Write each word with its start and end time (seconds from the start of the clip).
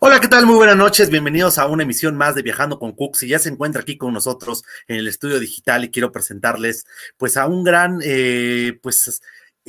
Hola, 0.00 0.20
¿qué 0.20 0.28
tal? 0.28 0.46
Muy 0.46 0.54
buenas 0.54 0.76
noches. 0.76 1.10
Bienvenidos 1.10 1.58
a 1.58 1.66
una 1.66 1.82
emisión 1.82 2.16
más 2.16 2.36
de 2.36 2.42
Viajando 2.42 2.78
con 2.78 2.92
Cooks. 2.92 3.24
Y 3.24 3.28
ya 3.28 3.40
se 3.40 3.48
encuentra 3.48 3.82
aquí 3.82 3.98
con 3.98 4.14
nosotros 4.14 4.62
en 4.86 4.96
el 4.96 5.08
estudio 5.08 5.40
digital 5.40 5.84
y 5.84 5.90
quiero 5.90 6.12
presentarles 6.12 6.86
pues 7.16 7.36
a 7.36 7.48
un 7.48 7.64
gran 7.64 7.98
eh, 8.04 8.78
pues 8.80 9.20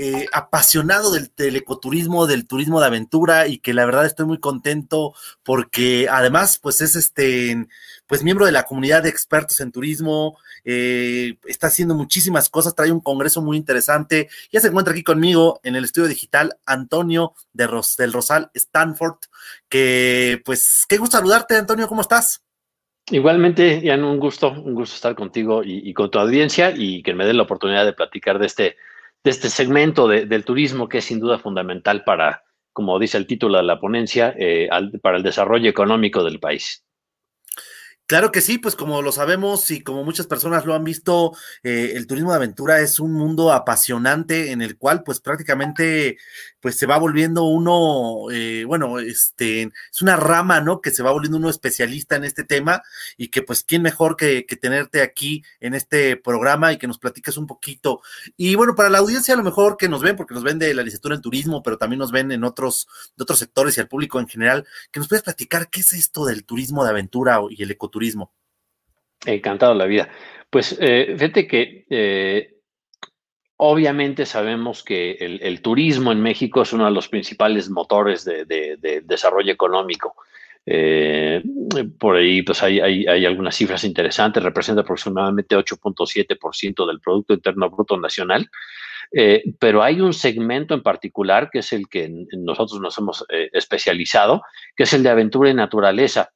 eh, 0.02 0.28
apasionado 0.32 1.12
del, 1.12 1.56
ecoturismo, 1.58 2.26
del 2.26 2.48
turismo 2.48 2.80
de 2.80 2.86
aventura 2.86 3.48
y 3.48 3.58
que 3.58 3.74
la 3.74 3.86
verdad 3.86 4.06
estoy 4.06 4.26
muy 4.26 4.40
contento 4.40 5.14
porque 5.44 6.08
además 6.10 6.58
pues 6.58 6.80
es 6.80 6.96
este, 6.96 7.68
pues 8.08 8.24
miembro 8.24 8.46
de 8.46 8.54
la 8.54 8.64
comunidad 8.64 9.04
de 9.04 9.10
expertos 9.10 9.60
en 9.60 9.74
turismo, 9.74 10.38
eh, 10.64 11.38
está 11.46 11.68
haciendo 11.68 11.96
muchísimas 11.96 12.50
cosas, 12.50 12.76
trae 12.76 12.94
un 12.94 13.02
congreso 13.02 13.42
muy 13.42 13.58
interesante. 13.58 14.30
Ya 14.54 14.62
se 14.62 14.70
encuentra 14.70 14.94
aquí 14.94 15.04
conmigo 15.04 15.60
en 15.64 15.76
el 15.76 15.84
estudio 15.84 16.08
digital 16.08 16.58
Antonio 16.66 17.34
de 17.52 17.68
del 17.98 18.14
Rosal 18.14 18.52
Stanford, 18.54 19.18
que 19.68 20.42
pues 20.46 20.86
qué 20.88 20.96
gusto 20.96 21.18
saludarte 21.18 21.58
Antonio, 21.58 21.90
¿cómo 21.90 22.00
estás? 22.00 22.42
Igualmente, 23.12 23.82
Ian, 23.82 24.06
un 24.06 24.18
gusto, 24.18 24.50
un 24.50 24.76
gusto 24.76 24.96
estar 24.96 25.14
contigo 25.14 25.62
y, 25.62 25.90
y 25.90 25.94
con 25.94 26.10
tu 26.10 26.20
audiencia 26.20 26.72
y 26.74 27.04
que 27.04 27.14
me 27.14 27.26
den 27.26 27.36
la 27.36 27.44
oportunidad 27.44 27.84
de 27.84 27.92
platicar 27.92 28.40
de 28.40 28.46
este 28.46 28.78
de 29.24 29.32
este 29.32 29.50
segmento 29.50 30.08
del 30.08 30.46
turismo 30.46 30.88
que 30.88 31.00
es 31.00 31.06
sin 31.06 31.20
duda 31.20 31.40
fundamental 31.40 32.04
para, 32.04 32.44
como 32.74 32.98
dice 33.00 33.18
el 33.18 33.28
título 33.28 33.58
de 33.58 33.64
la 33.64 33.80
ponencia, 33.80 34.34
eh, 34.38 34.70
para 35.02 35.18
el 35.18 35.24
desarrollo 35.24 35.70
económico 35.70 36.24
del 36.24 36.40
país. 36.40 36.86
Claro 38.10 38.32
que 38.32 38.42
sí, 38.42 38.58
pues 38.58 38.76
como 38.76 39.04
lo 39.04 39.12
sabemos 39.12 39.70
y 39.70 39.82
como 39.82 40.04
muchas 40.04 40.26
personas 40.26 40.66
lo 40.66 40.74
han 40.74 40.84
visto, 40.84 41.38
eh, 41.62 41.94
el 41.96 42.08
turismo 42.08 42.32
de 42.32 42.38
aventura 42.38 42.80
es 42.82 43.00
un 43.00 43.14
mundo 43.14 43.54
apasionante 43.54 44.52
en 44.52 44.64
el 44.64 44.80
cual 44.80 45.04
pues 45.04 45.20
prácticamente 45.20 46.18
pues 46.60 46.76
se 46.76 46.88
va 46.88 46.98
volviendo 46.98 47.44
uno, 47.44 48.32
eh, 48.32 48.64
bueno, 48.66 48.98
este, 48.98 49.62
es 49.62 50.02
una 50.02 50.16
rama, 50.16 50.60
¿no? 50.60 50.82
Que 50.82 50.90
se 50.90 51.04
va 51.04 51.12
volviendo 51.12 51.38
uno 51.38 51.52
especialista 51.52 52.16
en 52.16 52.24
este 52.24 52.44
tema 52.44 52.82
y 53.16 53.28
que 53.28 53.44
pues 53.44 53.64
quién 53.64 53.84
mejor 53.84 54.16
que, 54.16 54.44
tenerte 54.60 55.04
aquí 55.04 55.44
en 55.60 55.76
este 55.76 56.18
programa 56.18 56.74
y 56.74 56.78
que 56.80 56.88
nos 56.88 56.98
platiques 56.98 57.38
un 57.38 57.46
poquito. 57.46 58.02
Y 58.36 58.56
bueno, 58.56 58.74
para 58.74 58.90
la 58.90 58.98
audiencia 58.98 59.36
a 59.36 59.38
lo 59.38 59.44
mejor 59.44 59.78
que 59.78 59.88
nos 59.88 60.02
ven, 60.02 60.16
porque 60.16 60.34
nos 60.34 60.44
ven 60.44 60.58
de 60.58 60.74
la 60.74 60.82
licenciatura 60.82 61.14
en 61.14 61.22
turismo, 61.22 61.62
pero 61.62 61.78
también 61.78 62.00
nos 62.00 62.12
ven 62.12 62.32
en 62.32 62.44
otros, 62.44 62.88
de 63.16 63.22
otros 63.22 63.38
sectores 63.38 63.78
y 63.78 63.82
al 63.82 63.88
público 63.88 64.20
en 64.20 64.28
general, 64.28 64.66
que 64.92 65.00
nos 65.00 65.08
puedes 65.08 65.24
platicar 65.24 65.70
qué 65.70 65.82
es 65.82 65.94
esto 65.94 66.26
del 66.26 66.44
turismo 66.44 66.84
de 66.84 66.90
aventura 66.90 67.40
y 67.52 67.62
el 67.62 67.70
ecoturismo 67.70 67.99
turismo. 68.00 68.34
Encantado 69.26 69.74
la 69.74 69.86
vida. 69.86 70.10
Pues 70.50 70.78
eh, 70.80 71.16
fíjate 71.18 71.48
que 71.48 71.86
eh, 71.90 72.56
obviamente 73.58 74.26
sabemos 74.26 74.84
que 74.84 75.12
el, 75.20 75.62
turismo 75.62 76.12
en 76.12 76.22
México 76.22 76.62
es 76.62 76.74
uno 76.74 76.86
de 76.86 76.92
los 76.92 77.08
principales 77.08 77.70
motores 77.70 78.26
de, 78.26 79.02
desarrollo 79.04 79.52
económico. 79.52 80.16
Eh, 80.66 81.42
por 82.00 82.16
ahí 82.18 82.42
pues 82.42 82.64
hay, 82.64 83.06
algunas 83.26 83.56
cifras 83.56 83.84
interesantes, 83.84 84.42
representa 84.42 84.82
aproximadamente 84.82 85.56
8.7% 85.56 86.88
del 86.88 87.00
Producto 87.00 87.34
Interno 87.34 87.70
Bruto 87.70 87.98
Nacional, 87.98 88.50
pero 89.60 89.84
hay 89.84 90.02
un 90.02 90.14
segmento 90.14 90.74
en 90.74 90.84
particular 90.84 91.50
que 91.52 91.60
es 91.60 91.74
el 91.74 91.90
que 91.90 92.10
nosotros 92.38 92.80
nos 92.80 92.98
hemos 92.98 93.26
especializado, 93.52 94.42
que 94.76 94.84
es 94.84 94.94
el 94.94 95.04
de 95.04 95.10
aventura 95.10 95.50
y 95.50 95.54
naturaleza. 95.54 96.32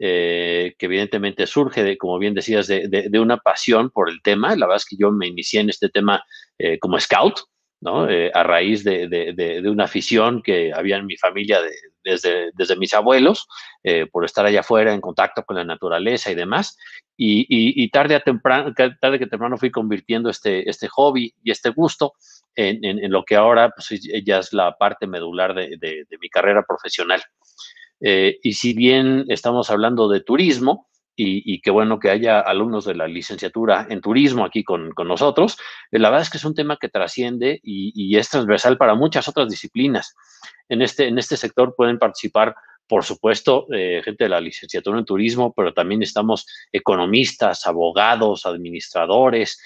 Eh, 0.00 0.76
que 0.78 0.86
evidentemente 0.86 1.44
surge, 1.48 1.82
de, 1.82 1.98
como 1.98 2.20
bien 2.20 2.32
decías, 2.32 2.68
de, 2.68 3.10
una 3.18 3.38
pasión 3.38 3.90
por 3.90 4.08
el 4.08 4.22
tema. 4.22 4.54
La 4.54 4.66
verdad 4.66 4.76
es 4.76 4.84
que 4.84 4.96
yo 4.96 5.10
me 5.10 5.26
inicié 5.26 5.60
en 5.60 5.70
este 5.70 5.88
tema 5.88 6.22
eh, 6.56 6.78
como 6.78 7.00
scout, 7.00 7.40
¿no? 7.80 8.08
Eh, 8.08 8.30
a 8.32 8.44
raíz 8.44 8.84
de, 8.84 9.60
una 9.66 9.84
afición 9.84 10.40
que 10.40 10.72
había 10.72 10.98
en 10.98 11.06
mi 11.06 11.16
familia 11.16 11.60
desde, 12.04 12.50
desde 12.54 12.76
mis 12.76 12.94
abuelos, 12.94 13.48
por 14.12 14.24
estar 14.24 14.46
allá 14.46 14.60
afuera 14.60 14.94
en 14.94 15.00
contacto 15.00 15.42
con 15.42 15.56
la 15.56 15.64
naturaleza 15.64 16.30
y 16.30 16.36
demás. 16.36 16.76
Y, 17.16 17.90
tarde, 17.90 18.14
a 18.14 18.20
temprano, 18.20 18.72
tarde 18.74 19.18
que 19.18 19.26
temprano 19.26 19.56
fui 19.56 19.72
convirtiendo 19.72 20.30
este, 20.30 20.68
este 20.70 20.86
hobby 20.88 21.34
y 21.42 21.50
este 21.50 21.70
gusto 21.70 22.12
en, 22.54 23.10
lo 23.10 23.24
que 23.24 23.34
ahora 23.34 23.70
pues, 23.70 24.00
ya 24.24 24.38
es 24.38 24.52
la 24.52 24.76
parte 24.76 25.08
medular 25.08 25.54
de 25.54 26.06
mi 26.20 26.28
carrera 26.28 26.62
profesional. 26.62 27.20
Eh, 28.00 28.38
y 28.42 28.52
si 28.54 28.74
bien 28.74 29.24
estamos 29.28 29.70
hablando 29.70 30.08
de 30.08 30.20
turismo, 30.20 30.86
y, 31.20 31.60
qué 31.62 31.72
bueno 31.72 31.98
que 31.98 32.10
haya 32.10 32.38
alumnos 32.38 32.84
de 32.84 32.94
la 32.94 33.08
licenciatura 33.08 33.88
en 33.90 34.00
turismo 34.00 34.44
aquí 34.44 34.62
con, 34.62 34.94
nosotros, 35.04 35.58
eh, 35.90 35.98
la 35.98 36.10
verdad 36.10 36.22
es 36.22 36.30
que 36.30 36.38
es 36.38 36.44
un 36.44 36.54
tema 36.54 36.76
que 36.76 36.88
trasciende 36.88 37.58
y, 37.60 38.16
es 38.16 38.28
transversal 38.28 38.78
para 38.78 38.94
muchas 38.94 39.26
otras 39.26 39.48
disciplinas. 39.48 40.14
En 40.68 40.80
este, 40.80 41.08
en 41.08 41.18
este 41.18 41.36
sector 41.36 41.74
pueden 41.76 41.98
participar 41.98 42.54
por 42.86 43.04
supuesto, 43.04 43.66
eh, 43.74 44.00
gente 44.02 44.24
de 44.24 44.30
la 44.30 44.40
licenciatura 44.40 44.98
en 44.98 45.04
turismo, 45.04 45.52
pero 45.52 45.74
también 45.74 46.02
estamos 46.02 46.46
economistas, 46.72 47.66
abogados, 47.66 48.46
administradores, 48.46 49.60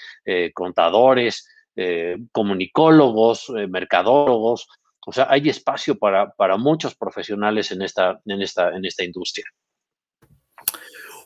contadores, 0.53 1.47
comunicólogos, 2.33 3.49
mercadólogos, 3.69 4.67
o 5.05 5.11
sea, 5.11 5.27
hay 5.29 5.49
espacio 5.49 5.97
para, 5.97 6.31
para 6.31 6.57
muchos 6.57 6.95
profesionales 6.95 7.71
en 7.71 7.81
esta, 7.81 8.19
en, 8.25 8.41
esta, 8.41 8.69
en 8.69 8.85
esta 8.85 9.03
industria. 9.03 9.45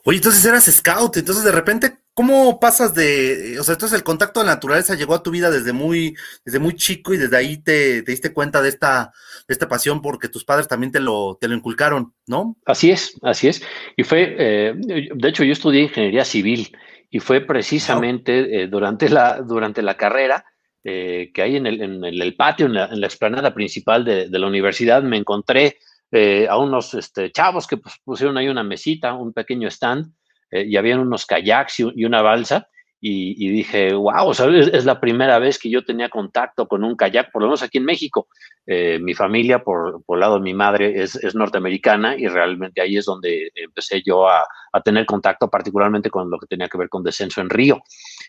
Oye, 0.04 0.18
entonces 0.18 0.44
eras 0.44 0.64
scout, 0.64 1.16
entonces 1.16 1.44
de 1.44 1.52
repente, 1.52 1.98
¿cómo 2.14 2.58
pasas 2.58 2.94
de, 2.94 3.58
o 3.60 3.62
sea, 3.62 3.74
entonces 3.74 3.98
el 3.98 4.04
contacto 4.04 4.40
de 4.40 4.46
la 4.46 4.54
naturaleza 4.54 4.94
llegó 4.94 5.14
a 5.14 5.22
tu 5.22 5.30
vida 5.30 5.50
desde 5.50 5.72
muy, 5.72 6.16
desde 6.44 6.58
muy 6.58 6.74
chico 6.74 7.12
y 7.12 7.18
desde 7.18 7.36
ahí 7.36 7.58
te, 7.58 8.02
te 8.02 8.12
diste 8.12 8.32
cuenta 8.32 8.62
de 8.62 8.70
esta, 8.70 9.12
de 9.46 9.52
esta 9.52 9.68
pasión 9.68 10.00
porque 10.00 10.28
tus 10.28 10.44
padres 10.44 10.68
también 10.68 10.92
te 10.92 11.00
lo, 11.00 11.36
te 11.40 11.48
lo 11.48 11.54
inculcaron, 11.54 12.14
¿no? 12.26 12.56
Así 12.64 12.90
es, 12.90 13.18
así 13.22 13.48
es. 13.48 13.62
Y 13.96 14.04
fue, 14.04 14.36
eh, 14.38 14.74
de 14.76 15.28
hecho, 15.28 15.44
yo 15.44 15.52
estudié 15.52 15.82
ingeniería 15.82 16.24
civil 16.24 16.74
y 17.10 17.20
fue 17.20 17.40
precisamente 17.40 18.62
eh, 18.62 18.68
durante, 18.68 19.08
la, 19.08 19.42
durante 19.42 19.82
la 19.82 19.96
carrera 19.96 20.44
eh, 20.84 21.30
que 21.34 21.42
hay 21.42 21.56
en 21.56 21.66
el, 21.66 22.36
patio, 22.36 22.66
en 22.66 22.74
la, 22.74 23.06
explanada 23.06 23.52
principal 23.52 24.04
de, 24.04 24.28
la 24.30 24.46
universidad, 24.46 25.02
me 25.02 25.16
encontré 25.16 25.78
eh, 26.12 26.46
a 26.48 26.56
unos 26.58 26.94
este, 26.94 27.30
chavos 27.32 27.66
que 27.66 27.76
pues, 27.76 27.96
pusieron 28.04 28.38
ahí 28.38 28.48
una 28.48 28.62
mesita, 28.62 29.14
un 29.14 29.32
pequeño 29.32 29.68
stand, 29.68 30.12
eh, 30.50 30.64
y 30.64 30.76
habían 30.76 31.00
unos 31.00 31.26
kayaks 31.26 31.80
y 31.80 32.04
una 32.04 32.22
balsa, 32.22 32.68
y, 33.00 33.50
dije, 33.50 33.92
wow, 33.92 34.32
es, 34.32 34.84
la 34.84 35.00
primera 35.00 35.38
vez 35.38 35.58
que 35.58 35.70
yo 35.70 35.84
tenía 35.84 36.08
contacto 36.08 36.66
con 36.66 36.82
un 36.82 36.96
kayak, 36.96 37.30
por 37.30 37.42
lo 37.42 37.48
menos 37.48 37.62
aquí 37.62 37.78
en 37.78 37.84
México. 37.84 38.26
Eh, 38.66 38.98
mi 39.00 39.14
familia, 39.14 39.62
por, 39.62 40.02
por 40.04 40.16
el 40.16 40.20
lado 40.20 40.34
de 40.34 40.40
mi 40.40 40.52
madre, 40.52 41.00
es, 41.00 41.14
es, 41.14 41.34
norteamericana 41.34 42.16
y 42.16 42.26
realmente 42.26 42.80
ahí 42.80 42.96
es 42.96 43.04
donde 43.04 43.52
empecé 43.54 44.02
yo 44.04 44.28
a, 44.28 44.44
a, 44.72 44.80
tener 44.80 45.06
contacto, 45.06 45.48
particularmente 45.48 46.10
con 46.10 46.28
lo 46.28 46.38
que 46.38 46.46
tenía 46.46 46.68
que 46.68 46.76
ver 46.76 46.88
con 46.88 47.04
descenso 47.04 47.40
en 47.40 47.50
río. 47.50 47.80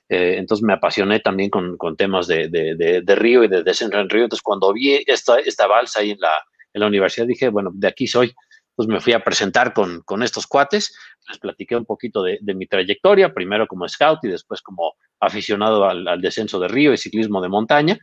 Eh, 0.09 0.35
entonces 0.37 0.63
me 0.63 0.73
apasioné 0.73 1.19
también 1.19 1.49
con, 1.49 1.77
con 1.77 1.95
temas 1.95 2.27
de, 2.27 2.49
de, 2.49 3.01
de, 3.01 3.15
río 3.15 3.43
y 3.43 3.47
de 3.47 3.63
descenso 3.63 3.99
en 3.99 4.09
río. 4.09 4.23
Entonces 4.23 4.43
cuando 4.43 4.73
vi 4.73 5.03
esta, 5.05 5.39
esta 5.39 5.67
balsa 5.67 6.01
ahí 6.01 6.11
en 6.11 6.19
la, 6.19 6.31
en 6.73 6.81
la 6.81 6.87
universidad, 6.87 7.27
dije, 7.27 7.49
bueno, 7.49 7.71
de 7.73 7.87
aquí 7.87 8.07
soy 8.07 8.33
pues 8.79 8.87
me 8.87 9.01
fui 9.01 9.11
a 9.11 9.21
presentar 9.21 9.73
con, 9.73 10.03
con 10.03 10.23
estos 10.23 10.47
cuates, 10.47 10.97
les 11.27 11.37
platiqué 11.37 11.75
un 11.75 11.83
poquito 11.83 12.23
de, 12.23 12.39
mi 12.55 12.65
trayectoria, 12.65 13.33
primero 13.33 13.67
como 13.67 13.85
scout 13.89 14.23
y 14.23 14.29
después 14.29 14.61
como 14.61 14.93
aficionado 15.19 15.83
al, 15.83 16.21
descenso 16.21 16.61
de 16.61 16.69
río 16.69 16.93
y 16.93 16.97
ciclismo 16.97 17.41
de 17.41 17.49
montaña, 17.49 17.97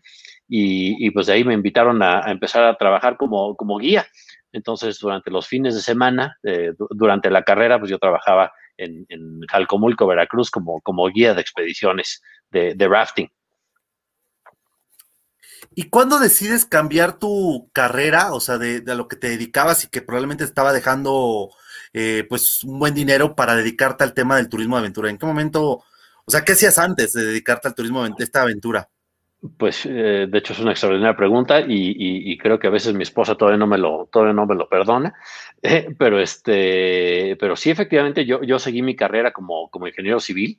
y, 0.47 1.11
pues 1.13 1.29
de 1.29 1.33
ahí 1.33 1.45
me 1.45 1.55
invitaron 1.55 2.03
a, 2.03 2.31
empezar 2.31 2.65
a 2.65 2.77
trabajar 2.77 3.17
como, 3.17 3.57
como 3.57 3.79
guía. 3.79 4.07
Entonces, 4.53 4.99
durante 4.99 5.31
los 5.31 5.47
fines 5.47 5.75
de 5.75 5.81
semana, 5.81 6.37
eh, 6.43 6.75
durante 6.91 7.31
la 7.31 7.43
carrera, 7.43 7.79
pues 7.79 7.91
yo 7.91 7.99
trabajaba 7.99 8.53
en, 8.77 9.07
en 9.09 9.41
Jalcomulco, 9.49 10.07
Veracruz, 10.07 10.51
como, 10.51 10.81
como 10.81 11.09
guía 11.09 11.35
de 11.35 11.41
expediciones 11.41 12.23
de, 12.51 12.75
de 12.75 12.89
rafting. 12.89 13.29
¿Y 15.75 15.91
cuándo 15.91 16.19
decides 16.19 16.65
cambiar 16.65 17.19
tu 17.19 17.71
carrera, 17.73 18.33
o 18.33 18.41
sea, 18.41 18.59
de, 18.59 18.83
a 18.91 18.95
lo 18.95 19.09
que 19.09 19.17
te 19.17 19.29
dedicabas 19.29 19.85
y 19.85 19.89
que 19.89 20.03
probablemente 20.03 20.45
estaba 20.45 20.73
dejando 20.73 21.51
eh, 21.93 22.25
pues 22.29 22.63
un 22.65 22.79
buen 22.79 22.95
dinero 22.95 23.35
para 23.35 23.57
dedicarte 23.57 24.05
al 24.05 24.15
tema 24.15 24.37
del 24.37 24.49
turismo 24.49 24.77
de 24.77 24.81
aventura? 24.81 25.11
¿En 25.11 25.19
qué 25.19 25.27
momento, 25.27 25.83
o 26.25 26.31
sea, 26.31 26.43
qué 26.45 26.53
hacías 26.53 26.79
antes 26.79 27.13
de 27.13 27.25
dedicarte 27.25 27.69
al 27.69 27.75
turismo 27.75 28.05
de 28.09 28.25
esta 28.25 28.43
aventura? 28.43 28.89
Pues 29.59 29.87
eh, 29.87 30.27
de 30.29 30.39
hecho 30.39 30.53
es 30.53 30.61
una 30.61 30.73
extraordinaria 30.73 31.17
pregunta 31.17 31.61
y, 31.67 32.37
creo 32.39 32.59
que 32.59 32.67
a 32.67 32.71
veces 32.71 32.95
mi 32.95 33.03
esposa 33.03 33.35
todavía 33.35 33.59
no 33.59 33.67
me 33.67 33.79
lo, 33.79 34.09
todavía 34.11 34.35
no 34.35 34.47
me 34.47 34.55
lo 34.55 34.69
perdona, 34.69 35.15
eh, 35.63 35.89
pero, 35.99 36.21
este, 36.21 37.37
pero 37.39 37.57
sí 37.57 37.71
efectivamente 37.71 38.25
yo, 38.25 38.43
yo 38.43 38.59
seguí 38.59 38.83
mi 38.83 38.97
carrera 38.97 39.33
como, 39.33 39.71
como 39.71 39.87
ingeniero 39.87 40.21
civil 40.21 40.59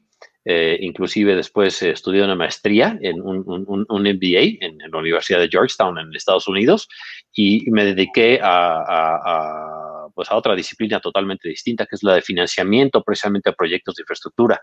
eh, 0.49 0.77
inclusive 0.79 1.35
después 1.35 1.81
estudié 1.81 2.23
una 2.23 2.33
maestría 2.33 2.97
en 3.01 3.19
un, 3.21 3.41
MBA 3.89 4.65
en, 4.65 4.77
la 4.89 4.97
Universidad 4.97 5.39
de 5.39 5.49
Georgetown 5.49 5.97
en 5.97 6.15
Estados 6.15 6.47
Unidos 6.47 6.87
y 7.33 7.69
me 7.69 7.83
dediqué 7.83 8.39
a, 8.41 10.07
pues 10.15 10.31
a 10.31 10.37
otra 10.37 10.55
disciplina 10.55 11.01
totalmente 11.01 11.49
distinta, 11.49 11.85
que 11.85 11.97
es 11.97 12.03
la 12.03 12.15
de 12.15 12.21
financiamiento 12.21 13.03
precisamente 13.03 13.49
a 13.49 13.53
proyectos 13.53 13.95
de 13.95 14.03
infraestructura. 14.03 14.61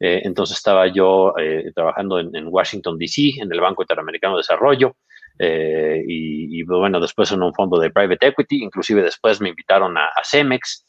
Eh, 0.00 0.22
entonces 0.24 0.56
estaba 0.56 0.86
yo 0.86 1.34
eh, 1.38 1.72
trabajando 1.74 2.20
en, 2.20 2.46
Washington, 2.48 2.98
D.C., 2.98 3.40
en 3.40 3.52
el 3.52 3.60
Banco 3.60 3.82
Interamericano 3.82 4.34
de 4.34 4.40
Desarrollo, 4.40 4.96
y, 5.40 6.64
bueno, 6.64 6.98
después 6.98 7.30
en 7.30 7.42
un 7.42 7.54
fondo 7.54 7.78
de 7.78 7.90
private 7.90 8.26
equity, 8.26 8.64
inclusive 8.64 9.02
después 9.02 9.40
me 9.40 9.50
invitaron 9.50 9.96
a, 9.96 10.08
Cemex, 10.24 10.84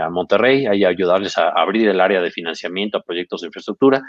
a 0.00 0.08
Monterrey, 0.08 0.64
ahí 0.64 0.84
a 0.84 0.88
ayudarles 0.88 1.36
a 1.36 1.50
abrir 1.50 1.88
el 1.88 2.00
área 2.00 2.22
de 2.22 2.30
financiamiento 2.30 2.96
a 2.96 3.02
proyectos 3.02 3.42
de 3.42 3.48
infraestructura. 3.48 4.02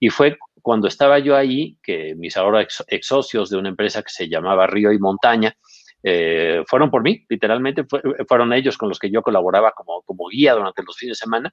Y 0.00 0.08
fue 0.08 0.36
cuando 0.62 0.88
estaba 0.88 1.18
yo 1.20 1.36
ahí 1.36 1.76
que 1.82 2.14
mis 2.16 2.36
ahora 2.36 2.62
ex, 2.62 2.84
socios 3.02 3.50
de 3.50 3.58
una 3.58 3.68
empresa 3.68 4.02
que 4.02 4.10
se 4.10 4.28
llamaba 4.28 4.66
Río 4.66 4.92
y 4.92 4.98
Montaña, 4.98 5.54
eh, 6.02 6.64
fueron 6.66 6.90
por 6.90 7.02
mí, 7.02 7.24
literalmente 7.28 7.84
fueron 8.26 8.52
ellos 8.54 8.78
con 8.78 8.88
los 8.88 8.98
que 8.98 9.10
yo 9.10 9.20
colaboraba 9.20 9.72
como, 9.72 10.00
como 10.02 10.28
guía 10.28 10.54
durante 10.54 10.82
los 10.82 10.96
fines 10.96 11.18
de 11.18 11.22
semana 11.22 11.52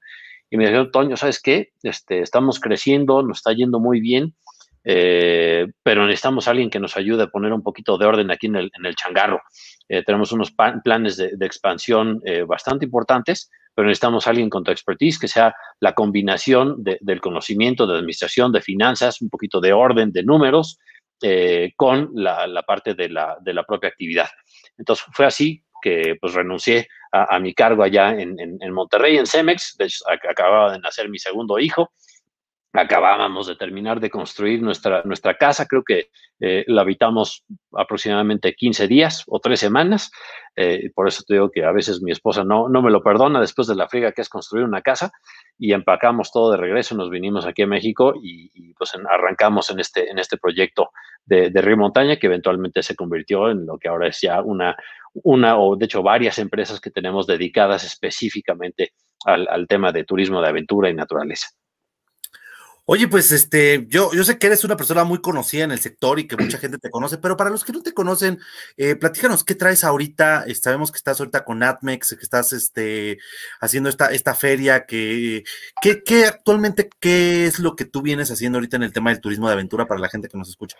y 0.49 0.57
me 0.57 0.65
dijeron, 0.65 0.91
Toño, 0.91 1.17
¿sabes 1.17 1.41
qué? 1.41 1.71
Este, 1.83 2.21
estamos 2.21 2.59
creciendo, 2.59 3.21
nos 3.23 3.39
está 3.39 3.53
yendo 3.53 3.79
muy 3.79 3.99
bien, 3.99 4.35
eh, 4.83 5.67
pero 5.83 6.05
necesitamos 6.05 6.47
alguien 6.47 6.69
que 6.69 6.79
nos 6.79 6.95
ayude 6.95 7.23
a 7.23 7.27
poner 7.27 7.51
un 7.51 7.63
poquito 7.63 7.97
de 7.97 8.05
orden 8.05 8.31
aquí 8.31 8.47
en 8.47 8.55
el, 8.55 8.71
en 8.77 8.85
el 8.85 8.95
changarro. 8.95 9.41
Eh, 9.89 10.03
tenemos 10.03 10.31
unos 10.31 10.53
planes 10.83 11.17
de, 11.17 11.31
de 11.35 11.45
expansión 11.45 12.21
bastante 12.47 12.85
importantes, 12.85 13.49
pero 13.75 13.87
necesitamos 13.87 14.25
alguien 14.25 14.49
con 14.49 14.63
tu 14.63 14.71
expertise, 14.71 15.19
que 15.19 15.27
sea 15.27 15.53
la 15.79 15.93
combinación 15.93 16.83
del 16.83 17.21
conocimiento 17.21 17.85
de 17.85 17.97
administración, 17.97 18.51
de 18.51 18.61
finanzas, 18.61 19.21
un 19.21 19.29
poquito 19.29 19.61
de 19.61 19.71
orden, 19.71 20.11
de 20.11 20.23
números, 20.23 20.79
eh, 21.21 21.73
con 21.75 22.11
la, 22.13 22.47
parte 22.61 22.93
de 22.93 23.09
la, 23.09 23.37
de 23.41 23.51
la, 23.51 23.63
propia 23.63 23.89
actividad. 23.89 24.29
Entonces 24.77 25.03
fue 25.13 25.25
así 25.25 25.63
que 25.81 26.15
pues 26.21 26.35
renuncié 26.35 26.87
a, 27.11 27.39
mi 27.39 27.53
cargo 27.53 27.83
allá 27.83 28.11
en, 28.11 28.37
en, 28.39 28.73
Monterrey, 28.73 29.17
en 29.17 29.25
Cemex, 29.25 29.75
de 29.77 29.89
acababa 30.29 30.73
de 30.73 30.79
nacer 30.79 31.09
mi 31.09 31.19
segundo 31.19 31.59
hijo, 31.59 31.91
acabábamos 32.77 33.47
de 33.47 33.55
terminar 33.55 33.99
de 33.99 34.11
construir 34.11 34.61
nuestra, 34.61 35.01
nuestra 35.03 35.35
casa, 35.35 35.65
creo 35.65 35.83
que 35.83 36.09
eh, 36.39 36.63
la 36.67 36.81
habitamos 36.81 37.43
aproximadamente 37.73 38.53
15 38.53 38.87
días 38.87 39.23
o 39.25 39.39
tres 39.39 39.59
semanas, 39.59 40.11
eh, 40.55 40.91
por 40.93 41.07
eso 41.07 41.23
te 41.27 41.33
digo 41.33 41.49
que 41.49 41.65
a 41.65 41.71
veces 41.71 42.03
mi 42.03 42.11
esposa 42.11 42.43
no, 42.43 42.69
no 42.69 42.83
me 42.83 42.91
lo 42.91 43.01
perdona 43.01 43.39
después 43.39 43.67
de 43.67 43.75
la 43.75 43.89
friga 43.89 44.11
que 44.11 44.21
es 44.21 44.29
construir 44.29 44.63
una 44.63 44.83
casa, 44.83 45.11
y 45.57 45.73
empacamos 45.73 46.31
todo 46.31 46.51
de 46.51 46.57
regreso, 46.57 46.95
nos 46.95 47.09
vinimos 47.09 47.47
aquí 47.47 47.63
a 47.63 47.67
México 47.67 48.13
y, 48.21 48.73
pues 48.75 48.93
arrancamos 49.09 49.71
en 49.71 49.79
este, 49.79 50.11
en 50.11 50.19
este 50.19 50.37
proyecto 50.37 50.91
de, 51.25 51.49
Río 51.49 51.77
Montaña, 51.77 52.17
que 52.17 52.27
eventualmente 52.27 52.83
se 52.83 52.95
convirtió 52.95 53.49
en 53.49 53.65
lo 53.65 53.79
que 53.79 53.87
ahora 53.87 54.07
es 54.07 54.21
ya 54.21 54.39
una, 54.43 54.75
una 55.23 55.57
o 55.57 55.75
de 55.75 55.85
hecho 55.85 56.03
varias 56.03 56.37
empresas 56.37 56.79
que 56.79 56.91
tenemos 56.91 57.25
dedicadas 57.25 57.83
específicamente 57.83 58.91
al 59.25 59.67
tema 59.67 59.91
de 59.91 60.03
turismo 60.03 60.41
de 60.41 60.49
aventura 60.49 60.91
y 60.91 60.93
naturaleza. 60.93 61.47
Oye, 62.89 63.09
pues 63.09 63.33
este, 63.33 63.85
yo, 63.89 64.13
yo 64.13 64.23
sé 64.23 64.39
que 64.39 64.47
eres 64.47 64.63
una 64.63 64.77
persona 64.77 65.03
muy 65.03 65.19
conocida 65.19 65.65
en 65.65 65.71
el 65.71 65.79
sector 65.79 66.19
y 66.19 66.25
que 66.25 66.37
mucha 66.37 66.57
gente 66.57 66.77
te 66.77 66.89
conoce, 66.89 67.17
pero 67.17 67.35
para 67.35 67.49
los 67.49 67.65
que 67.65 67.73
no 67.73 67.83
te 67.83 67.93
conocen, 67.93 68.39
eh, 68.77 68.95
platícanos 68.95 69.43
qué 69.43 69.55
traes 69.55 69.83
ahorita. 69.83 70.45
Eh, 70.47 70.55
sabemos 70.55 70.89
que 70.89 70.95
estás 70.95 71.19
ahorita 71.19 71.43
con 71.43 71.63
Atmex, 71.63 72.15
que 72.15 72.23
estás 72.23 72.53
este, 72.53 73.17
haciendo 73.59 73.89
esta, 73.89 74.13
esta 74.13 74.33
feria, 74.35 74.85
que, 74.85 75.43
que, 75.81 76.25
actualmente, 76.25 76.87
¿qué 77.01 77.45
es 77.45 77.59
lo 77.59 77.75
que 77.75 77.83
tú 77.83 78.01
vienes 78.01 78.31
haciendo 78.31 78.57
ahorita 78.57 78.77
en 78.77 78.83
el 78.83 78.93
tema 78.93 79.09
del 79.09 79.19
turismo 79.19 79.47
de 79.47 79.55
aventura 79.55 79.85
para 79.85 79.99
la 79.99 80.07
gente 80.07 80.29
que 80.29 80.37
nos 80.37 80.47
escucha? 80.47 80.77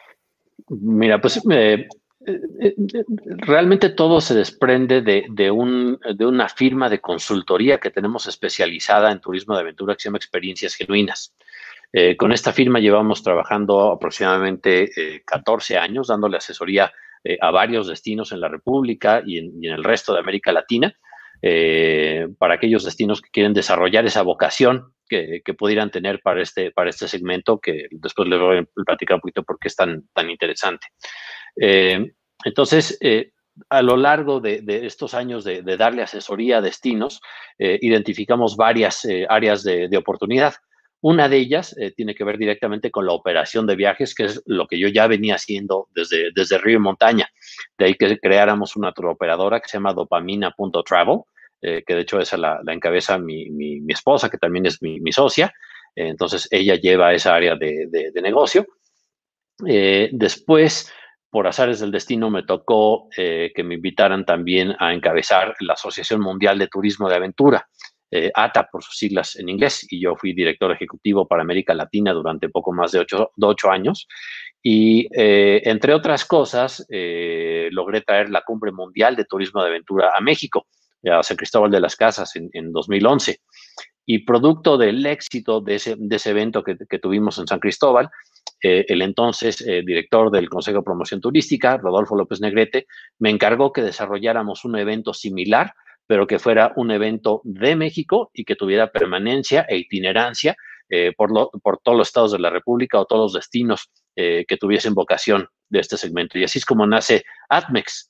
Mira, 0.69 1.19
pues 1.19 1.41
eh, 1.51 1.89
realmente 3.39 3.89
todo 3.89 4.21
se 4.21 4.33
desprende 4.33 5.01
de, 5.01 5.25
de, 5.29 5.51
un, 5.51 5.99
de 6.15 6.25
una 6.25 6.47
firma 6.47 6.87
de 6.87 7.01
consultoría 7.01 7.79
que 7.79 7.91
tenemos 7.91 8.27
especializada 8.27 9.11
en 9.11 9.19
turismo 9.19 9.55
de 9.55 9.59
aventura 9.59 9.93
que 9.93 10.03
se 10.03 10.07
llama 10.07 10.19
Experiencias 10.19 10.73
Genuinas. 10.75 11.33
Eh, 11.93 12.17
con 12.17 12.31
esta 12.31 12.51
firma 12.51 12.79
llevamos 12.79 13.23
trabajando 13.23 13.91
aproximadamente 13.91 14.91
14 15.25 15.73
eh, 15.73 15.77
años, 15.77 16.07
dándole 16.07 16.37
asesoría 16.37 16.91
eh, 17.23 17.37
a 17.39 17.51
varios 17.51 17.87
destinos 17.87 18.31
en 18.31 18.41
la 18.41 18.49
República 18.49 19.23
y 19.25 19.37
en, 19.37 19.63
el 19.63 19.83
resto 19.83 20.13
de 20.13 20.19
América 20.19 20.51
Latina, 20.51 20.93
para 22.39 22.55
aquellos 22.55 22.83
destinos 22.83 23.21
que 23.21 23.29
quieren 23.29 23.53
desarrollar 23.53 24.07
esa 24.07 24.23
vocación 24.23 24.93
que, 25.07 25.43
pudieran 25.55 25.91
tener 25.91 26.19
para 26.21 26.41
este, 26.41 26.71
para 26.71 26.89
este 26.89 27.07
segmento, 27.07 27.59
que 27.59 27.87
después 27.91 28.27
les 28.27 28.39
voy 28.39 28.57
a 28.57 28.83
platicar 28.83 29.15
un 29.15 29.21
poquito 29.21 29.43
por 29.43 29.59
qué 29.59 29.67
es 29.67 29.75
tan, 29.75 30.07
tan 30.13 30.31
interesante. 30.31 30.87
entonces, 31.55 32.99
a 33.69 33.81
lo 33.83 33.97
largo 33.97 34.39
de, 34.39 34.63
estos 34.83 35.13
años 35.13 35.43
de, 35.43 35.61
darle 35.77 36.01
asesoría 36.01 36.57
a 36.57 36.61
destinos, 36.61 37.21
identificamos 37.59 38.57
varias 38.57 39.07
áreas 39.29 39.63
de, 39.63 39.95
oportunidad. 39.95 40.55
Una 41.01 41.29
de 41.29 41.37
ellas 41.37 41.75
eh, 41.77 41.91
tiene 41.91 42.15
que 42.15 42.23
ver 42.23 42.37
directamente 42.37 42.89
con 42.89 43.05
la 43.05 43.13
operación 43.13 43.67
de 43.67 43.75
viajes, 43.75 44.15
que 44.15 44.25
es 44.25 44.41
lo 44.45 44.67
que 44.67 44.79
yo 44.79 44.87
ya 44.87 45.05
venía 45.07 45.35
haciendo 45.35 45.89
desde, 45.93 46.31
desde 46.33 46.57
Río 46.57 46.77
y 46.77 46.81
Montaña. 46.81 47.29
De 47.77 47.85
ahí 47.85 47.93
que 47.93 48.17
creáramos 48.19 48.75
una 48.75 48.89
operadora 48.89 49.59
que 49.59 49.69
se 49.69 49.77
llama 49.77 49.93
dopamina.travel, 49.93 51.19
eh, 51.61 51.83
que 51.85 51.95
de 51.95 52.01
hecho 52.01 52.19
esa 52.19 52.37
la, 52.37 52.61
encabeza 52.67 53.19
mi, 53.19 53.49
mi, 53.49 53.81
esposa, 53.89 54.29
que 54.29 54.37
también 54.37 54.65
es 54.65 54.81
mi, 54.81 55.11
socia. 55.11 55.53
entonces 55.95 56.47
ella 56.51 56.75
lleva 56.75 57.13
esa 57.13 57.35
área 57.35 57.55
de, 57.55 57.87
de, 57.89 58.21
negocio. 58.21 58.65
Eh, 59.67 60.09
después, 60.11 60.91
por 61.29 61.47
azares 61.47 61.79
del 61.79 61.91
destino, 61.91 62.31
me 62.31 62.43
tocó 62.43 63.07
que 63.15 63.63
me 63.63 63.75
invitaran 63.75 64.25
también 64.25 64.75
a 64.79 64.93
encabezar 64.93 65.55
la 65.59 65.73
Asociación 65.73 66.21
Mundial 66.21 66.57
de 66.57 66.67
Turismo 66.67 67.07
de 67.07 67.15
Aventura. 67.15 67.67
Eh, 68.09 68.31
ATA 68.33 68.69
por 68.71 68.81
sus 68.81 68.97
siglas 68.97 69.35
en 69.35 69.49
inglés, 69.49 69.85
y 69.89 69.99
yo 69.99 70.15
fui 70.15 70.31
director 70.31 70.71
ejecutivo 70.71 71.27
para 71.27 71.41
América 71.41 71.73
Latina 71.73 72.13
durante 72.13 72.47
poco 72.47 72.71
más 72.71 72.93
de 72.93 72.99
ocho, 72.99 73.69
años. 73.69 74.07
Y 74.63 75.09
eh, 75.11 75.61
entre 75.65 75.93
otras 75.93 76.23
cosas, 76.23 76.85
eh, 76.89 77.67
logré 77.71 77.99
traer 78.01 78.29
la 78.29 78.43
Cumbre 78.43 78.71
Mundial 78.71 79.17
de 79.17 79.25
Turismo 79.25 79.61
de 79.61 79.69
Aventura 79.69 80.11
a 80.15 80.21
México, 80.21 80.67
a 81.11 81.21
San 81.21 81.35
Cristóbal 81.35 81.69
de 81.69 81.81
las 81.81 81.97
Casas 81.97 82.31
en, 82.35 82.71
2011. 82.71 83.41
Y 84.05 84.19
producto 84.19 84.77
del 84.77 85.05
éxito 85.05 85.59
de 85.59 85.75
ese, 85.75 85.97
evento 86.29 86.63
que, 86.63 86.99
tuvimos 86.99 87.37
en 87.39 87.47
San 87.47 87.59
Cristóbal, 87.59 88.09
el 88.61 89.01
entonces 89.01 89.57
director 89.85 90.31
del 90.31 90.49
Consejo 90.49 90.77
de 90.77 90.83
Promoción 90.83 91.19
Turística, 91.19 91.77
Rodolfo 91.77 92.15
López 92.15 92.39
Negrete, 92.39 92.87
me 93.19 93.29
encargó 93.29 93.73
que 93.73 93.81
desarrolláramos 93.81 94.63
un 94.63 94.77
evento 94.77 95.13
similar 95.13 95.73
pero 96.07 96.25
que 96.25 96.39
fuera 96.39 96.73
un 96.77 96.89
evento 96.91 97.41
de 97.43 97.75
México 97.75 98.31
y 98.33 98.45
que 98.45 98.55
tuviera 98.55 98.91
permanencia 98.91 99.65
e 99.69 99.77
itinerancia 99.77 100.55
eh, 100.89 101.11
por, 101.15 101.29
por, 101.61 101.79
todos 101.79 101.97
los 101.97 102.07
estados 102.07 102.31
de 102.31 102.39
la 102.39 102.49
República 102.49 102.97
o 102.97 103.05
todos 103.05 103.23
los 103.23 103.33
destinos 103.33 103.91
eh, 104.15 104.45
que 104.47 104.55
tuviesen 104.55 104.93
vocación 104.93 105.47
de 105.69 105.81
este 105.81 105.97
segmento. 105.97 106.39
Y 106.39 106.45
así 106.45 106.59
es 106.59 106.65
como 106.65 106.87
nace 106.87 107.25
ATMEX, 107.49 108.09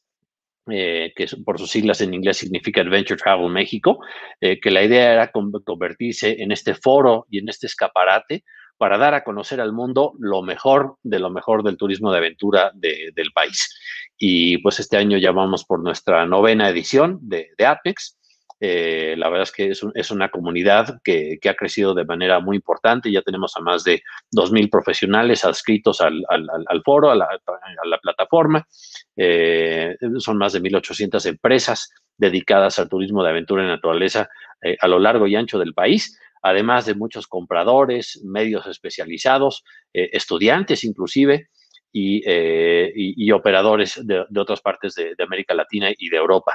eh, 0.69 1.11
que 1.15 1.25
por 1.43 1.57
sus 1.57 1.71
siglas 1.71 2.01
en 2.01 2.13
inglés 2.13 2.37
significa 2.37 2.81
Adventure 2.81 3.19
Travel 3.19 3.49
México, 3.49 3.99
que 4.39 4.69
la 4.69 4.83
idea 4.83 5.13
era 5.13 5.31
convertirse 5.31 6.41
en 6.41 6.51
este 6.51 6.75
foro 6.75 7.25
y 7.31 7.39
en 7.39 7.49
este 7.49 7.65
escaparate 7.65 8.43
para 8.77 8.97
dar 8.97 9.13
a 9.13 9.23
conocer 9.23 9.59
al 9.59 9.73
mundo 9.73 10.13
lo 10.19 10.41
mejor 10.41 10.97
de 11.03 11.19
lo 11.19 11.29
mejor 11.29 11.63
del 11.63 11.77
turismo 11.77 12.11
de 12.11 12.17
aventura 12.17 12.71
del 12.73 13.31
país. 13.33 13.75
Y 14.17 14.57
pues 14.59 14.79
este 14.79 14.97
año 14.97 15.17
ya 15.17 15.31
vamos 15.31 15.63
por 15.65 15.81
nuestra 15.81 16.25
novena 16.25 16.69
edición 16.69 17.19
de, 17.21 17.49
de 17.57 17.65
Apex. 17.65 18.17
Eh, 18.59 19.13
la 19.17 19.29
verdad 19.29 19.43
es 19.43 19.51
que 19.51 19.69
es, 19.69 20.11
una 20.11 20.29
comunidad 20.29 20.99
que, 21.03 21.39
ha 21.47 21.53
crecido 21.53 21.93
de 21.93 22.05
manera 22.05 22.39
muy 22.39 22.55
importante. 22.55 23.11
Ya 23.11 23.21
tenemos 23.21 23.55
a 23.55 23.61
más 23.61 23.83
de 23.83 24.01
2.000 24.35 24.69
profesionales 24.69 25.45
adscritos 25.45 26.01
al, 26.01 26.25
foro, 26.83 27.11
a 27.11 27.15
la, 27.15 27.27
plataforma. 28.01 28.67
Eh, 29.15 29.95
son 30.17 30.37
más 30.37 30.53
de 30.53 30.61
1.800 30.61 31.25
empresas 31.27 31.91
dedicadas 32.17 32.79
al 32.79 32.89
turismo 32.89 33.23
de 33.23 33.29
aventura 33.29 33.63
y 33.63 33.67
naturaleza 33.67 34.29
eh, 34.61 34.75
a 34.79 34.87
lo 34.87 34.97
largo 34.97 35.27
y 35.27 35.35
ancho 35.35 35.59
del 35.59 35.73
país 35.75 36.19
además 36.41 36.85
de 36.85 36.95
muchos 36.95 37.27
compradores, 37.27 38.21
medios 38.23 38.65
especializados, 38.67 39.63
estudiantes 39.93 40.83
inclusive, 40.83 41.49
eh, 41.99 42.91
y, 42.95 43.31
operadores 43.31 43.99
de, 44.05 44.23
otras 44.39 44.61
partes 44.61 44.93
de, 44.93 45.15
América 45.23 45.55
Latina 45.55 45.89
y 45.97 46.09
de 46.09 46.17
Europa. 46.17 46.53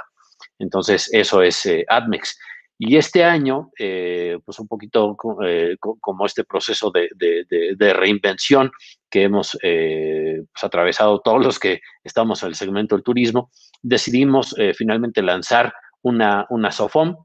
Entonces, 0.58 1.12
eso 1.12 1.42
es 1.42 1.66
eh, 1.66 1.84
ADMEX. 1.88 2.38
Y 2.78 2.96
este 2.96 3.24
año, 3.24 3.70
eh, 3.78 4.38
pues 4.44 4.58
un 4.60 4.68
poquito 4.68 5.16
como 5.16 6.26
este 6.26 6.44
proceso 6.44 6.92
de, 6.92 7.92
reinvención 7.92 8.70
que 9.10 9.22
hemos 9.24 9.56
pues, 9.60 10.62
atravesado 10.62 11.20
todos 11.20 11.44
los 11.44 11.58
que 11.58 11.80
estamos 12.04 12.42
en 12.42 12.50
el 12.50 12.54
segmento 12.54 12.94
del 12.94 13.04
turismo, 13.04 13.50
decidimos 13.82 14.54
finalmente 14.76 15.22
lanzar 15.22 15.72
una, 16.02 16.46
una 16.50 16.72
SOFOM, 16.72 17.16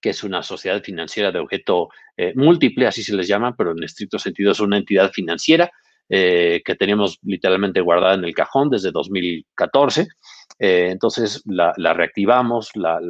que 0.00 0.10
es 0.10 0.24
una 0.24 0.42
sociedad 0.42 0.82
financiera 0.82 1.32
de 1.32 1.38
objeto 1.38 1.88
múltiple, 2.34 2.86
así 2.86 3.02
se 3.02 3.14
les 3.14 3.28
llama, 3.28 3.54
pero 3.56 3.72
en 3.72 3.82
estricto 3.82 4.18
sentido 4.18 4.52
es 4.52 4.60
una 4.60 4.78
entidad 4.78 5.10
financiera 5.12 5.70
eh, 6.08 6.62
que 6.64 6.76
tenemos 6.76 7.18
literalmente 7.24 7.80
guardada 7.80 8.14
en 8.14 8.24
el 8.24 8.32
cajón 8.32 8.70
desde 8.70 8.92
2014. 8.92 10.06
Eh, 10.60 10.88
entonces 10.92 11.42
la, 11.46 11.72
reactivamos, 11.94 12.70
la, 12.76 13.00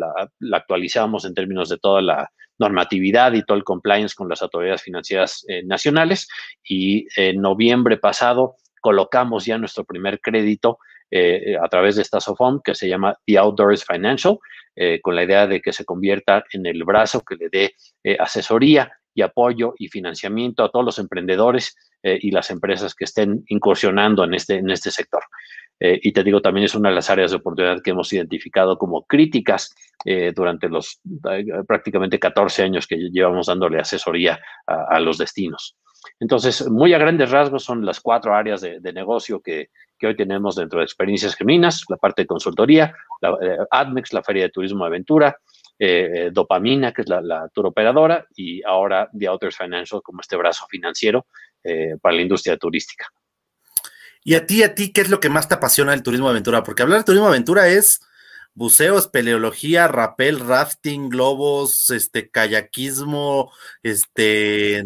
actualizamos 0.52 1.26
en 1.26 1.34
términos 1.34 1.68
de 1.68 1.76
toda 1.76 2.00
la 2.00 2.30
normatividad 2.58 3.34
y 3.34 3.42
todo 3.42 3.58
el 3.58 3.64
compliance 3.64 4.14
con 4.14 4.30
las 4.30 4.40
autoridades 4.40 4.80
financieras 4.80 5.44
eh, 5.46 5.62
nacionales 5.64 6.26
y 6.66 7.06
en 7.16 7.42
noviembre 7.42 7.98
pasado 7.98 8.56
colocamos 8.80 9.44
ya 9.44 9.58
nuestro 9.58 9.84
primer 9.84 10.18
crédito 10.20 10.78
a 11.12 11.68
través 11.68 11.96
de 11.96 12.02
esta 12.02 12.20
SOFOM 12.20 12.60
que 12.62 12.74
se 12.74 12.88
llama 12.88 13.16
The 13.26 13.38
Outdoors 13.38 13.84
Financial, 13.84 14.38
con 15.02 15.14
la 15.14 15.24
idea 15.24 15.46
de 15.46 15.60
que 15.60 15.72
se 15.72 15.84
convierta 15.84 16.44
en 16.52 16.66
el 16.66 16.84
brazo 16.84 17.22
que 17.22 17.36
le 17.36 17.48
dé 17.48 17.74
asesoría 18.18 18.92
y 19.14 19.22
apoyo 19.22 19.74
y 19.78 19.88
financiamiento 19.88 20.62
a 20.64 20.70
todos 20.70 20.84
los 20.84 20.98
emprendedores 20.98 21.76
y 22.02 22.30
las 22.30 22.50
empresas 22.50 22.94
que 22.94 23.04
estén 23.04 23.44
incursionando 23.48 24.24
en 24.24 24.34
este, 24.34 24.56
en 24.56 24.70
este 24.70 24.90
sector. 24.90 25.22
Eh, 25.78 26.00
y 26.02 26.12
te 26.12 26.24
digo, 26.24 26.40
también 26.40 26.64
es 26.64 26.74
una 26.74 26.88
de 26.88 26.94
las 26.94 27.10
áreas 27.10 27.30
de 27.30 27.36
oportunidad 27.36 27.82
que 27.82 27.90
hemos 27.90 28.12
identificado 28.12 28.78
como 28.78 29.04
críticas 29.04 29.74
eh, 30.04 30.32
durante 30.34 30.68
los 30.68 31.00
eh, 31.30 31.44
prácticamente 31.66 32.18
14 32.18 32.62
años 32.62 32.86
que 32.86 32.96
llevamos 32.96 33.46
dándole 33.46 33.78
asesoría 33.78 34.40
a, 34.66 34.98
los 35.00 35.18
destinos. 35.18 35.76
Entonces, 36.18 36.66
muy 36.68 36.94
a 36.94 36.98
grandes 36.98 37.30
rasgos 37.30 37.64
son 37.64 37.84
las 37.84 38.00
cuatro 38.00 38.34
áreas 38.34 38.60
de, 38.60 38.92
negocio 38.92 39.40
que, 39.40 39.68
que, 39.98 40.06
hoy 40.06 40.16
tenemos 40.16 40.56
dentro 40.56 40.78
de 40.78 40.84
Experiencias 40.84 41.34
Geminas, 41.34 41.84
la 41.88 41.96
parte 41.96 42.22
de 42.22 42.26
consultoría, 42.26 42.94
la, 43.20 43.36
ADMEX, 43.70 44.12
la 44.12 44.22
Feria 44.22 44.44
de 44.44 44.50
Turismo 44.50 44.84
Aventura, 44.84 45.36
Dopamina, 46.32 46.92
que 46.92 47.02
es 47.02 47.08
la, 47.08 47.20
la 47.20 47.48
tour 47.52 47.66
operadora, 47.66 48.26
y 48.34 48.62
ahora 48.62 49.10
The 49.16 49.28
Outers 49.28 49.56
Financial 49.56 50.00
como 50.02 50.20
este 50.20 50.36
brazo 50.36 50.66
financiero 50.68 51.26
para 52.00 52.14
la 52.14 52.22
industria 52.22 52.56
turística. 52.56 53.06
Y 54.26 54.34
a 54.34 54.44
ti, 54.44 54.64
a 54.64 54.74
ti, 54.74 54.92
¿qué 54.92 55.02
es 55.02 55.08
lo 55.08 55.20
que 55.20 55.28
más 55.28 55.48
te 55.48 55.54
apasiona 55.54 55.92
del 55.92 56.02
turismo 56.02 56.26
de 56.26 56.32
aventura? 56.32 56.64
Porque 56.64 56.82
hablar 56.82 56.98
de 56.98 57.04
turismo 57.04 57.26
de 57.26 57.34
aventura 57.34 57.68
es 57.68 58.00
buceo, 58.54 58.98
espeleología, 58.98 59.86
rappel, 59.86 60.40
rafting, 60.40 61.10
globos, 61.10 61.90
este, 61.90 62.28
kayakismo, 62.28 63.52
este, 63.84 64.82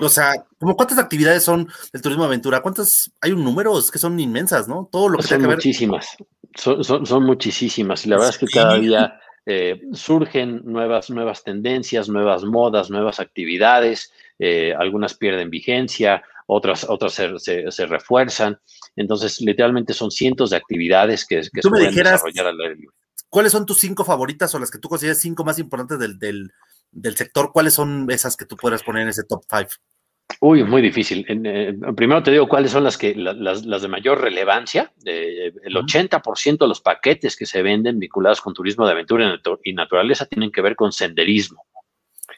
o 0.00 0.08
sea, 0.08 0.34
como 0.58 0.76
cuántas 0.76 0.98
actividades 0.98 1.44
son 1.44 1.68
del 1.92 2.02
turismo 2.02 2.24
de 2.24 2.28
aventura? 2.28 2.60
¿Cuántas? 2.60 3.12
Hay 3.20 3.32
un 3.32 3.44
número, 3.44 3.78
es 3.78 3.90
que 3.90 3.98
son 3.98 4.18
inmensas, 4.18 4.68
¿no? 4.68 4.88
Todo 4.90 5.08
lo 5.08 5.18
que 5.18 5.24
son 5.24 5.42
muchísimas, 5.42 6.16
son, 6.54 6.84
son, 6.84 7.24
muchísimas. 7.24 8.04
Y 8.06 8.08
la 8.08 8.16
verdad 8.16 8.30
es 8.30 8.38
que 8.38 8.46
cada 8.46 8.76
día 8.76 9.20
eh, 9.46 9.80
surgen 9.92 10.62
nuevas, 10.64 11.10
nuevas 11.10 11.42
tendencias, 11.44 12.08
nuevas 12.08 12.44
modas, 12.44 12.90
nuevas 12.90 13.20
actividades, 13.20 14.12
eh, 14.38 14.74
algunas 14.78 15.14
pierden 15.14 15.50
vigencia, 15.50 16.22
otras, 16.46 16.84
otras 16.88 17.14
se, 17.14 17.86
refuerzan. 17.86 18.58
Entonces, 18.96 19.40
literalmente 19.40 19.94
son 19.94 20.10
cientos 20.10 20.50
de 20.50 20.56
actividades 20.56 21.26
que, 21.26 21.36
que 21.52 21.62
se 21.62 21.68
pueden 21.68 21.94
desarrollar 21.94 22.46
al 22.46 22.60
aire 22.60 22.76
libre. 22.76 22.96
¿Cuáles 23.30 23.52
son 23.52 23.64
tus 23.64 23.78
cinco 23.78 24.04
favoritas 24.04 24.52
o 24.54 24.58
las 24.58 24.72
que 24.72 24.78
tú 24.78 24.88
consideras 24.88 25.20
cinco 25.20 25.44
más 25.44 25.60
importantes 25.60 25.98
del, 26.18 26.52
sector? 27.16 27.52
¿Cuáles 27.52 27.74
son 27.74 28.10
esas 28.10 28.36
que 28.36 28.44
tú 28.44 28.56
puedas 28.56 28.82
poner 28.82 29.04
en 29.04 29.10
ese 29.10 29.22
top 29.22 29.44
five? 29.48 29.68
Uy, 30.38 30.62
muy 30.64 30.80
difícil. 30.80 31.26
Eh, 31.28 31.74
primero 31.96 32.22
te 32.22 32.30
digo 32.30 32.48
cuáles 32.48 32.70
son 32.70 32.84
las 32.84 32.96
que 32.96 33.14
las, 33.14 33.62
de 33.62 33.88
mayor 33.88 34.20
relevancia. 34.20 34.92
Eh, 35.04 35.52
el 35.64 35.74
80% 35.74 36.58
de 36.58 36.68
los 36.68 36.80
paquetes 36.80 37.36
que 37.36 37.46
se 37.46 37.62
venden 37.62 37.98
vinculados 37.98 38.40
con 38.40 38.54
turismo 38.54 38.86
de 38.86 38.92
aventura 38.92 39.40
y 39.64 39.72
naturaleza 39.72 40.26
tienen 40.26 40.52
que 40.52 40.62
ver 40.62 40.76
con 40.76 40.92
senderismo. 40.92 41.64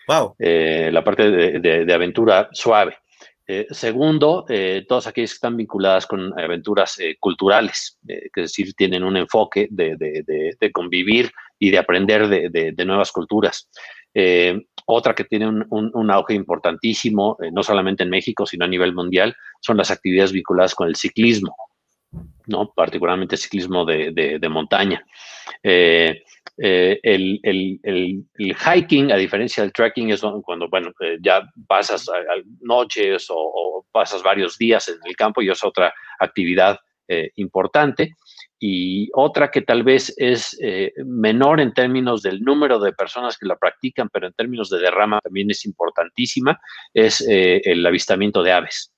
Wow. 0.09 0.35
Eh, 0.39 0.91
la 0.93 1.05
parte 1.05 1.31
de 1.61 1.95
aventura 1.95 2.49
suave. 2.53 2.97
Eh, 3.55 3.67
segundo, 3.71 4.47
eh, 4.49 4.85
todas 4.89 5.07
aquellas 5.07 5.33
que 5.33 5.35
están 5.35 5.57
vinculadas 5.57 6.07
con 6.07 6.39
aventuras 6.39 6.99
eh, 7.01 7.17
culturales, 7.19 7.99
que 8.07 8.31
es 8.37 8.45
decir, 8.51 8.73
tienen 8.75 9.03
un 9.03 9.17
enfoque 9.17 9.69
de, 9.71 10.71
convivir 10.73 11.31
y 11.59 11.71
de 11.71 11.79
aprender 11.79 12.29
de, 12.29 12.85
nuevas 12.87 13.11
culturas. 13.11 13.69
Otra 14.87 15.15
que 15.15 15.25
tiene 15.25 15.49
un, 15.49 16.11
auge 16.11 16.35
importantísimo, 16.35 17.37
no 17.53 17.63
solamente 17.63 18.03
en 18.03 18.11
México, 18.11 18.47
sino 18.47 18.65
a 18.65 18.69
nivel 18.69 18.95
mundial, 18.95 19.35
son 19.61 19.77
las 19.77 19.91
actividades 19.91 20.33
vinculadas 20.33 20.75
con 20.75 20.89
el 20.89 20.97
ciclismo, 20.97 21.57
¿no? 22.47 22.73
particularmente 22.75 23.37
ciclismo 23.37 23.85
de, 23.85 24.49
montaña. 24.51 25.05
Eh, 26.59 27.01
el, 27.03 27.41
el, 27.43 28.27
hiking, 28.37 29.11
a 29.11 29.17
diferencia 29.17 29.63
del 29.63 29.73
trekking, 29.73 30.11
es 30.11 30.23
cuando, 30.45 30.69
bueno, 30.69 30.93
eh, 31.01 31.19
ya 31.21 31.43
pasas 31.67 32.11
noches 32.61 33.27
o, 33.31 33.87
pasas 33.91 34.23
varios 34.23 34.57
días 34.59 34.89
en 34.89 34.97
el 35.05 35.17
campo 35.17 35.43
y 35.43 35.51
es 35.51 35.63
otra 35.65 35.93
actividad 36.19 36.79
eh, 37.09 37.31
importante. 37.37 38.15
Y 38.65 39.11
otra 39.15 39.51
que 39.51 39.63
tal 39.63 39.83
vez 39.83 40.15
es 40.19 40.57
menor 41.05 41.59
en 41.59 41.75
términos 41.75 42.23
del 42.23 42.43
número 42.43 42.79
de 42.79 42.93
personas 42.93 43.37
que 43.37 43.47
la 43.47 43.57
practican, 43.57 44.09
pero 44.09 44.29
en 44.29 44.35
términos 44.35 44.71
de 44.71 44.79
derrama 44.79 45.21
también 45.21 45.51
es 45.51 45.65
importantísima, 45.65 46.61
es 46.95 47.25
el 47.27 47.85
avistamiento 47.85 48.45
de 48.45 48.53
aves. 48.53 48.93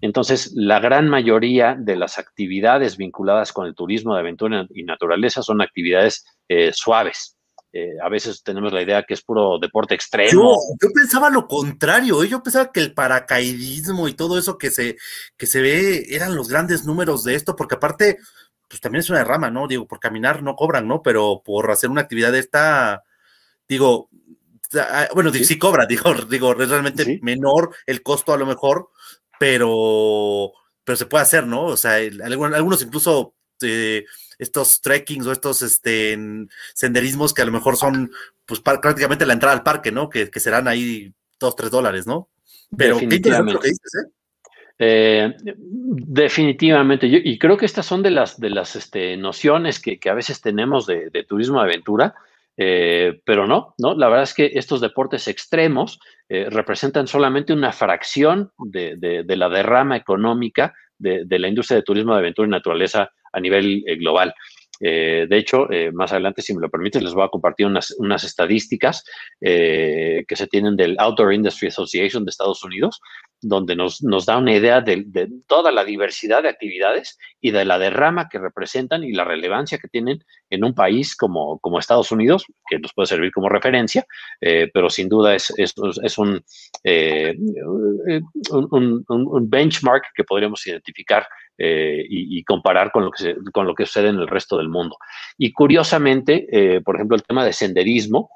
Entonces, 0.00 0.52
la 0.54 0.80
gran 0.80 1.08
mayoría 1.08 1.76
de 1.78 1.96
las 1.96 2.18
actividades 2.18 2.96
vinculadas 2.96 3.52
con 3.52 3.66
el 3.66 3.74
turismo 3.74 4.14
de 4.14 4.20
aventura 4.20 4.66
y 4.70 4.82
naturaleza 4.84 5.42
son 5.42 5.60
actividades 5.60 6.24
eh, 6.48 6.70
suaves. 6.72 7.36
Eh, 7.72 7.92
a 8.02 8.08
veces 8.08 8.42
tenemos 8.42 8.72
la 8.72 8.82
idea 8.82 9.04
que 9.04 9.14
es 9.14 9.22
puro 9.22 9.58
deporte 9.60 9.94
extremo. 9.94 10.56
Yo, 10.80 10.88
pensaba 10.92 11.30
lo 11.30 11.46
contrario, 11.46 12.24
¿eh? 12.24 12.28
yo 12.28 12.42
pensaba 12.42 12.72
que 12.72 12.80
el 12.80 12.94
paracaidismo 12.94 14.08
y 14.08 14.14
todo 14.14 14.38
eso 14.38 14.58
que 14.58 14.70
se, 14.70 14.96
que 15.36 15.46
se 15.46 15.60
ve 15.60 16.06
eran 16.08 16.34
los 16.34 16.48
grandes 16.48 16.84
números 16.84 17.22
de 17.22 17.34
esto, 17.34 17.54
porque 17.54 17.76
aparte, 17.76 18.18
pues 18.70 18.80
también 18.80 19.00
es 19.00 19.10
una 19.10 19.24
rama, 19.24 19.50
¿no? 19.50 19.66
Digo, 19.66 19.88
por 19.88 19.98
caminar 19.98 20.44
no 20.44 20.54
cobran, 20.54 20.86
¿no? 20.86 21.02
Pero 21.02 21.42
por 21.44 21.68
hacer 21.72 21.90
una 21.90 22.02
actividad 22.02 22.30
de 22.30 22.38
esta, 22.38 23.02
digo, 23.68 24.08
ah, 24.78 25.08
bueno, 25.12 25.32
sí, 25.32 25.58
cobra, 25.58 25.86
digo, 25.88 26.14
digo, 26.30 26.52
es 26.52 26.68
realmente 26.68 27.18
menor 27.20 27.74
el 27.84 28.04
costo 28.04 28.32
a 28.32 28.38
lo 28.38 28.46
mejor, 28.46 28.90
pero, 29.40 30.52
pero 30.84 30.96
se 30.96 31.06
puede 31.06 31.22
hacer, 31.22 31.48
¿no? 31.48 31.64
O 31.64 31.76
sea, 31.76 31.96
algunos 31.96 32.80
incluso 32.80 33.34
eh, 33.60 34.04
estos 34.38 34.80
trekkings 34.80 35.26
o 35.26 35.32
estos 35.32 35.62
este, 35.62 36.16
senderismos 36.72 37.34
que 37.34 37.42
a 37.42 37.46
lo 37.46 37.52
mejor 37.52 37.76
son 37.76 38.12
pues 38.46 38.60
prácticamente 38.60 39.26
la 39.26 39.32
entrada 39.32 39.56
al 39.56 39.64
parque, 39.64 39.90
¿no? 39.90 40.08
Que, 40.08 40.30
serán 40.36 40.68
ahí 40.68 41.12
dos, 41.40 41.56
tres 41.56 41.72
dólares, 41.72 42.06
¿no? 42.06 42.28
Pero 42.76 42.94
definitivamente. 42.94 43.52
lo 43.52 43.60
que 43.60 43.68
dices, 43.70 43.94
¿eh? 43.96 44.12
Eh, 44.82 45.34
definitivamente, 45.44 47.06
y 47.06 47.38
creo 47.38 47.58
que 47.58 47.66
estas 47.66 47.84
son 47.84 48.02
de 48.02 48.10
las, 48.10 48.40
de 48.40 48.48
las 48.48 48.76
este, 48.76 49.16
nociones 49.18 49.78
que, 49.78 49.98
a 50.08 50.14
veces 50.14 50.40
tenemos 50.40 50.86
de, 50.86 51.10
turismo 51.28 51.58
de 51.58 51.64
aventura, 51.66 52.14
pero 52.56 53.46
no, 53.46 53.74
no, 53.78 53.94
la 53.94 54.08
verdad 54.08 54.24
es 54.24 54.34
que 54.34 54.52
estos 54.54 54.80
deportes 54.80 55.28
extremos 55.28 56.00
eh, 56.32 56.46
representan 56.48 57.08
solamente 57.08 57.52
una 57.52 57.72
fracción 57.72 58.52
de, 58.56 59.24
la 59.26 59.48
derrama 59.48 59.96
económica 59.96 60.72
de, 60.96 61.26
la 61.28 61.48
industria 61.48 61.78
de 61.78 61.82
turismo 61.82 62.12
de 62.12 62.20
aventura 62.20 62.46
y 62.46 62.50
naturaleza 62.52 63.10
a 63.32 63.40
nivel 63.40 63.82
eh, 63.84 63.96
global. 63.96 64.32
Eh, 64.80 65.26
de 65.28 65.36
hecho, 65.36 65.70
eh, 65.70 65.92
más 65.92 66.10
adelante, 66.12 66.40
si 66.40 66.54
me 66.54 66.62
lo 66.62 66.70
permiten, 66.70 67.04
les 67.04 67.12
voy 67.12 67.24
a 67.24 67.28
compartir 67.28 67.66
unas, 67.66 68.24
estadísticas 68.24 69.04
eh, 69.40 70.24
que 70.26 70.36
se 70.36 70.46
tienen 70.46 70.74
del 70.76 70.96
Outdoor 70.98 71.34
Industry 71.34 71.68
Association 71.68 72.24
de 72.24 72.30
Estados 72.30 72.64
Unidos, 72.64 73.00
donde 73.42 73.76
nos, 73.76 74.00
da 74.26 74.38
una 74.38 74.54
idea 74.54 74.80
de, 74.80 75.06
toda 75.46 75.70
la 75.70 75.84
diversidad 75.84 76.42
de 76.42 76.48
actividades 76.48 77.18
y 77.40 77.50
de 77.50 77.64
la 77.64 77.78
derrama 77.78 78.28
que 78.30 78.38
representan 78.38 79.04
y 79.04 79.12
la 79.12 79.24
relevancia 79.24 79.78
que 79.78 79.88
tienen 79.88 80.24
en 80.48 80.64
un 80.64 80.74
país 80.74 81.14
como, 81.14 81.60
Estados 81.78 82.10
Unidos, 82.10 82.46
que 82.68 82.78
nos 82.78 82.92
puede 82.92 83.06
servir 83.06 83.32
como 83.32 83.48
referencia, 83.48 84.04
pero 84.40 84.90
sin 84.90 85.08
duda 85.08 85.34
es, 85.34 85.50
un, 86.18 86.44
un 89.08 89.50
benchmark 89.50 90.04
que 90.14 90.24
podríamos 90.24 90.66
identificar 90.66 91.26
eh, 91.62 92.06
y, 92.08 92.42
comparar 92.44 92.90
con 92.90 93.04
lo, 93.04 93.10
que 93.10 93.36
con 93.52 93.66
lo 93.66 93.74
que 93.74 93.84
sucede 93.84 94.08
en 94.08 94.16
el 94.16 94.28
resto 94.28 94.56
del 94.56 94.70
mundo. 94.70 94.96
Y 95.36 95.52
curiosamente, 95.52 96.46
eh, 96.50 96.80
por 96.80 96.96
ejemplo, 96.96 97.18
el 97.18 97.22
tema 97.22 97.44
de 97.44 97.52
senderismo, 97.52 98.30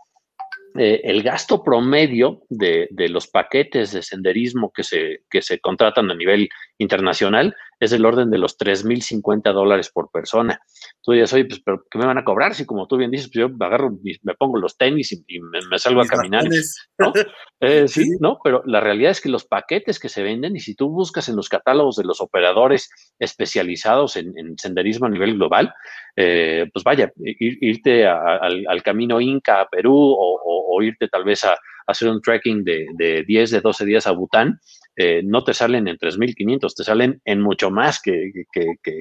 eh, 0.77 1.01
el 1.05 1.23
gasto 1.23 1.63
promedio 1.63 2.43
de, 2.51 2.89
los 3.09 3.27
paquetes 3.29 3.93
de 3.93 4.03
senderismo 4.03 4.71
que 4.73 4.83
se, 4.83 5.23
que 5.31 5.41
se 5.41 5.59
contratan 5.59 6.11
a 6.11 6.15
nivel 6.15 6.51
internacional 6.77 7.57
es 7.81 7.91
del 7.91 8.05
orden 8.05 8.31
de 8.31 8.39
los 8.39 8.59
3.050 8.59 9.53
dólares 9.53 9.91
por 9.93 10.11
persona. 10.11 10.61
Tú 11.03 11.13
dices, 11.13 11.33
oye, 11.33 11.45
pues, 11.45 11.61
¿pero 11.65 11.85
qué 11.91 11.99
me 11.99 12.07
van 12.07 12.19
a 12.19 12.25
cobrar? 12.25 12.55
Si 12.55 12.65
como 12.67 12.87
tú 12.87 12.97
bien 12.97 13.11
dices, 13.11 13.31
pues 13.33 13.47
yo 13.47 13.65
agarro, 13.65 13.91
me 14.23 14.35
pongo 14.35 14.59
los 14.59 14.77
tenis 14.77 15.13
y, 15.13 15.41
me, 15.41 15.79
salgo 15.79 16.03
a 16.03 16.07
caminar. 16.07 16.45
¿no? 16.99 17.13
Eh, 17.61 17.89
sí, 17.89 18.11
¿no? 18.21 18.41
Pero 18.45 18.63
la 18.67 18.81
realidad 18.81 19.13
es 19.13 19.23
que 19.23 19.31
los 19.31 19.47
paquetes 19.47 19.99
que 19.99 20.11
se 20.11 20.23
venden, 20.23 20.55
y 20.55 20.61
si 20.61 20.75
tú 20.75 20.91
buscas 20.91 21.31
en 21.31 21.37
los 21.37 21.49
catálogos 21.49 21.97
de 21.97 22.05
los 22.05 22.21
operadores 22.21 22.91
especializados 23.19 24.17
en, 24.17 24.35
senderismo 24.59 25.07
a 25.07 25.09
nivel 25.11 25.37
global, 25.37 25.73
eh, 26.15 26.69
pues 26.71 26.85
vaya, 26.85 27.11
irte 27.17 28.07
al, 28.07 28.83
camino 28.83 29.19
Inca 29.19 29.63
a 29.63 29.69
Perú 29.69 29.95
o, 29.97 30.83
irte 30.83 31.09
tal 31.09 31.25
vez 31.25 31.45
a, 31.45 31.57
hacer 31.87 32.09
un 32.09 32.21
trekking 32.21 32.65
de, 32.65 32.87
de 32.97 33.25
10, 33.25 33.51
de 33.51 33.61
12 33.61 33.85
días 33.85 34.07
a 34.07 34.13
Bután, 34.13 34.61
eh, 34.97 35.23
no 35.25 35.43
te 35.43 35.55
salen 35.55 35.89
en 35.89 35.99
3.500, 35.99 36.75
te 36.75 36.85
salen 36.85 37.21
en 37.25 37.41
mucho 37.41 37.71
más 37.71 38.01
que, 38.01 38.31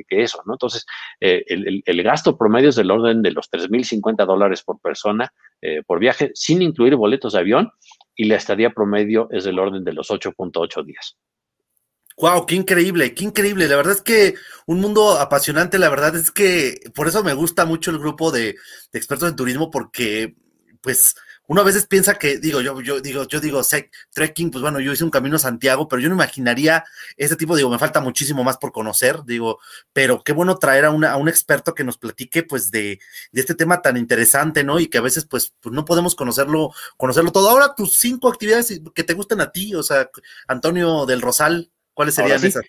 eso, 0.10 0.42
¿no? 0.46 0.54
Entonces, 0.54 0.86
eh, 1.20 1.44
el, 1.48 2.04
gasto 2.04 2.36
promedio 2.36 2.70
es 2.70 2.76
del 2.76 2.90
orden 2.90 3.22
de 3.22 3.32
los 3.32 3.52
3.050 3.52 4.26
dólares 4.26 4.64
por 4.64 4.80
persona 4.80 5.32
eh, 5.62 5.84
por 5.86 6.00
viaje, 6.00 6.32
sin 6.34 6.62
incluir 6.64 6.96
boletos 6.96 7.34
de 7.34 7.40
avión, 7.40 7.72
y 8.16 8.26
la 8.26 8.38
estadía 8.38 8.72
promedio 8.72 9.28
es 9.32 9.44
del 9.44 9.60
orden 9.60 9.84
de 9.84 9.94
los 9.94 10.10
8.8 10.10 10.84
días. 10.84 11.18
Wow, 12.18 12.46
qué 12.46 12.56
increíble, 12.56 13.14
qué 13.14 13.24
increíble. 13.24 13.68
La 13.68 13.76
verdad 13.76 13.94
es 13.94 14.02
que 14.02 14.36
un 14.66 14.80
mundo 14.80 15.20
apasionante, 15.20 15.80
la 15.80 15.90
verdad 15.90 16.16
es 16.16 16.32
que 16.32 16.80
por 16.96 17.08
eso 17.08 17.24
me 17.24 17.34
gusta 17.34 17.66
mucho 17.66 17.92
el 17.92 18.00
grupo 18.00 18.32
de, 18.32 18.56
de 18.92 19.00
expertos 19.00 19.30
en 19.30 19.36
turismo, 19.36 19.72
porque 19.72 20.36
pues 20.82 21.16
uno 21.48 21.62
a 21.62 21.66
veces 21.66 21.86
piensa 21.86 22.18
que, 22.18 22.38
digo, 22.38 22.62
yo, 22.62 22.80
yo 22.82 23.02
digo, 23.02 23.28
yo 23.28 23.40
digo, 23.40 23.62
trekking, 24.14 24.50
pues 24.50 24.62
bueno, 24.62 24.80
yo 24.80 24.94
hice 24.94 25.04
un 25.04 25.10
camino 25.10 25.36
a 25.36 25.40
Santiago, 25.40 25.88
pero 25.88 26.02
yo 26.02 26.08
no 26.08 26.16
imaginaría 26.16 26.86
ese 27.18 27.36
tipo, 27.36 27.56
digo, 27.56 27.70
me 27.70 27.80
falta 27.80 28.00
muchísimo 28.00 28.44
más 28.44 28.58
por 28.58 28.72
conocer, 28.72 29.24
digo, 29.26 29.60
pero 29.92 30.24
qué 30.24 30.32
bueno 30.32 30.58
traer 30.58 30.86
a, 30.86 30.92
una, 30.92 31.12
a 31.12 31.18
un 31.18 31.28
experto 31.28 31.74
que 31.74 31.84
nos 31.84 31.98
platique, 31.98 32.44
pues, 32.44 32.72
de, 32.72 33.00
de, 33.32 33.42
este 33.42 33.56
tema 33.56 33.82
tan 33.82 33.98
interesante, 33.98 34.64
¿no? 34.64 34.80
Y 34.80 34.88
que 34.88 35.00
a 35.00 35.02
veces, 35.02 35.26
pues, 35.26 35.54
pues, 35.60 35.74
no 35.74 35.84
podemos 35.84 36.16
conocerlo, 36.16 36.72
conocerlo 36.96 37.32
todo. 37.32 37.50
Ahora, 37.50 37.76
tus 37.76 37.96
cinco 37.96 38.30
actividades 38.30 38.82
que 38.96 39.04
te 39.04 39.14
gusten 39.14 39.42
a 39.42 39.52
ti, 39.52 39.76
o 39.76 39.84
sea, 39.84 40.10
Antonio 40.48 41.06
del 41.06 41.22
Rosal, 41.22 41.72
¿cuáles 41.94 42.16
serían 42.16 42.44
esas? 42.44 42.64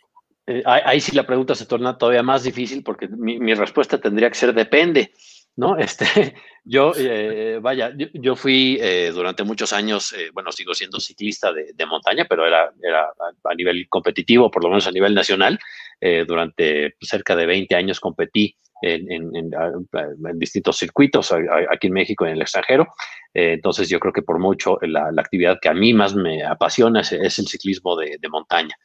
Eh, 0.47 0.63
ahí 0.67 1.01
sí 1.01 1.17
la 1.17 1.27
pregunta 1.27 1.55
se 1.55 1.65
torna 1.65 1.97
todavía 1.97 2.23
más 2.23 2.43
difícil 2.43 2.83
porque 2.83 3.09
mi, 3.09 3.39
mi 3.39 3.55
respuesta 3.55 3.99
tendría 3.99 4.29
que 4.29 4.37
ser 4.37 4.53
depende. 4.53 5.15
¿No? 5.57 5.77
Este, 5.77 6.35
yo, 6.65 6.93
eh, 6.97 7.59
vaya, 7.61 7.93
yo, 7.97 8.37
fui 8.37 8.79
eh, 8.81 9.11
durante 9.15 9.45
muchos 9.45 9.73
años, 9.73 10.13
eh, 10.13 10.31
bueno, 10.33 10.53
sigo 10.53 10.75
siendo 10.75 11.01
ciclista 11.01 11.53
de, 11.53 11.87
montaña, 11.87 12.27
pero 12.29 12.47
era, 12.47 12.73
era 12.83 13.13
a, 13.45 13.55
nivel 13.55 13.87
competitivo, 13.89 14.51
por 14.51 14.65
lo 14.65 14.71
menos 14.71 14.87
a 14.87 14.93
nivel 14.93 15.15
nacional. 15.15 15.59
durante 16.27 16.97
cerca 17.01 17.37
de 17.37 17.47
20 17.47 17.75
años 17.77 18.01
competí 18.01 18.55
en, 18.83 19.51
distintos 20.35 20.77
circuitos 20.77 21.33
aquí 21.71 21.87
en 21.87 21.93
México 21.93 22.25
y 22.25 22.29
en 22.29 22.35
el 22.35 22.43
extranjero. 22.43 22.89
entonces 23.33 23.89
yo 23.89 23.99
creo 24.01 24.13
que 24.13 24.23
por 24.23 24.39
mucho 24.39 24.79
la, 24.83 25.09
actividad 25.17 25.59
que 25.63 25.71
a 25.71 25.75
mí 25.75 25.95
más 25.95 26.15
me 26.15 26.45
apasiona 26.45 27.01
es, 27.01 27.39
el 27.39 27.47
ciclismo 27.47 27.97
de, 27.97 28.19
montaña. 28.29 28.77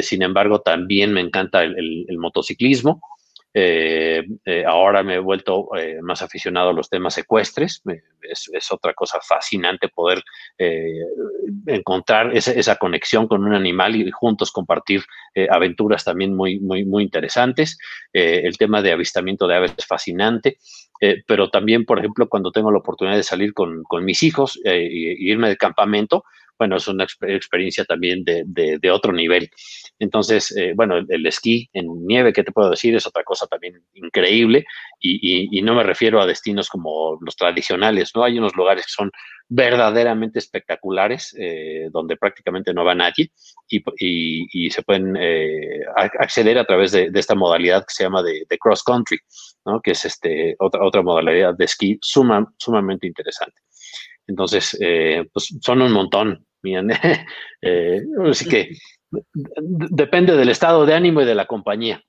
sin 0.00 0.22
embargo, 0.22 0.62
también 0.62 1.12
me 1.12 1.20
encanta 1.20 1.62
el 1.62 2.18
motociclismo. 2.18 3.00
Eh, 3.54 4.24
eh, 4.46 4.64
ahora 4.66 5.02
me 5.02 5.16
he 5.16 5.18
vuelto 5.18 5.68
eh, 5.76 6.00
más 6.00 6.22
aficionado 6.22 6.70
a 6.70 6.72
los 6.72 6.88
temas 6.88 7.14
secuestres. 7.14 7.82
Es, 8.22 8.72
otra 8.72 8.94
cosa 8.94 9.18
fascinante 9.20 9.88
poder 9.88 10.22
encontrar 11.66 12.34
esa, 12.34 12.76
conexión 12.76 13.26
con 13.26 13.44
un 13.44 13.52
animal 13.52 13.96
y 13.96 14.10
juntos 14.12 14.52
compartir 14.52 15.02
aventuras 15.50 16.04
también 16.04 16.34
muy, 16.34 16.60
muy, 16.60 16.84
muy 16.84 17.02
interesantes. 17.02 17.76
el 18.12 18.56
tema 18.56 18.80
de 18.80 18.92
avistamiento 18.92 19.46
de 19.46 19.56
aves 19.56 19.74
es 19.76 19.86
fascinante. 19.86 20.58
pero 21.26 21.50
también, 21.50 21.84
por 21.84 21.98
ejemplo, 21.98 22.28
cuando 22.28 22.52
tengo 22.52 22.70
la 22.70 22.78
oportunidad 22.78 23.16
de 23.16 23.24
salir 23.24 23.52
con, 23.52 23.82
con 23.82 24.04
mis 24.04 24.22
hijos 24.22 24.60
e 24.64 24.88
irme 25.18 25.48
de 25.48 25.56
campamento, 25.56 26.24
bueno, 26.58 26.76
es 26.76 26.86
una 26.88 27.04
experiencia 27.04 27.84
también 27.84 28.24
de, 28.24 28.90
otro 28.90 29.12
nivel. 29.12 29.50
Entonces, 29.98 30.56
eh, 30.56 30.72
bueno, 30.76 30.96
el, 30.96 31.26
esquí 31.26 31.68
en 31.72 32.06
nieve, 32.06 32.32
¿qué 32.32 32.44
te 32.44 32.52
puedo 32.52 32.70
decir? 32.70 32.94
Es 32.94 33.06
otra 33.06 33.24
cosa 33.24 33.46
también 33.46 33.82
increíble 33.94 34.64
y, 35.00 35.60
no 35.62 35.74
me 35.74 35.82
refiero 35.82 36.20
a 36.20 36.26
destinos 36.26 36.68
como 36.68 37.18
los 37.20 37.36
tradicionales, 37.36 38.12
¿no? 38.14 38.24
Hay 38.24 38.38
unos 38.38 38.54
lugares 38.56 38.86
que 38.86 38.92
son 38.92 39.10
verdaderamente 39.48 40.38
espectaculares, 40.38 41.34
eh, 41.38 41.88
donde 41.92 42.16
prácticamente 42.16 42.72
no 42.72 42.84
va 42.84 42.94
nadie 42.94 43.30
y, 43.68 44.70
se 44.70 44.82
pueden 44.82 45.16
eh, 45.18 45.80
acceder 45.96 46.58
a 46.58 46.64
través 46.64 46.92
de, 46.92 47.10
esta 47.14 47.34
modalidad 47.34 47.80
que 47.80 47.94
se 47.94 48.04
llama 48.04 48.22
de, 48.22 48.46
cross 48.58 48.82
country, 48.82 49.18
¿no? 49.64 49.80
Que 49.80 49.92
es 49.92 50.04
este, 50.04 50.56
otra, 50.58 50.84
otra 50.84 51.02
modalidad 51.02 51.54
de 51.54 51.64
esquí 51.64 51.98
sumamente 52.00 53.06
interesante. 53.06 53.62
Entonces, 54.26 54.76
pues 55.32 55.58
son 55.60 55.82
un 55.82 55.92
montón. 55.92 56.46
Eh, 57.64 58.00
así 58.28 58.48
que 58.48 58.70
depende 59.54 60.36
del 60.36 60.48
estado 60.48 60.84
de 60.84 60.94
ánimo 60.94 61.20
y 61.20 61.24
de 61.24 61.34
la 61.34 61.46
compañía. 61.46 62.02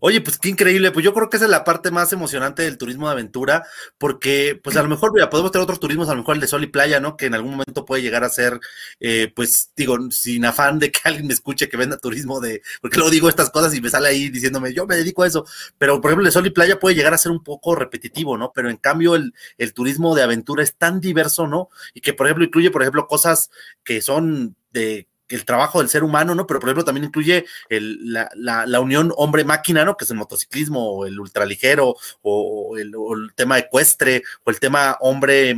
Oye, 0.00 0.20
pues 0.22 0.38
qué 0.38 0.48
increíble, 0.48 0.90
pues 0.90 1.04
yo 1.04 1.12
creo 1.12 1.28
que 1.28 1.36
esa 1.36 1.44
es 1.44 1.50
la 1.50 1.62
parte 1.62 1.90
más 1.90 2.12
emocionante 2.12 2.62
del 2.62 2.78
turismo 2.78 3.06
de 3.06 3.12
aventura, 3.12 3.66
porque 3.98 4.58
pues 4.62 4.76
a 4.76 4.82
lo 4.82 4.88
mejor, 4.88 5.12
mira, 5.12 5.28
podemos 5.28 5.52
tener 5.52 5.62
otros 5.62 5.78
turismos, 5.78 6.08
a 6.08 6.12
lo 6.12 6.18
mejor 6.18 6.36
el 6.36 6.40
de 6.40 6.46
sol 6.46 6.64
y 6.64 6.68
playa, 6.68 7.00
¿no? 7.00 7.16
Que 7.16 7.26
en 7.26 7.34
algún 7.34 7.52
momento 7.52 7.84
puede 7.84 8.02
llegar 8.02 8.24
a 8.24 8.30
ser, 8.30 8.58
eh, 8.98 9.30
pues 9.34 9.72
digo, 9.76 9.98
sin 10.10 10.44
afán 10.46 10.78
de 10.78 10.90
que 10.90 11.00
alguien 11.04 11.26
me 11.26 11.34
escuche 11.34 11.68
que 11.68 11.76
venda 11.76 11.98
turismo 11.98 12.40
de, 12.40 12.62
porque 12.80 12.96
luego 12.96 13.10
digo 13.10 13.28
estas 13.28 13.50
cosas 13.50 13.74
y 13.74 13.80
me 13.80 13.90
sale 13.90 14.08
ahí 14.08 14.30
diciéndome, 14.30 14.72
yo 14.72 14.86
me 14.86 14.96
dedico 14.96 15.22
a 15.22 15.26
eso, 15.26 15.44
pero 15.78 16.00
por 16.00 16.10
ejemplo 16.10 16.22
el 16.22 16.28
de 16.28 16.32
sol 16.32 16.46
y 16.46 16.50
playa 16.50 16.78
puede 16.78 16.94
llegar 16.96 17.12
a 17.14 17.18
ser 17.18 17.32
un 17.32 17.44
poco 17.44 17.74
repetitivo, 17.74 18.38
¿no? 18.38 18.52
Pero 18.54 18.70
en 18.70 18.78
cambio 18.78 19.14
el, 19.14 19.34
el 19.58 19.74
turismo 19.74 20.14
de 20.14 20.22
aventura 20.22 20.62
es 20.62 20.76
tan 20.76 21.00
diverso, 21.00 21.46
¿no? 21.46 21.68
Y 21.94 22.00
que 22.00 22.14
por 22.14 22.26
ejemplo 22.26 22.44
incluye, 22.44 22.70
por 22.70 22.82
ejemplo, 22.82 23.06
cosas 23.06 23.50
que 23.84 24.00
son 24.00 24.56
de 24.72 25.09
el 25.30 25.44
trabajo 25.44 25.78
del 25.78 25.88
ser 25.88 26.04
humano, 26.04 26.34
¿no? 26.34 26.46
Pero 26.46 26.60
por 26.60 26.68
ejemplo 26.68 26.84
también 26.84 27.06
incluye 27.06 27.46
la, 27.68 28.80
unión 28.80 29.12
hombre-máquina, 29.16 29.84
¿no? 29.84 29.96
Que 29.96 30.04
es 30.04 30.10
el 30.10 30.16
motociclismo, 30.16 30.92
o 30.92 31.06
el 31.06 31.18
ultraligero, 31.18 31.96
o, 32.22 32.76
el, 32.76 32.94
o 32.96 33.14
el 33.14 33.32
tema 33.34 33.58
ecuestre, 33.58 34.22
o 34.44 34.50
el 34.50 34.60
tema 34.60 34.96
hombre, 35.00 35.56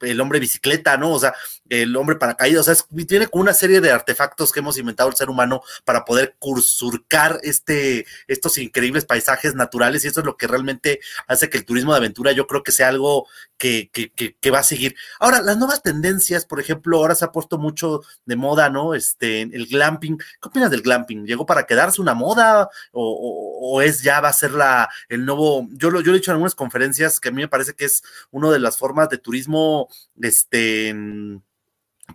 el 0.00 0.20
hombre 0.20 0.40
bicicleta, 0.40 0.96
¿no? 0.96 1.12
O 1.12 1.20
sea, 1.20 1.34
el 1.68 1.94
hombre 1.96 2.16
paracaídas, 2.16 2.68
o 2.68 2.74
sea, 2.74 2.84
tiene 3.06 3.28
como 3.28 3.42
una 3.42 3.54
serie 3.54 3.80
de 3.80 3.92
artefactos 3.92 4.52
que 4.52 4.60
hemos 4.60 4.76
inventado 4.76 5.08
el 5.08 5.16
ser 5.16 5.30
humano 5.30 5.62
para 5.84 6.04
poder 6.04 6.36
surcar 6.62 7.38
este, 7.42 8.06
estos 8.26 8.58
increíbles 8.58 9.04
paisajes 9.04 9.54
naturales 9.54 10.04
y 10.04 10.08
eso 10.08 10.20
es 10.20 10.26
lo 10.26 10.36
que 10.36 10.46
realmente 10.46 11.00
hace 11.26 11.48
que 11.48 11.58
el 11.58 11.64
turismo 11.64 11.92
de 11.92 11.98
aventura 11.98 12.32
yo 12.32 12.46
creo 12.46 12.62
que 12.62 12.72
sea 12.72 12.88
algo 12.88 13.26
que, 13.56 13.90
que, 13.92 14.10
que, 14.10 14.50
va 14.50 14.60
a 14.60 14.64
seguir. 14.64 14.96
Ahora, 15.18 15.42
las 15.42 15.58
nuevas 15.58 15.82
tendencias, 15.82 16.46
por 16.46 16.60
ejemplo, 16.60 16.96
ahora 16.96 17.14
se 17.14 17.26
ha 17.26 17.32
puesto 17.32 17.58
mucho 17.58 18.00
de 18.24 18.36
moda, 18.36 18.70
¿no? 18.70 18.94
Este, 19.10 19.42
el 19.42 19.66
glamping. 19.66 20.18
¿Qué 20.18 20.48
opinas 20.48 20.70
del 20.70 20.82
glamping? 20.82 21.26
¿Llegó 21.26 21.44
para 21.44 21.66
quedarse 21.66 22.00
una 22.00 22.14
moda 22.14 22.68
o, 22.92 23.82
es 23.82 24.02
ya 24.02 24.20
va 24.20 24.28
a 24.28 24.32
ser 24.32 24.52
la, 24.52 24.88
el 25.08 25.24
nuevo, 25.24 25.66
yo 25.72 25.90
lo, 25.90 26.00
he 26.00 26.12
dicho 26.12 26.30
en 26.30 26.34
algunas 26.34 26.54
conferencias 26.54 27.18
que 27.18 27.28
a 27.28 27.32
mí 27.32 27.42
me 27.42 27.48
parece 27.48 27.74
que 27.74 27.86
es 27.86 28.02
una 28.30 28.50
de 28.50 28.60
las 28.60 28.78
formas 28.78 29.08
de 29.08 29.18
turismo, 29.18 29.88
este, 30.20 30.94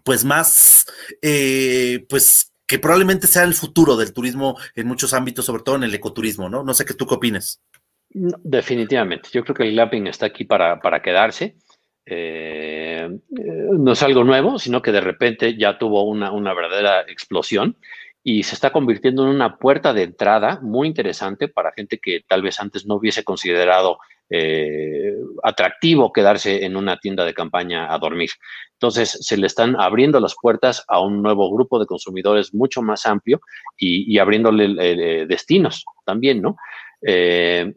pues 0.03 0.23
más, 0.23 0.85
eh, 1.21 2.05
pues 2.07 2.53
que 2.65 2.79
probablemente 2.79 3.27
sea 3.27 3.43
el 3.43 3.53
futuro 3.53 3.97
del 3.97 4.13
turismo 4.13 4.57
en 4.75 4.87
muchos 4.87 5.13
ámbitos, 5.13 5.45
sobre 5.45 5.63
todo 5.63 5.75
en 5.75 5.83
el 5.83 5.93
ecoturismo, 5.93 6.49
¿no? 6.49 6.63
No 6.63 6.73
sé 6.73 6.85
qué 6.85 6.93
tú 6.93 7.05
qué 7.05 7.15
opinas. 7.15 7.61
definitivamente, 8.09 9.29
yo 9.33 9.43
creo 9.43 9.55
que 9.55 9.63
el 9.63 9.73
glamping 9.73 10.07
está 10.07 10.27
aquí 10.27 10.45
para, 10.45 10.79
para 10.79 11.01
quedarse. 11.01 11.57
Eh, 12.05 13.09
no 13.29 13.91
es 13.91 14.03
algo 14.03 14.23
nuevo, 14.23 14.59
sino 14.59 14.81
que 14.81 14.91
de 14.91 15.01
repente 15.01 15.57
ya 15.57 15.77
tuvo 15.77 16.03
una, 16.03 16.31
una 16.31 16.53
verdadera 16.53 17.01
explosión 17.01 17.77
y 18.23 18.43
se 18.43 18.55
está 18.55 18.71
convirtiendo 18.71 19.23
en 19.23 19.29
una 19.29 19.57
puerta 19.57 19.93
de 19.93 20.03
entrada 20.03 20.59
muy 20.61 20.87
interesante 20.87 21.47
para 21.47 21.71
gente 21.73 21.99
que 21.99 22.21
tal 22.27 22.41
vez 22.41 22.59
antes 22.59 22.85
no 22.85 22.95
hubiese 22.95 23.23
considerado 23.23 23.99
eh, 24.31 25.13
atractivo 25.43 26.11
quedarse 26.11 26.65
en 26.65 26.75
una 26.75 26.97
tienda 26.97 27.23
de 27.23 27.35
campaña 27.35 27.93
a 27.93 27.99
dormir. 27.99 28.31
Entonces, 28.73 29.19
se 29.21 29.37
le 29.37 29.45
están 29.45 29.79
abriendo 29.79 30.19
las 30.19 30.35
puertas 30.41 30.83
a 30.87 30.99
un 30.99 31.21
nuevo 31.21 31.53
grupo 31.53 31.77
de 31.77 31.85
consumidores 31.85 32.51
mucho 32.51 32.81
más 32.81 33.05
amplio 33.05 33.39
y, 33.77 34.17
abriéndole 34.17 34.75
eh, 34.79 35.25
destinos 35.27 35.85
también, 36.03 36.41
¿no? 36.41 36.57
Eh, 37.03 37.71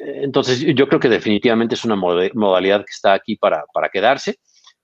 entonces, 0.00 0.60
yo 0.60 0.88
creo 0.88 1.00
que 1.00 1.08
definitivamente 1.08 1.74
es 1.74 1.84
una 1.84 1.96
modalidad 1.96 2.80
que 2.80 2.92
está 2.92 3.14
aquí 3.14 3.36
para, 3.36 3.64
para 3.72 3.88
quedarse. 3.88 4.38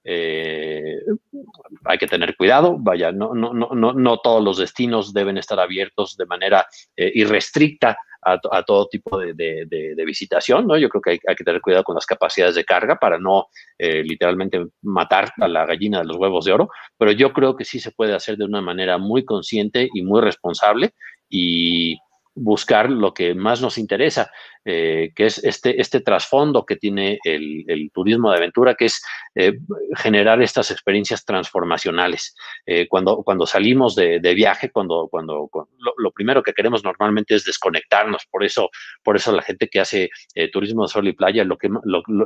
hay 0.04 1.98
que 1.98 2.06
tener 2.06 2.36
cuidado, 2.36 2.76
vaya, 2.78 3.12
no, 3.12 3.34
no, 3.34 3.52
no, 3.52 3.92
no, 3.92 4.18
todos 4.18 4.42
los 4.42 4.58
destinos 4.58 5.12
deben 5.12 5.38
estar 5.38 5.60
abiertos 5.60 6.16
de 6.16 6.26
manera 6.26 6.66
irrestricta 6.96 7.96
a, 8.22 8.62
todo 8.62 8.86
tipo 8.86 9.18
de, 9.18 10.04
visitación, 10.06 10.66
¿no? 10.66 10.78
Yo 10.78 10.88
creo 10.88 11.02
que 11.02 11.10
hay, 11.10 11.34
que 11.36 11.44
tener 11.44 11.60
cuidado 11.60 11.84
con 11.84 11.94
las 11.94 12.06
capacidades 12.06 12.54
de 12.54 12.64
carga 12.64 12.96
para 12.96 13.18
no 13.18 13.46
eh, 13.78 14.02
literalmente 14.04 14.64
matar 14.82 15.32
a 15.40 15.48
la 15.48 15.66
gallina 15.66 15.98
de 15.98 16.04
los 16.04 16.16
huevos 16.16 16.44
de 16.44 16.52
oro, 16.52 16.68
pero 16.96 17.12
yo 17.12 17.32
creo 17.32 17.56
que 17.56 17.64
sí 17.64 17.80
se 17.80 17.90
puede 17.90 18.14
hacer 18.14 18.36
de 18.36 18.44
una 18.44 18.60
manera 18.60 18.98
muy 18.98 19.24
consciente 19.24 19.88
y 19.92 20.02
muy 20.02 20.20
responsable 20.20 20.94
y 21.28 21.96
buscar 22.34 22.90
lo 22.90 23.14
que 23.14 23.34
más 23.34 23.60
nos 23.60 23.78
interesa. 23.78 24.30
Eh, 24.64 25.10
que 25.16 25.26
es 25.26 25.42
este, 25.42 25.80
este 25.80 26.00
trasfondo 26.00 26.64
que 26.64 26.76
tiene 26.76 27.18
el, 27.24 27.90
turismo 27.92 28.30
de 28.30 28.36
aventura, 28.36 28.76
que 28.76 28.84
es 28.84 29.02
eh, 29.34 29.54
generar 29.96 30.40
estas 30.40 30.70
experiencias 30.70 31.24
transformacionales. 31.24 32.36
Eh, 32.64 32.86
cuando, 32.88 33.24
cuando 33.24 33.44
salimos 33.44 33.96
de, 33.96 34.20
viaje, 34.34 34.70
cuando, 34.70 35.08
cuando, 35.10 35.50
lo, 35.98 36.10
primero 36.12 36.44
que 36.44 36.52
queremos 36.52 36.84
normalmente 36.84 37.34
es 37.34 37.44
desconectarnos, 37.44 38.24
por 38.30 38.44
eso, 38.44 38.70
por 39.02 39.16
eso 39.16 39.32
la 39.32 39.42
gente 39.42 39.68
que 39.68 39.80
hace 39.80 40.10
turismo 40.52 40.82
de 40.82 40.88
sol 40.88 41.08
y 41.08 41.12
playa, 41.12 41.42
lo 41.42 41.58
que, 41.58 41.68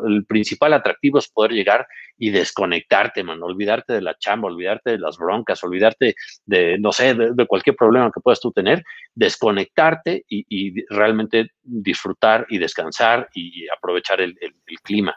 el 0.06 0.26
principal 0.26 0.74
atractivo 0.74 1.18
es 1.18 1.28
poder 1.28 1.52
llegar 1.52 1.86
y 2.18 2.30
desconectarte, 2.30 3.24
man, 3.24 3.42
olvidarte 3.42 3.94
de 3.94 4.02
la 4.02 4.16
chamba, 4.18 4.48
olvidarte 4.48 4.90
de 4.92 4.98
las 4.98 5.16
broncas, 5.16 5.62
olvidarte 5.64 6.14
de, 6.44 6.78
no 6.78 6.92
sé, 6.92 7.14
de, 7.14 7.46
cualquier 7.46 7.76
problema 7.76 8.10
que 8.14 8.20
puedas 8.20 8.40
tú 8.40 8.52
tener, 8.52 8.84
desconectarte 9.14 9.95
y, 10.04 10.84
realmente 10.88 11.50
disfrutar 11.62 12.46
y 12.48 12.58
descansar 12.58 13.28
y 13.34 13.66
aprovechar 13.68 14.20
el, 14.20 14.36
clima. 14.82 15.14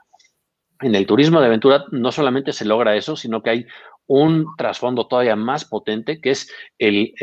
En 0.81 0.95
el 0.95 1.05
turismo 1.05 1.39
de 1.39 1.47
aventura 1.47 1.85
no 1.91 2.11
solamente 2.11 2.53
se 2.53 2.65
logra 2.65 2.95
eso, 2.95 3.15
sino 3.15 3.41
que 3.41 3.49
hay 3.49 3.65
un 4.07 4.45
trasfondo 4.57 5.07
todavía 5.07 5.35
más 5.35 5.65
potente 5.65 6.19
que 6.21 6.31
es 6.31 6.51
el, 6.77 7.13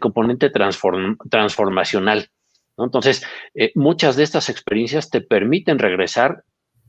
componente 0.00 0.50
transformacional. 0.50 2.28
Entonces, 2.76 3.24
eh, 3.54 3.72
muchas 3.74 4.16
de 4.16 4.22
estas 4.22 4.48
experiencias 4.48 5.10
te 5.10 5.20
permiten 5.20 5.78
regresar 5.78 6.44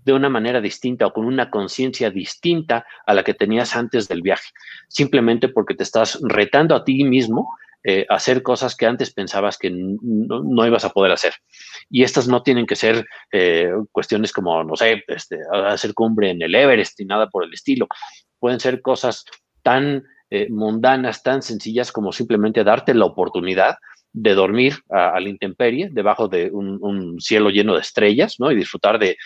de 0.06 0.14
una 0.14 0.30
manera 0.30 0.62
distinta 0.62 1.08
o 1.08 1.14
con 1.14 1.26
una 1.26 1.50
conciencia 1.50 2.10
distinta 2.10 2.86
a 3.06 3.14
la 3.14 3.24
que 3.24 3.34
tenías 3.34 3.76
antes 3.76 4.08
del 4.08 4.22
viaje, 4.22 4.50
simplemente 4.88 5.50
porque 5.50 5.76
te 5.76 5.84
estás 5.84 6.20
retando 6.24 6.76
a 6.76 6.84
ti 6.84 7.04
mismo 7.04 7.50
eh, 7.84 8.06
hacer 8.10 8.44
cosas 8.44 8.76
que 8.76 8.86
antes 8.86 9.14
pensabas 9.14 9.58
que 9.58 9.72
no, 9.72 10.68
ibas 10.68 10.84
a 10.84 10.90
poder 10.90 11.12
hacer. 11.12 11.34
Y 11.90 12.04
estas 12.04 12.28
no 12.28 12.44
tienen 12.44 12.66
que 12.66 12.76
ser 12.76 13.06
eh, 13.32 13.72
cuestiones 13.92 14.34
como, 14.34 14.64
no 14.64 14.76
sé, 14.76 15.04
este, 15.08 15.40
hacer 15.52 15.94
cumbre 15.94 16.32
en 16.32 16.42
el 16.42 16.56
Everest 16.56 17.00
y 17.00 17.06
nada 17.06 17.30
por 17.30 17.44
el 17.44 17.54
estilo. 17.54 17.88
Pueden 18.38 18.60
ser 18.60 18.82
cosas 18.82 19.24
tan 19.64 20.04
eh, 20.30 20.48
mundanas, 20.50 21.24
tan 21.24 21.42
sencillas 21.42 21.92
como 21.92 22.12
simplemente 22.12 22.64
darte 22.64 22.94
la 22.94 23.06
oportunidad 23.06 23.76
de 24.12 24.34
dormir 24.34 24.76
a, 24.90 25.20
la 25.20 25.30
intemperie 25.30 25.90
debajo 25.92 26.28
de 26.28 26.50
un, 26.52 27.20
cielo 27.20 27.50
lleno 27.50 27.76
de 27.76 27.82
estrellas, 27.82 28.36
¿no? 28.40 28.52
Y 28.52 28.56
disfrutar 28.56 29.00
de, 29.00 29.18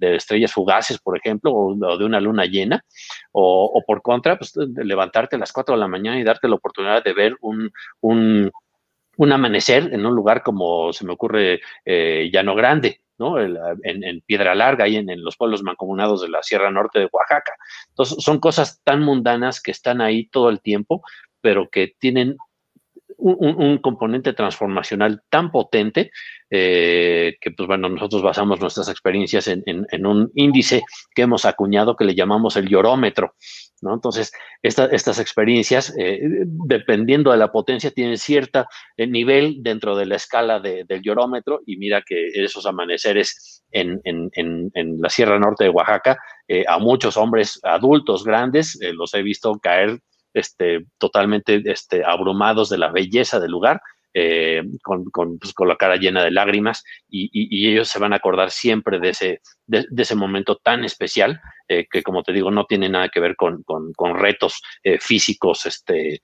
estrellas 0.00 0.52
fugaces, 0.52 0.98
por 0.98 1.16
ejemplo, 1.16 1.52
o, 1.52 1.96
de 1.96 2.04
una 2.04 2.20
luna 2.20 2.46
llena, 2.46 2.84
o, 3.32 3.82
por 3.86 4.02
contra, 4.02 4.36
pues 4.36 4.54
levantarte 4.56 5.36
a 5.36 5.38
las 5.38 5.52
4 5.52 5.74
de 5.74 5.80
la 5.80 5.88
mañana 5.88 6.18
y 6.18 6.24
darte 6.24 6.48
la 6.48 6.56
oportunidad 6.56 7.04
de 7.04 7.12
ver 7.12 7.36
un, 7.40 7.70
amanecer 9.32 9.90
en 9.92 10.04
un 10.04 10.14
lugar 10.14 10.42
como 10.42 10.92
se 10.92 11.06
me 11.06 11.12
ocurre 11.12 11.60
eh, 11.84 12.28
Llano 12.32 12.54
Grande, 12.56 13.00
¿no? 13.18 13.38
En, 13.40 14.20
Piedra 14.26 14.54
Larga 14.54 14.88
y 14.88 14.96
en, 14.96 15.10
en, 15.10 15.22
los 15.22 15.36
pueblos 15.36 15.62
mancomunados 15.62 16.22
de 16.22 16.28
la 16.28 16.42
Sierra 16.42 16.72
Norte 16.72 16.98
de 16.98 17.08
Oaxaca. 17.12 17.52
Entonces, 17.90 18.22
son 18.22 18.40
cosas 18.40 18.80
tan 18.82 19.00
mundanas 19.02 19.60
que 19.60 19.70
están 19.70 20.00
ahí 20.00 20.26
todo 20.26 20.48
el 20.48 20.60
tiempo, 20.60 21.02
pero 21.40 21.68
que 21.68 21.94
tienen 21.98 22.36
un, 23.22 23.78
componente 23.78 24.32
transformacional 24.32 25.22
tan 25.30 25.50
potente 25.50 26.10
eh, 26.50 27.36
que, 27.40 27.50
pues 27.52 27.66
bueno, 27.66 27.88
nosotros 27.88 28.22
basamos 28.22 28.60
nuestras 28.60 28.88
experiencias 28.88 29.48
en, 29.48 30.06
un 30.06 30.30
índice 30.34 30.82
que 31.14 31.22
hemos 31.22 31.44
acuñado 31.44 31.96
que 31.96 32.04
le 32.04 32.14
llamamos 32.14 32.56
el 32.56 32.68
llorómetro. 32.68 33.34
¿no? 33.80 33.94
Entonces, 33.94 34.32
estas 34.62 35.18
experiencias, 35.18 35.94
eh, 35.98 36.20
dependiendo 36.66 37.30
de 37.30 37.38
la 37.38 37.52
potencia, 37.52 37.90
tienen 37.90 38.18
cierto 38.18 38.66
eh, 38.96 39.06
nivel 39.06 39.62
dentro 39.62 39.96
de 39.96 40.06
la 40.06 40.16
escala 40.16 40.60
del 40.60 41.02
llorómetro 41.02 41.60
y 41.66 41.76
mira 41.76 42.02
que 42.06 42.28
esos 42.34 42.66
amaneceres 42.66 43.64
en, 43.70 44.00
la 45.00 45.08
Sierra 45.08 45.38
Norte 45.38 45.64
de 45.64 45.70
Oaxaca, 45.70 46.18
a 46.68 46.78
muchos 46.78 47.16
hombres 47.16 47.58
adultos 47.62 48.24
grandes, 48.24 48.78
los 48.92 49.14
he 49.14 49.22
visto 49.22 49.58
caer 49.58 50.00
este, 50.34 50.86
totalmente 50.98 51.62
este, 51.64 52.04
abrumados 52.04 52.68
de 52.68 52.78
la 52.78 52.90
belleza 52.90 53.40
del 53.40 53.50
lugar, 53.50 53.80
eh, 54.14 54.62
con, 54.82 55.06
pues, 55.38 55.54
con, 55.54 55.68
la 55.68 55.76
cara 55.76 55.96
llena 55.96 56.22
de 56.22 56.30
lágrimas 56.30 56.84
y, 57.08 57.66
ellos 57.66 57.88
se 57.88 57.98
van 57.98 58.12
a 58.12 58.16
acordar 58.16 58.50
siempre 58.50 59.00
de 59.00 59.08
ese, 59.08 60.14
momento 60.14 60.56
tan 60.56 60.84
especial 60.84 61.40
eh, 61.66 61.86
que, 61.90 62.02
como 62.02 62.22
te 62.22 62.34
digo, 62.34 62.50
no 62.50 62.66
tiene 62.66 62.90
nada 62.90 63.08
que 63.08 63.20
ver 63.20 63.36
con, 63.36 63.62
con 63.62 64.18
retos 64.18 64.60
eh, 64.82 64.98
físicos, 65.00 65.64
este, 65.64 66.20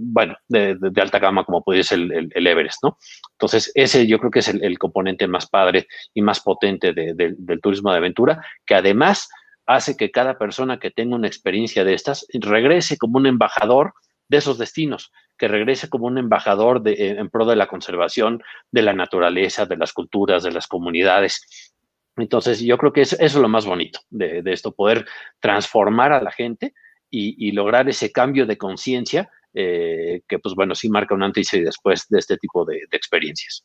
bueno, 0.00 0.36
de, 0.48 0.76
alta 1.00 1.20
gama 1.20 1.44
como 1.44 1.62
puede 1.62 1.84
ser 1.84 2.00
el, 2.00 2.46
Everest, 2.46 2.82
¿no? 2.82 2.98
Entonces, 3.32 3.70
ese 3.76 4.08
yo 4.08 4.18
creo 4.18 4.32
que 4.32 4.40
es 4.40 4.48
el, 4.48 4.76
componente 4.76 5.28
más 5.28 5.48
padre 5.48 5.86
y 6.12 6.22
más 6.22 6.40
potente 6.40 6.92
del 6.92 7.60
turismo 7.62 7.92
de 7.92 7.98
aventura, 7.98 8.44
que 8.66 8.74
además 8.74 9.28
hace 9.70 9.96
que 9.96 10.10
cada 10.10 10.36
persona 10.36 10.80
que 10.80 10.90
tenga 10.90 11.14
una 11.14 11.28
experiencia 11.28 11.84
de 11.84 11.94
estas 11.94 12.26
regrese 12.32 12.98
como 12.98 13.18
un 13.18 13.26
embajador 13.26 13.94
de 14.28 14.38
esos 14.38 14.58
destinos, 14.58 15.12
que 15.38 15.46
regrese 15.46 15.88
como 15.88 16.06
un 16.06 16.18
embajador 16.18 16.82
de, 16.82 17.10
en 17.10 17.30
pro 17.30 17.46
de 17.46 17.54
la 17.54 17.68
conservación 17.68 18.42
de 18.72 18.82
la 18.82 18.92
naturaleza, 18.92 19.66
de 19.66 19.76
las 19.76 19.92
culturas, 19.92 20.42
de 20.42 20.50
las 20.50 20.66
comunidades. 20.66 21.72
Entonces, 22.16 22.60
yo 22.60 22.78
creo 22.78 22.92
que 22.92 23.02
eso, 23.02 23.16
es 23.20 23.34
lo 23.36 23.48
más 23.48 23.64
bonito 23.64 24.00
de, 24.10 24.42
esto, 24.46 24.72
poder 24.72 25.06
transformar 25.38 26.12
a 26.12 26.22
la 26.22 26.32
gente 26.32 26.74
y, 27.08 27.52
lograr 27.52 27.88
ese 27.88 28.10
cambio 28.10 28.46
de 28.46 28.58
conciencia 28.58 29.30
eh, 29.54 30.22
que, 30.28 30.38
pues 30.40 30.54
bueno, 30.54 30.74
sí 30.74 30.88
marca 30.88 31.14
un 31.14 31.22
antes 31.22 31.52
y 31.54 31.60
después 31.60 32.06
de 32.08 32.18
este 32.18 32.36
tipo 32.36 32.64
de 32.64 32.86
experiencias. 32.90 33.64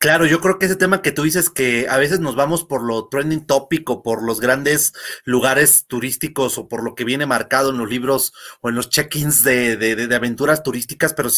Claro, 0.00 0.26
yo 0.26 0.40
creo 0.40 0.60
que 0.60 0.66
ese 0.66 0.76
tema 0.76 1.02
que 1.02 1.10
tú 1.10 1.24
dices 1.24 1.50
que 1.50 1.88
a 1.88 1.96
veces 1.96 2.20
nos 2.20 2.36
vamos 2.36 2.62
por 2.62 2.84
lo 2.84 3.08
trending 3.08 3.44
topic 3.44 3.90
o 3.90 4.00
por 4.04 4.22
los 4.22 4.38
grandes 4.38 4.92
lugares 5.24 5.86
turísticos 5.88 6.56
o 6.56 6.68
por 6.68 6.84
lo 6.84 6.94
que 6.94 7.02
viene 7.02 7.26
marcado 7.26 7.70
en 7.70 7.78
los 7.78 7.90
libros 7.90 8.32
o 8.60 8.68
en 8.68 8.76
los 8.76 8.90
check-ins 8.90 9.42
de, 9.42 9.76
de, 9.76 10.14
aventuras 10.14 10.62
turísticas, 10.62 11.14
pero 11.14 11.30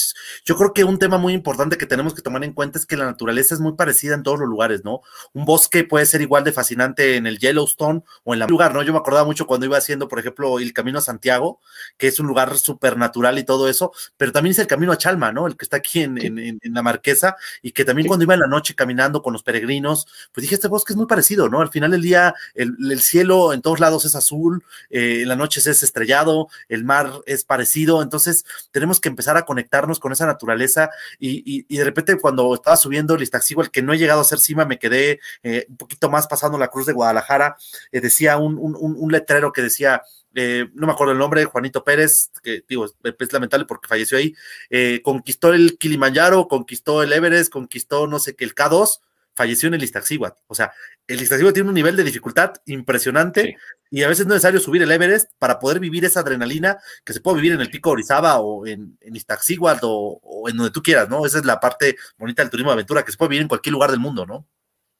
yo 0.44 0.56
creo 0.56 0.74
que 0.74 0.84
un 0.84 0.98
tema 0.98 1.16
muy 1.16 1.32
importante 1.32 1.78
que 1.78 1.86
tenemos 1.86 2.12
que 2.12 2.20
tomar 2.20 2.44
en 2.44 2.52
cuenta 2.52 2.78
es 2.78 2.84
que 2.84 2.98
la 2.98 3.06
naturaleza 3.06 3.54
es 3.54 3.60
muy 3.60 3.76
parecida 3.76 4.14
en 4.14 4.22
todos 4.22 4.38
los 4.38 4.48
lugares, 4.50 4.84
¿no? 4.84 5.00
Un 5.32 5.46
bosque 5.46 5.84
puede 5.84 6.04
ser 6.04 6.20
igual 6.20 6.44
de 6.44 6.52
fascinante 6.52 7.16
en 7.16 7.26
el 7.26 7.38
Yellowstone 7.38 8.02
o 8.24 8.34
en 8.34 8.40
la 8.40 8.46
lugar, 8.46 8.74
¿no? 8.74 8.82
Yo 8.82 8.92
me 8.92 8.98
acordaba 8.98 9.24
mucho 9.24 9.46
cuando 9.46 9.64
iba 9.64 9.78
haciendo, 9.78 10.06
por 10.06 10.18
ejemplo, 10.18 10.58
el 10.58 10.74
Camino 10.74 10.98
a 10.98 11.02
Santiago, 11.02 11.60
que 11.96 12.08
es 12.08 12.20
un 12.20 12.26
lugar 12.26 12.58
súper 12.58 12.98
natural 12.98 13.38
y 13.38 13.44
todo 13.44 13.70
eso, 13.70 13.90
pero 14.18 14.32
también 14.32 14.50
es 14.50 14.58
el 14.58 14.66
Camino 14.66 14.92
a 14.92 14.98
Chalma, 14.98 15.32
¿no? 15.32 15.46
El 15.46 15.56
que 15.56 15.64
está 15.64 15.78
aquí 15.78 16.02
en, 16.02 16.18
en, 16.18 16.58
la 16.62 16.82
Marquesa 16.82 17.36
y 17.62 17.72
que 17.72 17.86
también 17.86 18.06
cuando 18.06 18.24
iba 18.24 18.34
en 18.34 18.40
la 18.40 18.49
noche 18.50 18.74
caminando 18.74 19.22
con 19.22 19.32
los 19.32 19.42
peregrinos, 19.42 20.06
pues 20.32 20.42
dije, 20.42 20.56
este 20.56 20.68
bosque 20.68 20.92
es 20.92 20.96
muy 20.96 21.06
parecido, 21.06 21.48
¿no? 21.48 21.60
Al 21.62 21.70
final 21.70 21.92
del 21.92 22.02
día, 22.02 22.34
el, 22.54 23.00
cielo 23.00 23.54
en 23.54 23.62
todos 23.62 23.80
lados 23.80 24.04
es 24.04 24.14
azul, 24.14 24.62
eh, 24.90 25.22
en 25.22 25.28
la 25.28 25.36
noche 25.36 25.60
es 25.60 25.82
estrellado, 25.82 26.48
el 26.68 26.84
mar 26.84 27.10
es 27.26 27.44
parecido, 27.44 28.02
entonces 28.02 28.44
tenemos 28.70 29.00
que 29.00 29.08
empezar 29.08 29.36
a 29.38 29.46
conectarnos 29.46 29.98
con 29.98 30.12
esa 30.12 30.26
naturaleza 30.26 30.90
y, 31.18 31.62
de 31.74 31.84
repente 31.84 32.18
cuando 32.18 32.54
estaba 32.54 32.76
subiendo 32.76 33.14
el 33.14 33.22
Iztaccíhuatl, 33.22 33.70
que 33.70 33.82
no 33.82 33.94
he 33.94 33.98
llegado 33.98 34.20
a 34.20 34.24
ser 34.24 34.38
cima, 34.38 34.66
me 34.66 34.78
quedé 34.78 35.20
eh, 35.42 35.64
un 35.68 35.76
poquito 35.76 36.10
más 36.10 36.26
pasando 36.26 36.58
la 36.58 36.68
Cruz 36.68 36.86
de 36.86 36.92
Guadalajara, 36.92 37.56
eh, 37.92 38.00
decía 38.00 38.36
un, 38.36 38.58
un 38.60 39.12
letrero 39.12 39.52
que 39.52 39.62
decía, 39.62 40.02
eh, 40.34 40.68
no 40.74 40.86
me 40.86 40.92
acuerdo 40.92 41.12
el 41.12 41.18
nombre, 41.18 41.44
Juanito 41.44 41.84
Pérez, 41.84 42.30
que 42.42 42.64
digo, 42.68 42.84
es, 42.84 43.32
lamentable 43.32 43.66
porque 43.66 43.88
falleció 43.88 44.18
ahí, 44.18 44.34
eh, 44.70 45.00
conquistó 45.02 45.52
el 45.52 45.76
Kilimanjaro, 45.78 46.48
conquistó 46.48 47.02
el 47.02 47.12
Everest, 47.12 47.52
conquistó 47.52 48.06
no 48.06 48.18
sé 48.18 48.36
qué, 48.36 48.44
el 48.44 48.54
K2, 48.54 49.00
falleció 49.34 49.68
en 49.68 49.74
el 49.74 49.82
Iztaccíhuatl. 49.82 50.38
O 50.48 50.54
sea, 50.54 50.72
el 51.06 51.20
Iztaccíhuatl 51.22 51.54
tiene 51.54 51.68
un 51.68 51.74
nivel 51.74 51.96
de 51.96 52.04
dificultad 52.04 52.54
impresionante 52.66 53.56
y 53.90 54.02
a 54.02 54.08
veces 54.08 54.22
es 54.22 54.26
necesario 54.26 54.60
subir 54.60 54.82
el 54.82 54.92
Everest 54.92 55.30
para 55.38 55.58
poder 55.58 55.80
vivir 55.80 56.04
esa 56.04 56.20
adrenalina 56.20 56.78
que 57.04 57.12
se 57.12 57.20
puede 57.20 57.36
vivir 57.36 57.52
en 57.52 57.60
el 57.60 57.70
Pico 57.70 57.90
Orizaba 57.90 58.40
o 58.40 58.66
en, 58.66 58.98
en 59.00 59.16
Iztaccíhuatl 59.16 59.84
o, 59.84 60.20
o 60.22 60.48
en 60.48 60.56
donde 60.56 60.72
tú 60.72 60.82
quieras, 60.82 61.08
¿no? 61.08 61.24
Esa 61.26 61.38
es 61.38 61.44
la 61.44 61.58
parte 61.58 61.96
bonita 62.18 62.42
del 62.42 62.50
turismo 62.50 62.70
de 62.70 62.74
aventura, 62.74 63.02
que 63.02 63.12
se 63.12 63.18
puede 63.18 63.30
vivir 63.30 63.42
en 63.42 63.48
cualquier 63.48 63.72
lugar 63.72 63.90
del 63.90 64.00
mundo, 64.00 64.26
¿no? 64.26 64.46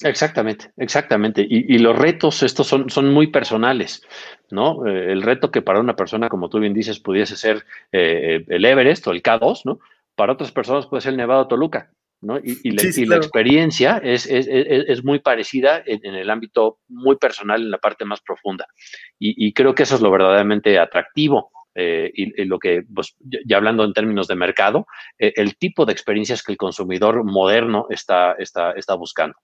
Exactamente, 0.03 0.73
exactamente. 0.79 1.47
Y, 1.49 1.79
los 1.79 1.97
retos 1.97 2.43
estos 2.43 2.67
son, 2.67 2.89
son 2.89 3.13
muy 3.13 3.27
personales, 3.27 4.03
¿no? 4.51 4.87
Eh, 4.87 5.13
el 5.13 5.23
reto 5.23 5.51
que 5.51 5.61
para 5.61 5.81
una 5.81 5.95
persona, 5.95 6.29
como 6.29 6.49
tú 6.49 6.59
bien 6.59 6.73
dices, 6.73 7.01
pudiese 7.01 7.37
ser 7.37 7.65
eh, 7.93 8.45
el 8.49 8.65
Everest 8.65 9.07
o 9.07 9.11
el 9.11 9.23
K2, 9.23 9.63
¿no? 9.65 9.81
Para 10.15 10.33
otras 10.33 10.53
personas 10.53 10.87
puede 10.87 11.03
ser 11.03 11.11
el 11.11 11.19
Nevado 11.19 11.49
Toluca, 11.49 11.91
¿no? 12.23 12.39
Y, 12.39 12.71
la, 12.71 13.17
experiencia 13.17 14.01
es, 14.03 14.27
es, 14.27 15.05
muy 15.05 15.19
parecida 15.19 15.83
en, 15.85 16.15
el 16.15 16.31
ámbito 16.31 16.79
muy 16.89 17.17
personal, 17.17 17.61
en 17.61 17.71
la 17.71 17.79
parte 17.79 18.07
más 18.07 18.23
profunda. 18.23 18.67
Y, 19.19 19.53
creo 19.53 19.75
que 19.75 19.83
eso 19.83 19.97
es 19.97 20.01
lo 20.01 20.11
verdaderamente 20.11 20.79
atractivo. 20.79 21.51
Eh, 21.75 22.11
y, 22.15 22.45
lo 22.47 22.59
que, 22.59 22.85
pues, 22.93 23.17
ya 23.21 23.59
hablando 23.59 23.85
en 23.85 23.93
términos 23.93 24.29
de 24.29 24.35
mercado, 24.35 24.87
el 25.19 25.57
tipo 25.57 25.85
de 25.85 25.93
experiencias 25.93 26.43
que 26.43 26.53
el 26.53 26.59
consumidor 26.59 27.23
moderno 27.25 27.87
está, 27.91 28.33
está, 28.39 28.73
está 28.73 28.95
buscando. 28.95 29.37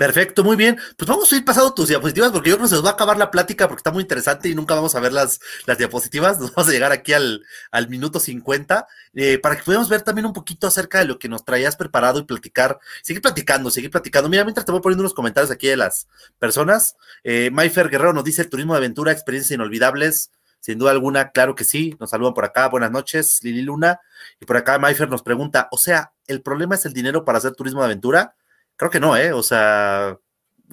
Perfecto, 0.00 0.42
muy 0.42 0.56
bien. 0.56 0.78
Pues 0.96 1.06
vamos 1.06 1.30
a 1.30 1.36
ir 1.36 1.44
pasando 1.44 1.74
tus 1.74 1.88
diapositivas 1.88 2.32
porque 2.32 2.48
yo 2.48 2.56
creo 2.56 2.64
que 2.64 2.70
se 2.70 2.74
nos 2.74 2.86
va 2.86 2.88
a 2.88 2.92
acabar 2.94 3.18
la 3.18 3.30
plática 3.30 3.68
porque 3.68 3.80
está 3.80 3.90
muy 3.90 4.00
interesante 4.00 4.48
y 4.48 4.54
nunca 4.54 4.74
vamos 4.74 4.94
a 4.94 5.00
ver 5.00 5.12
las, 5.12 5.40
las 5.66 5.76
diapositivas. 5.76 6.38
Nos 6.40 6.54
vamos 6.54 6.70
a 6.70 6.72
llegar 6.72 6.90
aquí 6.90 7.12
al, 7.12 7.44
al 7.70 7.90
minuto 7.90 8.18
50 8.18 8.86
eh, 9.12 9.38
para 9.40 9.56
que 9.56 9.62
podamos 9.62 9.90
ver 9.90 10.00
también 10.00 10.24
un 10.24 10.32
poquito 10.32 10.66
acerca 10.66 11.00
de 11.00 11.04
lo 11.04 11.18
que 11.18 11.28
nos 11.28 11.44
traías 11.44 11.76
preparado 11.76 12.18
y 12.18 12.22
platicar. 12.22 12.78
Seguir 13.02 13.20
platicando, 13.20 13.70
seguir 13.70 13.90
platicando. 13.90 14.30
Mira, 14.30 14.42
mientras 14.42 14.64
te 14.64 14.72
voy 14.72 14.80
poniendo 14.80 15.02
unos 15.02 15.12
comentarios 15.12 15.50
aquí 15.50 15.66
de 15.66 15.76
las 15.76 16.08
personas. 16.38 16.96
Eh, 17.22 17.50
Mayfer 17.52 17.90
Guerrero 17.90 18.14
nos 18.14 18.24
dice 18.24 18.40
el 18.40 18.48
turismo 18.48 18.72
de 18.72 18.78
aventura, 18.78 19.12
experiencias 19.12 19.50
inolvidables. 19.50 20.30
Sin 20.60 20.78
duda 20.78 20.92
alguna, 20.92 21.30
claro 21.30 21.54
que 21.54 21.64
sí. 21.64 21.94
Nos 22.00 22.08
saludan 22.08 22.32
por 22.32 22.46
acá. 22.46 22.70
Buenas 22.70 22.90
noches, 22.90 23.40
Lili 23.42 23.60
Luna. 23.60 24.00
Y 24.40 24.46
por 24.46 24.56
acá 24.56 24.78
Mayfer 24.78 25.10
nos 25.10 25.22
pregunta, 25.22 25.68
o 25.70 25.76
sea, 25.76 26.14
¿el 26.26 26.40
problema 26.40 26.76
es 26.76 26.86
el 26.86 26.94
dinero 26.94 27.26
para 27.26 27.36
hacer 27.36 27.52
turismo 27.52 27.80
de 27.80 27.84
aventura? 27.84 28.34
Creo 28.80 28.90
que 28.90 28.98
no, 28.98 29.14
¿eh? 29.14 29.30
O 29.34 29.42
sea, 29.42 30.18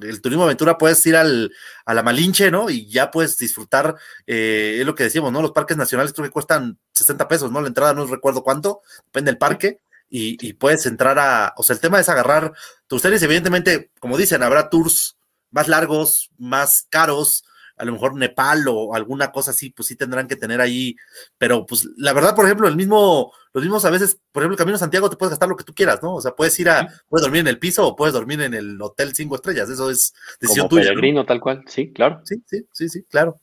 el 0.02 0.22
turismo 0.22 0.46
aventura 0.46 0.78
puedes 0.78 1.06
ir 1.06 1.18
al, 1.18 1.52
a 1.86 1.94
la 1.94 2.04
Malinche, 2.04 2.50
¿no? 2.50 2.70
Y 2.70 2.88
ya 2.88 3.12
puedes 3.12 3.38
disfrutar, 3.38 3.98
eh, 4.26 4.78
es 4.80 4.86
lo 4.86 4.96
que 4.96 5.04
decíamos, 5.04 5.34
¿no? 5.34 5.42
Los 5.42 5.52
parques 5.52 5.76
nacionales 5.76 6.14
creo 6.14 6.24
que 6.24 6.32
cuestan 6.32 6.80
60 6.94 7.28
pesos, 7.28 7.52
¿no? 7.52 7.60
La 7.60 7.68
entrada 7.68 7.94
no 7.94 8.06
recuerdo 8.06 8.44
cuánto, 8.44 8.82
depende 9.08 9.32
del 9.32 9.38
parque. 9.38 9.82
y, 10.10 10.54
puedes 10.54 10.86
entrar 10.86 11.20
a, 11.20 11.54
o 11.58 11.64
sea, 11.64 11.74
el 11.74 11.82
tema 11.82 12.00
es 12.00 12.08
agarrar 12.08 12.54
tus 12.88 13.02
series, 13.02 13.22
evidentemente, 13.24 13.92
como 14.00 14.18
dicen, 14.18 14.42
habrá 14.42 14.70
tours 14.70 15.18
más 15.52 15.68
largos, 15.68 16.30
más 16.38 16.88
caros, 16.90 17.44
a 17.78 17.86
lo 17.86 17.92
mejor 17.92 18.16
Nepal 18.16 18.66
o 18.68 18.96
alguna 18.96 19.32
cosa 19.32 19.52
así, 19.52 19.70
pues 19.70 19.88
sí 19.88 19.96
tendrán 19.96 20.28
que 20.28 20.36
tener 20.36 20.62
ahí, 20.62 20.96
pero 21.38 21.66
pues 21.66 21.88
la 21.98 22.14
verdad, 22.14 22.36
por 22.36 22.46
ejemplo, 22.46 22.68
el 22.68 22.76
mismo, 22.76 23.32
los 23.54 23.64
mismos 23.64 23.86
a 23.86 23.90
veces, 23.90 24.20
por 24.32 24.42
ejemplo, 24.42 24.56
el 24.56 24.58
Camino 24.58 24.76
a 24.76 24.80
Santiago 24.80 25.10
te 25.10 25.16
puedes 25.16 25.32
gastar 25.32 25.50
lo 25.50 25.56
que 25.56 25.64
tú 25.64 25.74
quieras, 25.74 26.02
¿no? 26.02 26.16
O 26.16 26.22
sea, 26.22 26.32
puedes 26.32 26.60
ir 26.60 26.70
a, 26.70 26.88
puedes 27.08 27.24
dormir 27.24 27.42
en 27.42 27.48
el 27.48 27.60
piso 27.60 27.88
o 27.88 27.96
puedes 27.96 28.14
dormir 28.14 28.42
en 28.42 28.54
el 28.54 28.82
hotel 28.82 29.14
cinco 29.14 29.36
estrellas, 29.36 29.70
eso 29.70 29.90
es 29.90 30.14
decisión 30.42 30.68
Como 30.68 30.82
peregrino, 30.82 31.26
tal 31.26 31.40
cual, 31.40 31.64
sí, 31.68 31.92
claro. 31.94 32.22
Sí, 32.24 32.42
sí, 32.46 32.66
sí, 32.72 32.90
sí, 32.90 33.04
claro. 33.04 33.40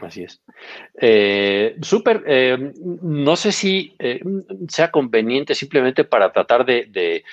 Así 0.00 0.24
es. 0.24 0.40
Eh, 1.00 1.76
Súper. 1.80 2.24
Eh, 2.26 2.72
no 3.02 3.36
sé 3.36 3.52
si 3.52 3.94
eh, 3.98 4.20
sea 4.68 4.90
conveniente 4.90 5.54
simplemente 5.54 6.04
para 6.04 6.32
tratar 6.32 6.64
de, 6.66 7.24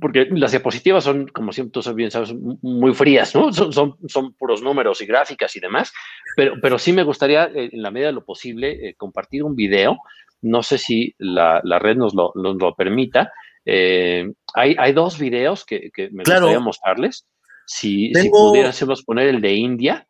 porque 0.00 0.26
las 0.30 0.50
diapositivas 0.50 1.04
son, 1.04 1.28
como 1.28 1.52
siempre 1.52 1.80
tú 1.80 1.94
bien 1.94 2.10
sabes, 2.10 2.34
muy 2.34 2.92
frías, 2.92 3.34
¿no? 3.34 3.52
Son, 3.52 3.96
son, 4.08 4.34
puros 4.34 4.62
números 4.62 5.00
y 5.00 5.06
gráficas 5.06 5.54
y 5.56 5.60
demás, 5.60 5.92
pero, 6.36 6.54
pero 6.60 6.78
sí 6.78 6.92
me 6.92 7.04
gustaría, 7.04 7.50
en 7.54 7.82
la 7.82 7.90
medida 7.90 8.08
de 8.08 8.14
lo 8.14 8.24
posible, 8.24 8.94
compartir 8.96 9.44
un 9.44 9.54
video. 9.54 9.98
No 10.42 10.62
sé 10.62 10.78
si 10.78 11.14
la, 11.18 11.60
red 11.78 11.96
nos 11.96 12.14
lo, 12.14 12.74
permita. 12.76 13.32
Hay, 13.66 14.74
hay, 14.78 14.92
dos 14.92 15.18
videos 15.18 15.64
que, 15.64 15.90
me 16.10 16.24
gustaría 16.24 16.60
mostrarles. 16.60 17.28
Si, 17.66 18.12
si 18.14 18.30
pudiéramos 18.30 19.04
poner 19.04 19.28
el 19.28 19.40
de 19.40 19.54
India, 19.54 20.06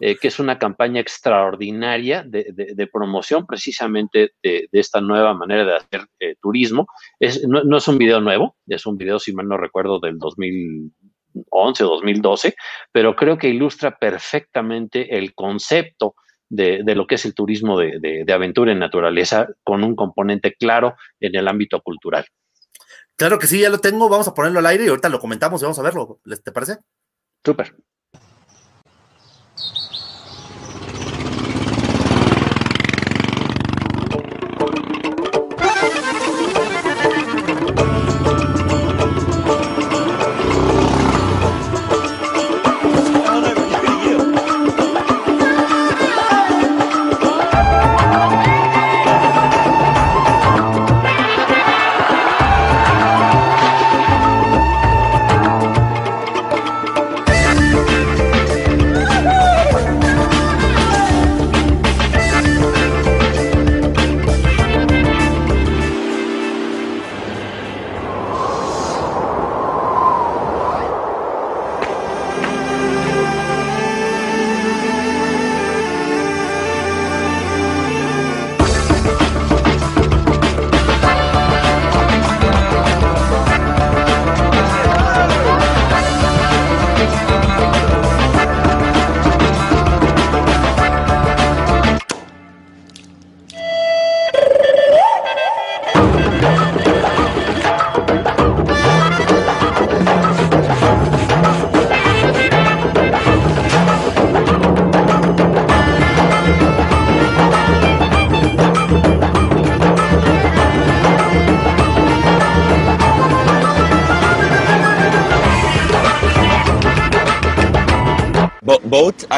eh, 0.00 0.16
que 0.16 0.28
es 0.28 0.40
una 0.40 0.58
campaña 0.58 1.00
extraordinaria 1.00 2.24
de, 2.24 2.88
promoción 2.92 3.46
precisamente 3.46 4.32
de, 4.42 4.68
esta 4.72 5.00
nueva 5.00 5.34
manera 5.34 5.64
de 5.64 5.76
hacer 5.76 6.08
eh, 6.18 6.34
turismo. 6.40 6.86
Es, 7.20 7.46
no, 7.46 7.76
es 7.76 7.88
un 7.88 7.98
video 7.98 8.20
nuevo, 8.20 8.56
es 8.66 8.86
un 8.86 8.96
video, 8.96 9.20
si 9.20 9.32
mal 9.32 9.46
no 9.46 9.56
recuerdo, 9.56 10.00
del 10.00 10.18
2011 10.18 11.84
o 11.84 11.88
2012, 11.88 12.56
pero 12.90 13.14
creo 13.14 13.38
que 13.38 13.48
ilustra 13.48 13.96
perfectamente 13.96 15.16
el 15.16 15.32
concepto 15.34 16.16
de, 16.48 16.82
lo 16.94 17.06
que 17.06 17.14
es 17.14 17.24
el 17.24 17.34
turismo 17.34 17.78
de, 17.78 18.26
aventura 18.32 18.72
en 18.72 18.80
naturaleza 18.80 19.48
con 19.62 19.84
un 19.84 19.94
componente 19.94 20.54
claro 20.54 20.96
en 21.20 21.36
el 21.36 21.46
ámbito 21.46 21.80
cultural. 21.80 22.26
Claro 23.16 23.38
que 23.38 23.46
sí, 23.46 23.60
ya 23.60 23.70
lo 23.70 23.78
tengo, 23.78 24.08
vamos 24.08 24.26
a 24.26 24.34
ponerlo 24.34 24.58
al 24.58 24.66
aire 24.66 24.84
y 24.84 24.88
ahorita 24.88 25.08
lo 25.08 25.20
comentamos 25.20 25.62
y 25.62 25.64
vamos 25.64 25.78
a 25.78 25.82
verlo, 25.82 26.20
¿te 26.44 26.50
parece? 26.50 26.78
Súper. 27.44 27.76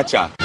tchau. 0.06 0.36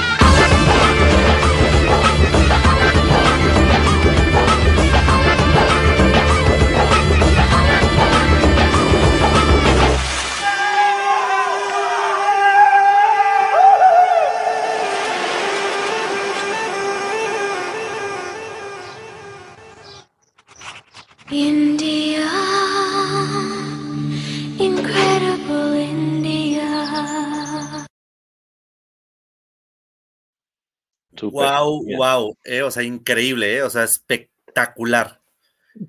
Wow, 31.80 31.98
wow, 31.98 32.38
eh, 32.44 32.62
o 32.62 32.72
sea, 32.72 32.84
increíble, 32.84 33.56
eh, 33.56 33.64
o 33.64 33.70
sea, 33.70 33.84
espectacular. 33.84 35.20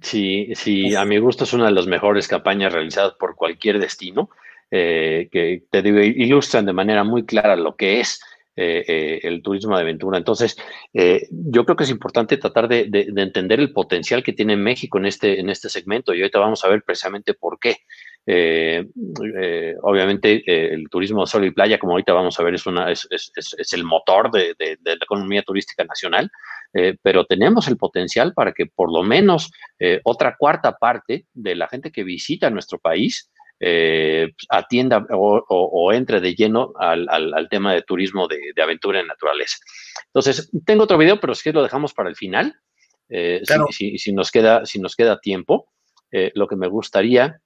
Sí, 0.00 0.52
sí, 0.54 0.94
a 0.94 1.04
mi 1.04 1.18
gusto 1.18 1.44
es 1.44 1.52
una 1.52 1.66
de 1.66 1.72
las 1.72 1.86
mejores 1.86 2.28
campañas 2.28 2.72
realizadas 2.72 3.14
por 3.18 3.34
cualquier 3.34 3.78
destino, 3.80 4.30
eh, 4.70 5.28
que 5.30 5.64
te 5.70 5.82
digo, 5.82 5.98
ilustran 6.00 6.66
de 6.66 6.72
manera 6.72 7.04
muy 7.04 7.24
clara 7.24 7.56
lo 7.56 7.76
que 7.76 8.00
es 8.00 8.20
el 8.54 9.40
turismo 9.42 9.74
de 9.74 9.82
aventura. 9.82 10.18
Entonces, 10.18 10.56
yo 10.92 11.64
creo 11.64 11.74
que 11.74 11.84
es 11.84 11.90
importante 11.90 12.36
tratar 12.36 12.68
de, 12.68 12.86
entender 13.16 13.58
el 13.58 13.72
potencial 13.72 14.22
que 14.22 14.34
tiene 14.34 14.56
México 14.56 14.98
en 14.98 15.06
este, 15.06 15.40
en 15.40 15.48
este 15.48 15.70
segmento 15.70 16.12
y 16.12 16.20
ahorita 16.20 16.38
vamos 16.38 16.62
a 16.62 16.68
ver 16.68 16.82
precisamente 16.82 17.32
por 17.32 17.58
qué. 17.58 17.78
Eh, 18.24 18.86
eh, 19.40 19.74
obviamente 19.82 20.44
eh, 20.46 20.74
el 20.74 20.88
turismo 20.88 21.22
de 21.22 21.26
sol 21.26 21.44
y 21.44 21.50
playa, 21.50 21.78
como 21.78 21.92
ahorita 21.92 22.12
vamos 22.12 22.38
a 22.38 22.44
ver, 22.44 22.54
es, 22.54 22.66
una, 22.66 22.90
es, 22.90 23.08
el 23.72 23.84
motor 23.84 24.30
de, 24.30 24.54
la 24.84 24.94
economía 24.94 25.42
turística 25.42 25.84
nacional, 25.84 26.30
pero 27.02 27.26
tenemos 27.26 27.68
el 27.68 27.76
potencial 27.76 28.32
para 28.32 28.52
que 28.52 28.64
por 28.64 28.90
lo 28.90 29.02
menos 29.02 29.50
otra 30.04 30.36
cuarta 30.38 30.72
parte 30.72 31.26
de 31.34 31.54
la 31.54 31.68
gente 31.68 31.92
que 31.92 32.02
visita 32.02 32.48
nuestro 32.48 32.78
país 32.78 33.30
atienda 34.48 35.04
o, 35.10 35.92
entre 35.92 36.20
de 36.20 36.34
lleno 36.34 36.72
al, 36.78 37.48
tema 37.50 37.74
de 37.74 37.82
turismo 37.82 38.26
de, 38.26 38.62
aventura 38.62 39.00
en 39.00 39.06
naturaleza. 39.06 39.58
Entonces, 40.06 40.50
tengo 40.64 40.84
otro 40.84 40.96
video, 40.96 41.20
pero 41.20 41.34
si 41.34 41.42
que 41.42 41.52
lo 41.52 41.62
dejamos 41.62 41.92
para 41.92 42.08
el 42.08 42.16
final. 42.16 42.54
si, 43.08 44.12
nos 44.14 44.30
queda, 44.30 44.64
si 44.64 44.80
nos 44.80 44.96
queda 44.96 45.20
tiempo, 45.20 45.68
lo 46.10 46.48
que 46.48 46.56
me 46.56 46.68
gustaría 46.68 47.38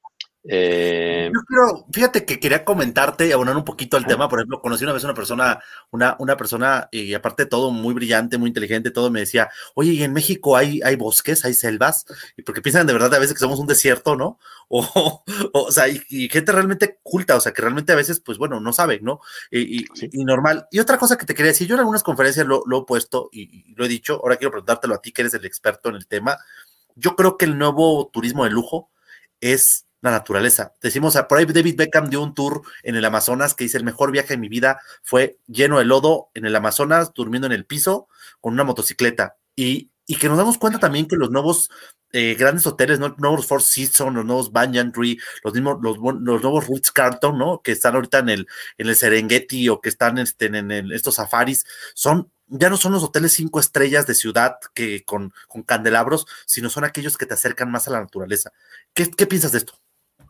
eh, 0.49 1.31
Yo 1.33 1.41
quiero, 1.47 1.87
fíjate 1.93 2.25
que 2.25 2.39
quería 2.39 2.65
comentarte 2.65 3.27
y 3.27 3.33
abonar 3.33 3.57
un 3.57 3.65
poquito 3.65 3.97
al 3.97 4.07
tema. 4.07 4.29
Por 4.29 4.39
ejemplo, 4.39 4.61
conocí 4.61 4.85
una 4.85 4.93
vez 4.93 5.03
una 5.03 5.15
persona, 5.15 5.61
una, 5.91 6.17
una 6.19 6.37
persona, 6.37 6.89
y 6.93 7.15
aparte 7.15 7.45
de 7.45 7.49
todo, 7.49 7.71
muy 7.71 7.95
brillante, 7.95 8.39
muy 8.39 8.49
inteligente, 8.49 8.91
todo 8.91 9.11
me 9.11 9.21
decía, 9.21 9.51
oye, 9.75 9.93
¿y 9.93 10.03
en 10.03 10.13
México 10.13 10.57
hay, 10.57 10.81
hay 10.83 10.97
bosques, 10.97 11.45
hay 11.45 11.55
selvas? 11.55 12.07
Y 12.37 12.43
porque 12.43 12.63
piensan 12.63 12.87
de 12.87 12.93
verdad 12.93 13.15
a 13.15 13.19
veces 13.19 13.35
que 13.35 13.41
somos 13.41 13.59
un 13.59 13.67
desierto, 13.67 14.17
¿no? 14.17 14.39
O, 14.69 15.23
o, 15.53 15.71
sea, 15.71 15.87
y, 15.87 16.29
gente 16.29 16.51
realmente 16.51 16.99
culta, 17.05 17.37
o 17.37 17.41
sea, 17.41 17.53
que 17.53 17.63
realmente 17.63 17.93
a 17.93 17.97
veces, 17.97 18.19
pues 18.19 18.37
bueno, 18.37 18.59
no 18.59 18.73
sabe, 18.73 18.99
¿no? 19.01 19.21
Y, 19.49 19.85
y, 19.85 20.25
normal. 20.25 20.67
Y 20.73 20.81
otra 20.81 20.99
cosa 20.99 21.17
que 21.17 21.25
te 21.25 21.35
quería 21.35 21.53
decir, 21.53 21.69
yo 21.69 21.77
en 21.77 21.81
algunas 21.81 22.03
conferencias 22.03 22.45
lo, 22.47 22.65
lo 22.67 22.81
he 22.81 22.85
puesto 22.85 23.29
y, 23.33 23.73
lo 23.77 23.85
he 23.85 23.89
dicho, 23.89 24.15
ahora 24.15 24.37
quiero 24.37 24.51
preguntártelo 24.51 24.97
a 24.97 25.01
ti, 25.01 25.13
que 25.13 25.23
eres 25.23 25.35
el 25.35 25.45
experto 25.45 25.89
en 25.89 25.95
el 25.95 26.09
tema. 26.09 26.37
Yo 26.97 27.15
creo 27.15 27.37
que 27.37 27.45
el 27.45 27.57
nuevo 27.57 28.11
turismo 28.13 28.43
de 28.43 28.51
lujo 28.51 28.91
es 29.41 29.87
la 30.01 30.11
naturaleza. 30.11 30.73
Decimos, 30.81 31.17
por 31.29 31.39
ahí 31.39 31.47
David 31.47 31.77
Beckham 31.77 32.11
dio 32.11 32.23
un 32.23 32.35
tour 32.35 32.63
en 32.83 32.97
el 32.97 33.05
Amazonas 33.05 33.55
que 33.55 33.65
dice, 33.65 33.79
el 33.79 33.85
mejor 33.85 34.11
viaje 34.13 34.35
de 34.35 34.39
mi 34.39 34.49
vida 34.49 34.81
fue 35.03 35.39
lleno 35.47 35.79
de 35.79 35.85
lodo 35.85 36.29
en 36.35 36.47
el 36.47 36.55
Amazonas, 36.57 37.13
durmiendo 37.15 37.47
en 37.47 37.53
el 37.53 37.67
piso 37.67 38.09
con 38.41 38.53
una 38.55 38.65
motocicleta. 38.65 39.37
Y 39.55 39.91
y 40.07 40.17
que 40.17 40.29
nos 40.29 40.39
damos 40.39 40.59
cuenta 40.59 40.79
también 40.79 41.07
que 41.07 41.17
los 41.17 41.31
nuevos 41.31 41.69
eh, 42.13 42.37
grandes 42.39 42.67
hoteles, 42.67 42.99
¿no? 42.99 43.15
Nuevos 43.19 43.47
Four 43.47 43.63
Seasons, 43.63 44.15
los 44.15 44.25
nuevos 44.25 44.53
Banyan 44.53 44.93
Tree, 44.93 45.19
los 45.43 45.53
mismos, 45.53 45.79
los, 45.83 45.99
los 45.99 46.43
nuevos 46.43 46.69
Ritz 46.69 46.93
Carlton, 46.93 47.37
¿no? 47.37 47.61
Que 47.63 47.73
están 47.73 47.97
ahorita 47.97 48.21
en 48.21 48.29
el, 48.29 48.49
en 48.79 48.89
el 48.89 48.97
Serengeti 48.97 49.69
o 49.69 49.81
que 49.81 49.89
están 49.89 50.19
este, 50.19 50.47
en, 50.47 50.71
estos 50.93 51.17
safaris, 51.17 51.67
son, 51.95 52.31
ya 52.47 52.71
no 52.71 52.77
son 52.77 52.93
los 52.93 53.03
hoteles 53.03 53.33
cinco 53.33 53.59
estrellas 53.59 54.07
de 54.07 54.15
ciudad 54.15 54.57
que 54.73 55.05
con, 55.05 55.35
con 55.49 55.63
candelabros, 55.63 56.27
sino 56.47 56.71
son 56.71 56.85
aquellos 56.85 57.19
que 57.19 57.27
te 57.27 57.35
acercan 57.35 57.71
más 57.71 57.89
a 57.89 57.91
la 57.91 58.01
naturaleza. 58.01 58.53
¿Qué, 58.95 59.11
qué 59.11 59.27
piensas 59.27 59.53
de 59.53 59.59
esto? 59.59 59.75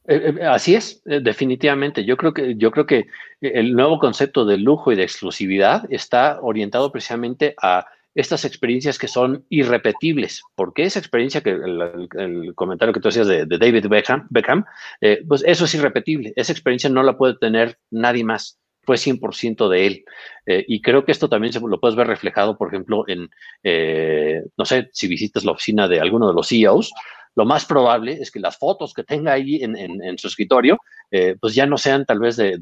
Eh, 0.09 0.35
eh, 0.39 0.45
así 0.45 0.75
es, 0.75 1.03
definitivamente. 1.05 2.05
Yo 2.05 2.17
creo 2.17 2.33
que 2.33 2.55
yo 2.57 2.71
creo 2.71 2.87
que 2.87 3.07
el 3.41 3.75
nuevo 3.75 3.99
concepto 3.99 4.45
de 4.45 4.57
lujo 4.59 4.93
y 4.93 4.97
de 4.97 5.03
exclusividad 5.03 5.85
está 5.91 6.39
orientado 6.41 6.93
precisamente 6.93 7.55
a 7.61 7.87
estas 8.17 8.47
experiencias 8.47 8.99
que 8.99 9.09
son 9.09 9.45
irrepetibles, 9.51 10.43
porque 10.55 10.85
esa 10.85 10.99
experiencia 10.99 11.43
que 11.43 11.51
el, 11.51 12.55
comentario 12.55 12.95
que 12.95 13.01
tú 13.01 13.09
hacías 13.09 13.27
de, 13.27 13.45
David 13.47 13.89
Beckham, 13.89 14.27
Beckham 14.31 14.65
eh, 15.03 15.23
pues 15.29 15.45
eso 15.47 15.67
es 15.67 15.75
irrepetible, 15.75 16.33
esa 16.35 16.53
experiencia 16.53 16.89
no 16.89 17.03
la 17.03 17.19
puede 17.19 17.37
tener 17.37 17.79
nadie 17.91 18.25
más, 18.25 18.59
fue 18.85 18.97
100% 18.97 19.69
de 19.69 19.87
él. 19.87 20.05
Eh, 20.47 20.65
y 20.67 20.81
creo 20.81 21.05
que 21.05 21.13
esto 21.13 21.29
también 21.29 21.53
se 21.53 21.61
lo 21.61 21.79
puedes 21.79 21.97
ver 21.97 22.07
reflejado, 22.07 22.57
por 22.57 22.69
ejemplo, 22.69 23.05
en, 23.07 23.29
eh, 23.63 24.43
no 24.57 24.65
sé, 24.65 24.89
si 24.93 25.09
visitas 25.09 25.45
la 25.45 25.53
oficina 25.53 25.87
de 25.87 26.01
alguno 26.01 26.27
de 26.29 26.35
los 26.35 26.49
CEOs, 26.49 26.93
lo 27.37 27.45
más 27.45 27.67
probable 27.67 28.15
es 28.21 28.31
que 28.31 28.41
las 28.41 28.57
fotos 28.57 28.95
que 28.95 29.05
tenga 29.05 29.35
ahí 29.35 29.63
en, 29.63 30.19
su 30.19 30.27
escritorio, 30.27 30.79
eh, 31.11 31.37
pues 31.39 31.55
ya 31.55 31.67
no 31.67 31.77
sean 31.77 32.07
tal 32.07 32.19
vez 32.19 32.37
de, 32.37 32.59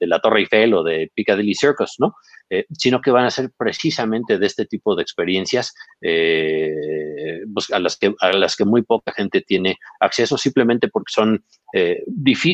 la 0.00 0.18
Torre 0.20 0.40
Eiffel 0.40 0.72
o 0.74 0.82
de 0.82 1.12
Piccadilly 1.14 1.54
Circus, 1.54 1.96
¿no? 1.98 2.14
Eh, 2.48 2.64
sino 2.72 3.02
que 3.02 3.10
van 3.10 3.26
a 3.26 3.30
ser 3.30 3.50
precisamente 3.56 4.38
de 4.38 4.46
este 4.46 4.64
tipo 4.64 4.96
de 4.96 5.02
experiencias 5.02 5.74
eh, 6.00 7.40
pues 7.52 7.70
a, 7.70 7.78
las 7.78 7.98
que, 7.98 8.14
a 8.20 8.32
las 8.32 8.56
que 8.56 8.64
muy 8.64 8.82
poca 8.82 9.12
gente 9.12 9.42
tiene 9.42 9.76
acceso 10.00 10.38
simplemente 10.38 10.88
porque 10.88 11.12
son 11.12 11.44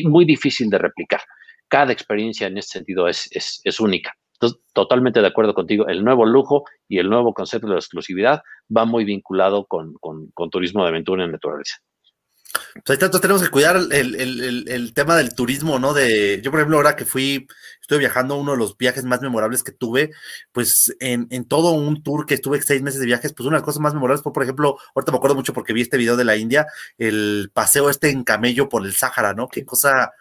muy 0.05 0.25
difícil 0.25 0.69
de 0.69 0.77
replicar. 0.77 1.21
Cada 1.69 1.93
experiencia 1.93 2.47
en 2.47 2.57
este 2.57 2.79
sentido 2.79 3.07
es 3.07 3.79
única. 3.79 4.13
Entonces, 4.35 4.59
totalmente 4.73 5.21
de 5.21 5.27
acuerdo 5.27 5.53
contigo, 5.53 5.87
el 5.87 6.03
nuevo 6.03 6.25
lujo 6.25 6.65
y 6.87 6.99
el 6.99 7.09
nuevo 7.09 7.33
concepto 7.33 7.67
de 7.67 7.73
la 7.73 7.79
exclusividad 7.79 8.41
va 8.75 8.85
muy 8.85 9.05
vinculado 9.05 9.65
con, 9.65 9.95
turismo 10.51 10.83
de 10.83 10.89
aventura 10.89 11.23
en 11.23 11.31
naturaleza. 11.31 11.77
Pues 12.73 12.89
ahí 12.89 12.97
tanto 12.97 13.19
tenemos 13.19 13.43
que 13.43 13.49
cuidar 13.49 13.77
el, 13.91 14.93
tema 14.93 15.17
del 15.17 15.35
turismo, 15.35 15.77
¿no? 15.79 15.93
De, 15.93 16.41
yo, 16.41 16.51
por 16.51 16.59
ejemplo, 16.59 16.77
ahora 16.77 16.95
que 16.95 17.05
fui, 17.05 17.47
estuve 17.81 17.99
viajando, 17.99 18.35
uno 18.35 18.51
de 18.51 18.57
los 18.57 18.77
viajes 18.77 19.03
más 19.03 19.21
memorables 19.21 19.63
que 19.63 19.71
tuve, 19.71 20.11
pues 20.51 20.95
en, 20.99 21.27
en 21.31 21.45
todo 21.45 21.71
un 21.71 22.01
tour 22.01 22.25
que 22.25 22.35
estuve 22.35 22.61
seis 22.61 22.81
meses 22.81 22.99
de 22.99 23.07
viajes, 23.07 23.33
pues 23.33 23.47
una 23.47 23.57
de 23.57 23.61
las 23.61 23.65
cosas 23.65 23.81
más 23.81 23.93
memorables 23.93 24.23
fue, 24.23 24.31
por 24.33 24.43
ejemplo, 24.43 24.77
ahorita 24.93 25.11
me 25.11 25.17
acuerdo 25.17 25.35
mucho 25.35 25.53
porque 25.53 25.73
vi 25.73 25.81
este 25.81 25.97
video 25.97 26.15
de 26.15 26.25
la 26.25 26.37
India, 26.37 26.65
el 26.97 27.51
paseo 27.53 27.89
este 27.89 28.09
en 28.09 28.23
camello 28.23 28.69
por 28.69 28.85
el 28.85 28.93
Sáhara, 28.93 29.33
¿no? 29.33 29.47
Qué 29.47 29.65
cosa 29.65 30.11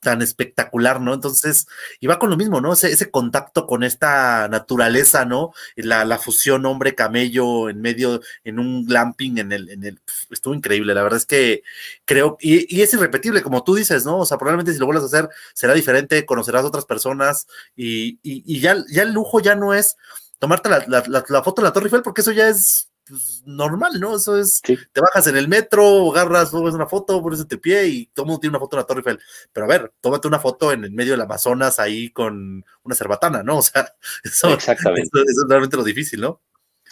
tan 0.00 0.22
espectacular, 0.22 1.00
¿no? 1.00 1.14
Entonces, 1.14 1.66
va 2.08 2.18
con 2.18 2.30
lo 2.30 2.36
mismo, 2.36 2.60
¿no? 2.60 2.72
Ese, 2.72 2.90
ese 2.90 3.10
contacto 3.10 3.66
con 3.66 3.84
esta 3.84 4.48
naturaleza, 4.48 5.24
¿no? 5.24 5.52
La, 5.76 6.04
la 6.04 6.18
fusión 6.18 6.66
hombre-camello 6.66 7.68
en 7.68 7.80
medio, 7.80 8.20
en 8.44 8.58
un 8.58 8.86
glamping, 8.86 9.38
en 9.38 9.52
el, 9.52 9.68
en 9.70 9.84
el, 9.84 10.00
estuvo 10.30 10.54
increíble, 10.54 10.94
la 10.94 11.02
verdad 11.02 11.18
es 11.18 11.26
que 11.26 11.62
creo, 12.04 12.36
y, 12.40 12.74
y, 12.74 12.82
es 12.82 12.92
irrepetible, 12.94 13.42
como 13.42 13.62
tú 13.62 13.74
dices, 13.74 14.04
¿no? 14.04 14.18
O 14.18 14.26
sea, 14.26 14.38
probablemente 14.38 14.72
si 14.72 14.78
lo 14.78 14.86
vuelves 14.86 15.04
a 15.04 15.06
hacer, 15.06 15.28
será 15.54 15.74
diferente, 15.74 16.26
conocerás 16.26 16.64
a 16.64 16.68
otras 16.68 16.86
personas, 16.86 17.46
y, 17.76 18.18
ya, 18.60 18.76
ya 18.90 19.02
el 19.02 19.12
lujo 19.12 19.40
ya 19.40 19.54
no 19.54 19.74
es 19.74 19.96
tomarte 20.38 20.68
la, 20.68 20.84
la, 20.88 21.04
la, 21.28 21.42
foto 21.42 21.62
de 21.62 21.68
la 21.68 21.72
Torre 21.72 21.86
Eiffel, 21.86 22.02
porque 22.02 22.22
eso 22.22 22.32
ya 22.32 22.48
es 22.48 22.89
pues, 23.10 23.42
normal, 23.44 24.00
¿no? 24.00 24.16
Eso 24.16 24.38
es, 24.38 24.62
te 24.62 25.00
bajas 25.00 25.26
en 25.26 25.36
el 25.36 25.48
metro, 25.48 26.10
agarras, 26.12 26.50
tomas 26.50 26.74
una 26.74 26.86
foto, 26.86 27.20
pones 27.20 27.46
de 27.46 27.58
pie 27.58 27.86
y 27.88 28.06
todo 28.06 28.24
el 28.24 28.28
mundo 28.28 28.40
tiene 28.40 28.52
una 28.52 28.60
foto 28.60 28.76
de 28.76 28.82
la 28.82 28.86
Torre 28.86 29.00
Eiffel. 29.00 29.20
Pero 29.52 29.66
a 29.66 29.68
ver, 29.68 29.92
tómate 30.00 30.28
una 30.28 30.38
foto 30.38 30.72
en 30.72 30.84
el 30.84 30.92
medio 30.92 31.12
del 31.12 31.20
Amazonas 31.20 31.78
ahí 31.78 32.10
con 32.10 32.64
una 32.82 32.94
cerbatana, 32.94 33.42
¿no? 33.42 33.58
O 33.60 33.62
sea, 33.62 33.94
eso, 34.24 34.54
Exactamente. 34.54 35.10
eso, 35.12 35.22
es 35.22 35.44
realmente 35.48 35.76
lo 35.76 35.84
difícil, 35.84 36.20
¿no? 36.20 36.40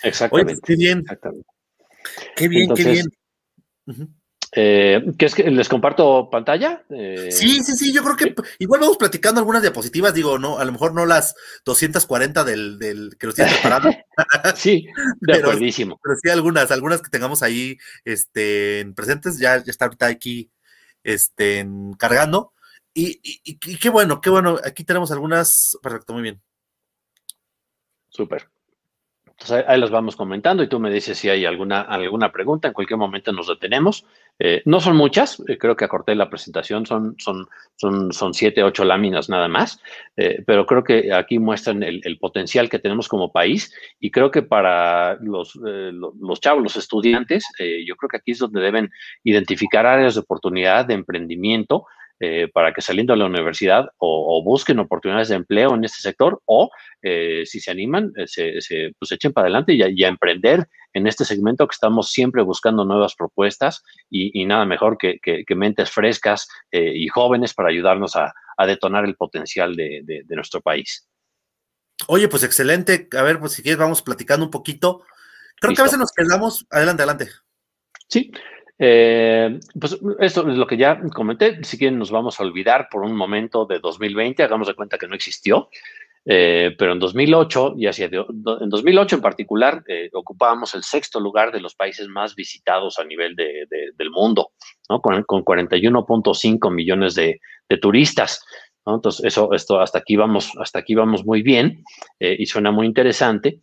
Exactamente. 0.03 0.53
Oye, 0.53 0.61
qué 0.65 0.77
bien. 0.77 1.05
Qué 2.37 2.49
bien, 2.49 2.75
qué 2.75 2.85
bien. 2.85 4.09
Eh, 4.53 5.05
es 5.19 5.35
que 5.35 5.51
les 5.51 5.69
comparto 5.69 6.31
pantalla? 6.31 6.83
Eh, 6.89 7.29
sí, 7.31 7.63
sí, 7.63 7.77
sí, 7.77 7.93
yo 7.93 8.03
creo 8.03 8.17
que 8.17 8.35
igual 8.59 8.81
vamos 8.81 8.97
platicando 8.97 9.41
algunas 9.41 9.61
diapositivas, 9.61 10.15
digo, 10.15 10.39
no, 10.39 10.59
a 10.59 10.65
lo 10.65 10.73
mejor 10.73 10.95
no 10.95 11.05
las 11.05 11.35
240 11.65 12.45
del, 12.45 12.79
del 12.79 13.17
que 13.19 13.27
nos 13.27 13.35
tienen 13.37 13.53
preparado. 13.55 13.91
sí, 14.57 14.87
de 15.21 15.35
pero, 15.35 15.51
pero 15.51 16.17
sí 16.23 16.31
algunas, 16.31 16.71
algunas 16.71 17.03
que 17.03 17.11
tengamos 17.11 17.43
ahí 17.43 17.77
este, 18.05 18.91
presentes, 18.97 19.39
ya, 19.39 19.63
ya 19.63 19.71
está 19.71 19.85
ahorita 19.85 20.07
aquí 20.07 20.51
este, 21.05 21.67
cargando. 21.99 22.53
Y, 22.95 23.21
y, 23.23 23.77
qué 23.79 23.91
bueno, 23.91 24.21
qué 24.21 24.31
bueno, 24.31 24.59
aquí 24.65 24.83
tenemos 24.83 25.13
algunas, 25.13 25.79
perfecto, 25.83 26.15
muy 26.15 26.23
bien. 26.23 26.43
Súper. 28.09 28.49
Entonces 29.41 29.65
ahí, 29.69 29.79
las 29.79 29.91
vamos 29.91 30.17
comentando 30.17 30.65
y 30.65 30.69
tú 30.69 30.81
me 30.81 30.91
dices 30.91 31.17
si 31.17 31.29
hay 31.29 31.45
alguna, 31.45 31.83
alguna 31.83 32.33
pregunta. 32.33 32.67
En 32.67 32.75
cualquier 32.75 32.99
momento 32.99 33.31
nos 33.33 33.47
detenemos. 33.47 34.05
Eh, 34.41 34.63
no 34.65 34.81
son 34.81 34.97
muchas, 34.97 35.41
eh, 35.49 35.59
creo 35.59 35.77
que 35.77 35.85
acorté 35.85 36.17
la 36.17 36.29
presentación, 36.29 36.87
son, 36.87 37.15
son, 37.19 37.49
son, 37.77 38.13
son 38.13 38.35
siete, 38.35 38.65
ocho 38.65 38.85
láminas 38.85 39.29
nada 39.29 39.49
más, 39.49 39.81
eh, 40.17 40.43
pero 40.47 40.65
creo 40.65 40.85
que 40.85 41.13
aquí 41.13 41.39
muestran 41.39 41.83
el, 41.83 42.19
potencial 42.21 42.69
que 42.69 42.79
tenemos 42.79 43.09
como 43.09 43.33
país 43.33 43.73
y 43.99 44.11
creo 44.11 44.31
que 44.31 44.43
para 44.43 45.17
los, 45.21 45.55
los 45.57 46.41
chavos, 46.41 46.63
los 46.63 46.77
estudiantes, 46.77 47.45
yo 47.85 47.97
creo 47.97 48.09
que 48.09 48.17
aquí 48.17 48.33
es 48.33 48.39
donde 48.39 48.61
deben 48.61 48.91
identificar 49.25 49.87
áreas 49.87 50.15
de 50.15 50.21
oportunidad 50.21 50.85
de 50.87 50.95
emprendimiento 50.95 51.87
eh, 52.21 52.49
para 52.53 52.73
que 52.73 52.81
saliendo 52.81 53.13
de 53.13 53.21
la 53.21 53.27
universidad 53.27 53.91
o, 53.99 54.43
busquen 54.45 54.81
oportunidades 54.81 55.29
de 55.29 55.37
empleo 55.37 55.75
en 55.77 55.85
este 55.85 56.01
sector 56.01 56.43
o 56.47 56.69
eh, 57.01 57.45
si 57.47 57.61
se 57.61 57.71
animan, 57.71 58.13
eh, 58.17 58.27
se, 58.27 58.93
pues 58.99 59.13
echen 59.13 59.33
para 59.33 59.45
adelante 59.45 59.73
y 59.75 60.03
a, 60.03 60.09
emprender 60.09 60.67
en 60.95 61.07
este 61.07 61.25
segmento 61.25 61.69
que 61.69 61.75
estamos 61.75 62.11
siempre 62.11 62.43
buscando 62.43 62.85
nuevas 62.85 63.15
propuestas 63.15 63.85
y, 64.11 64.45
nada 64.47 64.65
mejor 64.65 64.99
que, 64.99 65.21
mentes 65.55 65.91
frescas 65.93 66.49
y 66.73 67.07
jóvenes 67.07 67.55
para 67.55 67.69
ayudarnos 67.69 68.17
a, 68.17 68.33
detonar 68.67 69.05
el 69.05 69.15
potencial 69.15 69.77
de, 69.77 70.25
nuestro 70.31 70.61
país. 70.61 71.09
Oye, 72.09 72.27
pues 72.27 72.43
excelente. 72.43 73.09
A 73.17 73.23
ver, 73.23 73.39
pues 73.39 73.53
si 73.53 73.63
quieres 73.63 73.79
vamos 73.79 74.03
platicando 74.03 74.45
un 74.45 74.51
poquito. 74.51 75.05
Creo 75.61 75.75
que 75.75 75.83
a 75.83 75.85
veces 75.85 75.99
nos 75.99 76.13
quedamos. 76.13 76.67
Adelante, 76.71 77.03
adelante. 77.03 77.29
Sí, 78.09 78.33
eh, 78.79 79.59
pues 79.79 79.99
esto 80.21 80.49
es 80.49 80.57
lo 80.57 80.67
que 80.67 80.77
ya 80.77 81.01
comenté. 81.15 81.63
Si 81.65 81.79
quieren, 81.79 81.99
nos 81.99 82.11
vamos 82.11 82.39
a 82.39 82.45
olvidar 82.45 82.89
por 82.91 83.03
un 83.03 83.17
momento 83.17 83.67
de 83.67 83.81
2020. 83.81 84.43
Hagamos 84.43 84.69
de 84.69 84.75
cuenta 84.75 84.99
que 84.99 85.09
no 85.09 85.15
existió. 85.15 85.69
Eh, 86.31 86.75
pero 86.79 86.93
en 86.93 86.99
2008, 86.99 87.75
y 87.79 87.87
hacia 87.87 88.07
en 88.07 88.69
2008 88.69 89.17
en 89.17 89.23
particular, 89.23 89.83
eh, 89.89 90.11
ocupábamos 90.13 90.75
el 90.75 90.83
sexto 90.83 91.21
lugar 91.21 91.53
de 91.53 91.61
los 91.61 91.75
países 91.75 92.07
más 92.07 92.35
visitados 92.35 92.99
a 92.99 93.05
nivel 93.05 93.35
del 93.35 94.11
mundo, 94.11 94.51
¿no? 94.91 95.01
con, 95.01 95.23
con 95.23 95.43
41.5 95.43 96.71
millones 96.71 97.15
de, 97.15 97.41
turistas. 97.81 98.45
Entonces, 98.85 99.25
eso, 99.25 99.55
esto, 99.55 99.81
hasta 99.81 100.01
aquí 100.01 100.17
vamos, 100.17 100.53
hasta 100.61 100.81
aquí 100.81 100.95
vamos 100.95 101.25
muy 101.25 101.43
bien 101.43 101.83
y 102.21 102.45
suena 102.47 102.73
muy 102.73 102.87
interesante. 102.87 103.61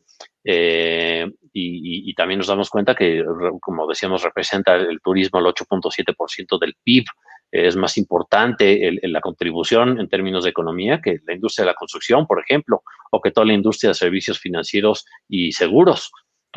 Eh, 0.48 1.28
y, 1.52 2.14
también 2.14 2.38
nos 2.38 2.48
damos 2.48 2.70
cuenta 2.70 2.94
que, 2.94 3.26
como 3.60 3.88
decíamos, 3.88 4.24
representa 4.24 4.76
el 4.76 5.02
turismo 5.02 5.40
el 5.40 5.46
8.7% 5.46 6.60
del 6.60 6.76
PIB. 6.84 7.06
Es 7.52 7.76
más 7.76 7.98
importante 7.98 9.00
la 9.04 9.22
contribución 9.22 10.00
en 10.00 10.08
términos 10.10 10.44
de 10.44 10.50
economía 10.52 11.02
que 11.02 11.20
la 11.26 11.34
industria 11.34 11.64
de 11.64 11.72
la 11.72 11.76
construcción, 11.76 12.28
por 12.28 12.40
ejemplo, 12.40 12.84
o 13.12 13.22
que 13.22 13.32
toda 13.32 13.48
la 13.48 13.54
industria 13.54 13.90
de 13.90 13.96
servicios 13.96 14.40
financieros 14.40 15.06
y 15.28 15.52
seguros. 15.52 16.12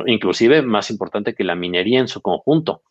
Inclusive 0.06 0.62
más 0.62 0.90
importante 0.90 1.34
que 1.34 1.44
la 1.44 1.54
minería 1.54 2.00
en 2.00 2.08
su 2.08 2.20
conjunto, 2.20 2.82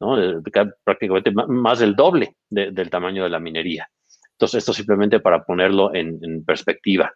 eh, 0.00 0.40
prácticamente 0.82 1.30
más 1.30 1.78
del 1.78 1.94
doble 1.94 2.36
del 2.48 2.90
tamaño 2.90 3.24
de 3.24 3.30
la 3.30 3.40
minería. 3.40 3.88
Entonces, 4.32 4.58
esto 4.58 4.72
simplemente 4.72 5.20
para 5.20 5.44
ponerlo 5.44 5.94
en, 5.94 6.44
perspectiva. 6.44 7.12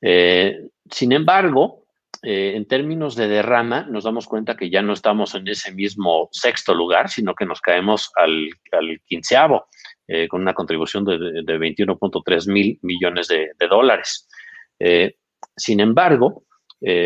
Eh, 0.00 0.68
sin 0.90 1.12
embargo, 1.12 1.85
eh, 2.28 2.56
en 2.56 2.66
términos 2.66 3.14
de 3.14 3.28
derrama, 3.28 3.86
nos 3.88 4.02
damos 4.02 4.26
cuenta 4.26 4.56
que 4.56 4.68
ya 4.68 4.82
no 4.82 4.94
estamos 4.94 5.36
en 5.36 5.46
ese 5.46 5.72
mismo 5.72 6.28
sexto 6.32 6.74
lugar, 6.74 7.08
sino 7.08 7.36
que 7.36 7.46
nos 7.46 7.60
caemos 7.60 8.10
al, 8.16 8.48
quinceavo, 9.06 9.66
eh, 10.08 10.26
con 10.26 10.42
una 10.42 10.52
contribución 10.52 11.04
de, 11.04 11.14
21.3 11.16 12.52
mil 12.52 12.80
millones 12.82 13.28
de, 13.28 13.68
dólares. 13.70 14.28
Eh, 14.80 15.14
sin 15.56 15.78
embargo, 15.78 16.42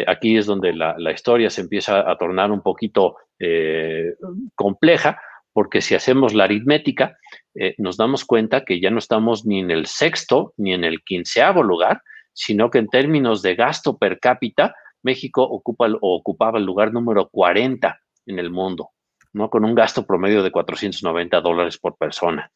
aquí 0.06 0.38
es 0.38 0.46
donde 0.46 0.72
la, 0.72 1.12
historia 1.12 1.50
se 1.50 1.60
empieza 1.60 2.10
a 2.10 2.16
tornar 2.16 2.50
un 2.50 2.62
poquito 2.62 3.16
compleja, 4.54 5.20
porque 5.52 5.82
si 5.82 5.94
hacemos 5.94 6.32
la 6.32 6.44
aritmética, 6.44 7.18
nos 7.76 7.98
damos 7.98 8.24
cuenta 8.24 8.64
que 8.64 8.80
ya 8.80 8.90
no 8.90 8.98
estamos 8.98 9.44
ni 9.44 9.60
en 9.60 9.70
el 9.70 9.84
sexto 9.84 10.54
ni 10.56 10.72
en 10.72 10.84
el 10.84 11.02
quinceavo 11.04 11.62
lugar, 11.62 12.00
sino 12.32 12.70
que 12.70 12.78
en 12.78 12.88
términos 12.88 13.42
de 13.42 13.54
gasto 13.54 13.98
per 13.98 14.18
cápita, 14.18 14.74
México 15.02 15.42
ocupa 15.42 15.88
o 16.00 16.16
ocupaba 16.16 16.58
el 16.58 16.64
lugar 16.64 16.92
número 16.92 17.28
40 17.28 18.00
en 18.26 18.38
el 18.38 18.50
mundo, 18.50 18.90
¿no? 19.32 19.50
Con 19.50 19.64
un 19.64 19.74
gasto 19.74 20.06
promedio 20.06 20.42
de 20.42 20.50
490 20.50 21.40
dólares 21.40 21.78
por 21.78 21.96
persona. 21.96 22.50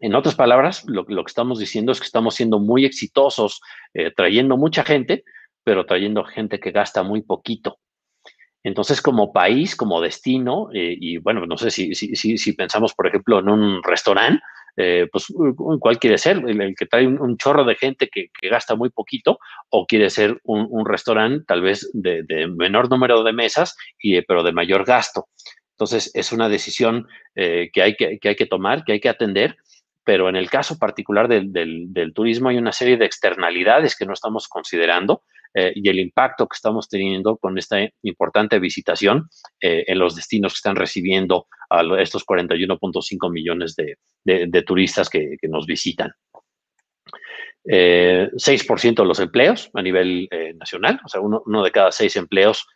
En 0.00 0.14
otras 0.14 0.36
palabras, 0.36 0.84
lo, 0.86 1.04
que 1.04 1.14
estamos 1.26 1.58
diciendo 1.58 1.90
es 1.90 1.98
que 1.98 2.06
estamos 2.06 2.34
siendo 2.34 2.60
muy 2.60 2.84
exitosos 2.84 3.60
eh, 3.94 4.12
trayendo 4.14 4.56
mucha 4.56 4.84
gente, 4.84 5.24
pero 5.64 5.86
trayendo 5.86 6.24
gente 6.24 6.60
que 6.60 6.70
gasta 6.70 7.02
muy 7.02 7.22
poquito. 7.22 7.78
Entonces, 8.62 9.00
como 9.02 9.32
país, 9.32 9.74
como 9.74 10.00
destino, 10.00 10.68
eh, 10.72 10.96
y 10.98 11.18
bueno, 11.18 11.46
no 11.46 11.56
sé 11.56 11.70
si, 11.70 11.94
si, 11.94 12.14
si, 12.14 12.52
pensamos, 12.52 12.94
por 12.94 13.06
ejemplo, 13.06 13.40
en 13.40 13.48
un 13.48 13.82
restaurante, 13.82 14.42
eh, 14.78 15.08
pues, 15.10 15.26
¿cuál 15.80 15.98
quiere 15.98 16.18
ser? 16.18 16.38
El, 16.46 16.74
que 16.76 16.86
trae 16.86 17.06
un, 17.06 17.36
chorro 17.36 17.64
de 17.64 17.74
gente 17.74 18.08
que, 18.08 18.30
gasta 18.48 18.76
muy 18.76 18.90
poquito, 18.90 19.38
o 19.70 19.86
quiere 19.86 20.08
ser 20.08 20.40
un, 20.44 20.86
restaurante 20.86 21.44
tal 21.46 21.62
vez 21.62 21.90
de, 21.92 22.24
menor 22.56 22.88
número 22.88 23.22
de 23.24 23.32
mesas, 23.32 23.76
y, 24.00 24.20
pero 24.22 24.42
de 24.42 24.52
mayor 24.52 24.84
gasto. 24.84 25.26
Entonces, 25.72 26.10
es 26.14 26.32
una 26.32 26.48
decisión 26.48 27.06
que, 27.34 27.70
hay 27.82 27.94
que, 27.96 28.18
que 28.18 28.28
hay 28.30 28.36
que 28.36 28.46
tomar, 28.46 28.84
que 28.84 28.92
hay 28.92 29.00
que 29.00 29.08
atender 29.08 29.56
pero 30.08 30.30
en 30.30 30.36
el 30.36 30.48
caso 30.48 30.78
particular 30.78 31.28
del, 31.28 32.12
turismo 32.14 32.48
hay 32.48 32.56
una 32.56 32.72
serie 32.72 32.96
de 32.96 33.04
externalidades 33.04 33.94
que 33.94 34.06
no 34.06 34.14
estamos 34.14 34.48
considerando 34.48 35.22
eh, 35.54 35.72
y 35.74 35.88
el 35.88 35.98
impacto 35.98 36.46
que 36.46 36.54
estamos 36.54 36.88
teniendo 36.88 37.36
con 37.36 37.58
esta 37.58 37.78
importante 38.02 38.58
visitación 38.58 39.28
eh, 39.60 39.84
en 39.86 39.98
los 39.98 40.14
destinos 40.14 40.52
que 40.52 40.58
están 40.58 40.76
recibiendo 40.76 41.46
a 41.70 41.82
estos 42.00 42.24
41.5 42.26 43.30
millones 43.30 43.74
de, 43.76 44.62
turistas 44.62 45.08
que, 45.08 45.36
nos 45.42 45.66
visitan. 45.66 46.12
6% 47.64 48.84
eh, 48.90 48.94
de 48.96 49.04
los 49.04 49.20
empleos 49.20 49.70
a 49.74 49.82
nivel 49.82 50.28
nacional, 50.56 51.00
o 51.04 51.08
sea, 51.08 51.20
uno, 51.20 51.62
de 51.62 51.70
cada 51.70 51.92
seis 51.92 52.16
empleos 52.16 52.66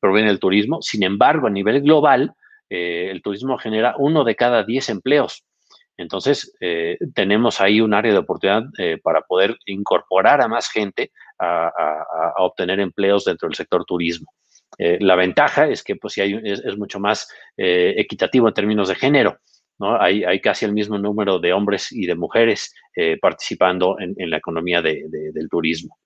proviene 0.00 0.28
del 0.28 0.38
turismo. 0.38 0.80
Sin 0.80 1.02
embargo, 1.02 1.46
a 1.46 1.50
nivel 1.50 1.82
global, 1.82 2.32
el 2.70 3.20
turismo 3.22 3.58
genera 3.58 3.94
uno 3.98 4.24
de 4.24 4.36
cada 4.36 4.64
diez 4.64 4.88
empleos. 4.88 5.44
Entonces, 5.98 6.54
eh, 6.60 6.96
tenemos 7.12 7.60
ahí 7.60 7.80
un 7.80 7.92
área 7.92 8.12
de 8.12 8.18
oportunidad 8.18 8.62
eh, 8.78 8.98
para 9.02 9.22
poder 9.22 9.58
incorporar 9.66 10.40
a 10.40 10.48
más 10.48 10.70
gente 10.70 11.10
a, 11.38 12.34
obtener 12.38 12.80
empleos 12.80 13.24
dentro 13.24 13.48
del 13.48 13.56
sector 13.56 13.84
turismo. 13.84 14.32
Eh, 14.78 14.98
la 15.00 15.16
ventaja 15.16 15.66
es 15.66 15.82
que 15.82 15.96
pues, 15.96 16.18
hay, 16.18 16.40
es, 16.44 16.76
mucho 16.76 17.00
más 17.00 17.28
equitativo 17.56 18.48
en 18.48 18.54
términos 18.54 18.88
de 18.88 18.94
género. 18.94 19.38
¿no? 19.78 20.00
Hay, 20.00 20.24
hay, 20.24 20.40
casi 20.40 20.64
el 20.64 20.72
mismo 20.72 20.98
número 20.98 21.38
de 21.38 21.52
hombres 21.52 21.92
y 21.92 22.06
de 22.06 22.14
mujeres 22.14 22.74
participando 23.20 23.96
en, 23.98 24.30
la 24.30 24.36
economía 24.36 24.82
del 24.82 25.48
turismo. 25.50 25.96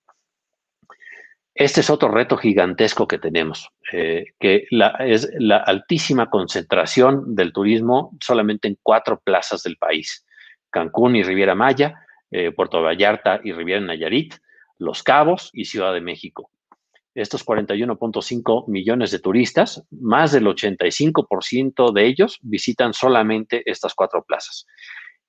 Este 1.55 1.81
es 1.81 1.89
otro 1.91 2.09
reto 2.09 2.35
gigantesco 2.35 3.07
que 3.07 3.19
tenemos, 3.19 3.69
eh, 3.91 4.25
que 4.39 4.65
es 4.99 5.29
la 5.37 5.57
altísima 5.57 6.27
concentración 6.29 7.35
del 7.35 7.53
turismo 7.53 8.17
solamente 8.19 8.67
en 8.67 8.77
cuatro 8.81 9.21
plazas 9.23 9.61
del 9.61 9.77
país, 9.77 10.25
Cancún 10.71 11.15
y 11.15 11.21
Riviera 11.21 11.53
Maya, 11.53 11.93
eh, 12.31 12.51
Puerto 12.51 12.81
Vallarta 12.81 13.39
y 13.43 13.51
Riviera 13.51 13.81
Nayarit, 13.81 14.33
Los 14.77 15.03
Cabos 15.03 15.49
y 15.53 15.65
Ciudad 15.65 15.93
de 15.93 16.01
México. 16.01 16.49
Estos 17.15 17.45
41.5 17.45 18.67
millones 18.67 19.11
de 19.11 19.19
turistas, 19.19 19.83
más 19.91 20.31
del 20.31 20.45
85% 20.47 21.93
de 21.93 22.05
ellos 22.07 22.39
visitan 22.41 22.93
solamente 22.93 23.61
estas 23.69 23.93
cuatro 23.93 24.23
plazas. 24.23 24.65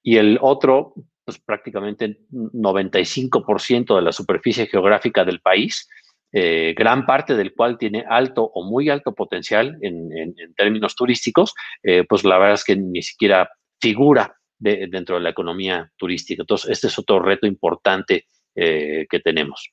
Y 0.03 0.17
el 0.17 0.39
otro, 0.41 0.95
pues 1.25 1.39
prácticamente 1.41 2.21
95% 2.31 3.97
de 3.97 4.03
la 4.03 4.13
superficie 4.13 4.67
geográfica 4.67 5.25
del 5.25 5.41
país, 5.41 5.89
eh, 6.33 6.75
gran 6.77 7.07
parte 7.07 7.37
del 7.37 7.55
cual 7.55 7.79
tiene 7.79 8.05
alto 8.09 8.43
o 8.43 8.65
muy 8.65 8.89
alto 8.89 9.15
potencial 9.15 9.79
en, 9.83 10.35
términos 10.57 10.97
turísticos, 10.97 11.55
eh, 11.83 12.05
pues 12.09 12.25
la 12.25 12.39
verdad 12.39 12.55
es 12.55 12.65
que 12.65 12.77
ni 12.77 13.03
siquiera 13.03 13.49
figura 13.81 14.35
dentro 14.59 15.17
de 15.17 15.23
la 15.23 15.31
economía 15.31 15.93
turística. 15.97 16.43
Entonces, 16.43 16.71
este 16.71 16.87
es 16.87 16.99
otro 16.99 17.21
reto 17.21 17.47
importante 17.47 18.27
eh, 18.55 19.07
que 19.09 19.21
tenemos. 19.21 19.73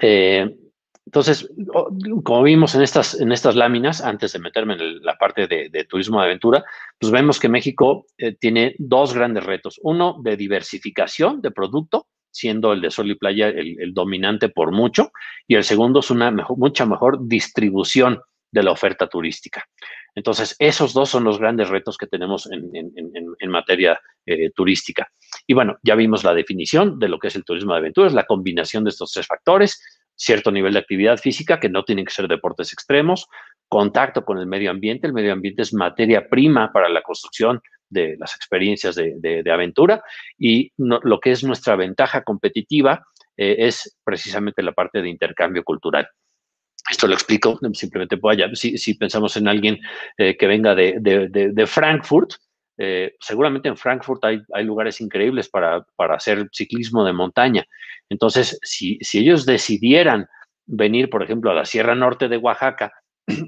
entonces, 0.00 1.48
como 2.24 2.42
vimos 2.42 2.74
en 2.74 2.82
estas, 2.82 3.20
en 3.20 3.32
estas 3.32 3.56
láminas, 3.56 4.00
antes 4.00 4.32
de 4.32 4.38
meterme 4.38 4.74
en 4.74 5.02
la 5.02 5.16
parte 5.16 5.46
de, 5.46 5.84
turismo 5.84 6.20
de 6.20 6.26
aventura, 6.26 6.64
pues 6.98 7.10
vemos 7.10 7.40
que 7.40 7.48
México 7.48 8.06
tiene 8.38 8.76
dos 8.78 9.14
grandes 9.14 9.44
retos. 9.44 9.80
Uno, 9.82 10.20
de 10.22 10.36
diversificación 10.36 11.40
de 11.42 11.50
producto, 11.50 12.06
siendo 12.30 12.72
el 12.72 12.80
de 12.80 12.90
sol 12.90 13.10
y 13.10 13.14
playa 13.16 13.48
el, 13.48 13.92
dominante 13.92 14.48
por 14.48 14.72
mucho, 14.72 15.12
y 15.46 15.56
el 15.56 15.64
segundo 15.64 16.00
es 16.00 16.10
una 16.10 16.30
mucha 16.30 16.86
mejor 16.86 17.26
distribución 17.26 18.20
de 18.50 18.62
la 18.62 18.72
oferta 18.72 19.06
turística. 19.08 19.64
Entonces, 20.14 20.56
esos 20.58 20.92
dos 20.92 21.08
son 21.08 21.24
los 21.24 21.38
grandes 21.38 21.68
retos 21.68 21.96
que 21.96 22.06
tenemos 22.06 22.48
en, 22.50 23.50
materia 23.50 24.00
eh, 24.26 24.50
turística. 24.50 25.08
Y 25.46 25.54
bueno, 25.54 25.78
ya 25.82 25.94
vimos 25.94 26.24
la 26.24 26.34
definición 26.34 26.98
de 26.98 27.08
lo 27.08 27.18
que 27.18 27.28
es 27.28 27.36
el 27.36 27.44
turismo 27.44 27.72
de 27.72 27.78
aventuras, 27.78 28.12
la 28.12 28.26
combinación 28.26 28.84
de 28.84 28.90
estos 28.90 29.12
tres 29.12 29.26
factores, 29.26 29.80
cierto 30.16 30.50
nivel 30.50 30.74
de 30.74 30.80
actividad 30.80 31.18
física, 31.18 31.58
que 31.58 31.68
no 31.68 31.84
tienen 31.84 32.04
que 32.04 32.12
ser 32.12 32.28
deportes 32.28 32.72
extremos, 32.72 33.26
contacto 33.68 34.24
con 34.24 34.38
el 34.38 34.46
medio 34.46 34.70
ambiente, 34.70 35.06
el 35.06 35.12
medio 35.12 35.32
ambiente 35.32 35.62
es 35.62 35.72
materia 35.72 36.28
prima 36.28 36.72
para 36.72 36.88
la 36.88 37.02
construcción 37.02 37.60
de 37.88 38.16
las 38.18 38.34
experiencias 38.34 38.94
de, 38.94 39.44
aventura 39.52 40.02
y 40.38 40.72
lo 40.76 41.18
que 41.20 41.32
es 41.32 41.42
nuestra 41.42 41.76
ventaja 41.76 42.22
competitiva 42.22 43.04
eh, 43.36 43.56
es 43.58 43.98
precisamente 44.04 44.62
la 44.62 44.72
parte 44.72 45.02
de 45.02 45.08
intercambio 45.08 45.64
cultural. 45.64 46.08
Esto 46.88 47.06
lo 47.06 47.14
explico 47.14 47.58
simplemente, 47.72 48.16
vaya, 48.16 48.48
si, 48.54 48.78
si 48.78 48.94
pensamos 48.94 49.36
en 49.36 49.48
alguien 49.48 49.78
eh, 50.16 50.36
que 50.36 50.46
venga 50.46 50.74
de, 50.74 51.64
Frankfurt, 51.66 52.32
eh, 52.78 53.14
seguramente 53.20 53.68
en 53.68 53.76
Frankfurt 53.76 54.24
hay, 54.24 54.40
hay 54.54 54.64
lugares 54.64 55.00
increíbles 55.00 55.48
para, 55.48 55.82
para, 55.96 56.14
hacer 56.14 56.48
ciclismo 56.52 57.04
de 57.04 57.12
montaña. 57.12 57.64
Entonces, 58.08 58.58
si, 58.62 58.98
si 59.02 59.18
ellos 59.18 59.44
decidieran 59.44 60.26
venir, 60.66 61.10
por 61.10 61.22
ejemplo, 61.22 61.50
a 61.50 61.54
la 61.54 61.64
Sierra 61.64 61.94
Norte 61.94 62.28
de 62.28 62.38
Oaxaca 62.38 62.92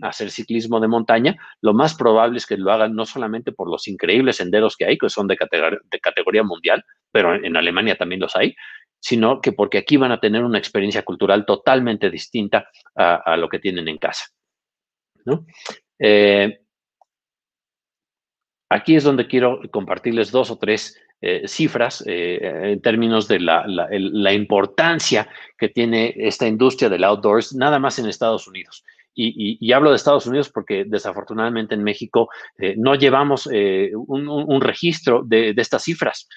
hacer 0.02 0.30
ciclismo 0.30 0.80
de 0.80 0.88
montaña, 0.88 1.36
lo 1.60 1.74
más 1.74 1.94
probable 1.94 2.38
es 2.38 2.46
que 2.46 2.56
lo 2.56 2.72
hagan 2.72 2.94
no 2.94 3.06
solamente 3.06 3.52
por 3.52 3.70
los 3.70 3.88
increíbles 3.88 4.36
senderos 4.36 4.76
que 4.76 4.86
hay, 4.86 4.98
que 4.98 5.08
son 5.08 5.26
de, 5.26 5.36
categoría, 5.36 6.42
mundial, 6.42 6.84
pero 7.10 7.34
en, 7.34 7.56
Alemania 7.56 7.96
también 7.96 8.20
los 8.20 8.34
hay, 8.36 8.54
sino 9.02 9.40
que 9.40 9.52
porque 9.52 9.78
aquí 9.78 9.96
van 9.96 10.12
a 10.12 10.20
tener 10.20 10.44
una 10.44 10.58
experiencia 10.58 11.02
cultural 11.02 11.44
totalmente 11.44 12.08
distinta 12.08 12.68
a, 12.94 13.36
lo 13.36 13.48
que 13.48 13.58
tienen 13.58 13.88
en 13.88 13.98
casa. 13.98 14.26
Eh, 15.98 16.60
aquí 18.70 18.94
es 18.94 19.02
donde 19.02 19.26
quiero 19.26 19.60
compartirles 19.72 20.30
dos 20.30 20.52
o 20.52 20.58
tres 20.58 20.96
eh, 21.20 21.48
cifras 21.48 22.04
eh, 22.06 22.70
en 22.72 22.80
términos 22.80 23.26
de 23.26 23.40
la, 23.40 24.32
importancia 24.32 25.28
que 25.58 25.68
tiene 25.68 26.14
esta 26.16 26.46
industria 26.46 26.88
del 26.88 27.02
outdoors, 27.02 27.56
nada 27.56 27.80
más 27.80 27.98
en 27.98 28.06
Estados 28.06 28.46
Unidos. 28.46 28.84
Y, 29.14 29.70
hablo 29.72 29.90
de 29.90 29.96
Estados 29.96 30.26
Unidos 30.26 30.48
porque 30.48 30.84
desafortunadamente 30.86 31.74
en 31.74 31.82
México 31.82 32.30
no 32.78 32.94
llevamos 32.94 33.46
un, 33.46 34.60
registro 34.62 35.22
de, 35.22 35.52
estas 35.54 35.82
cifras, 35.82 36.28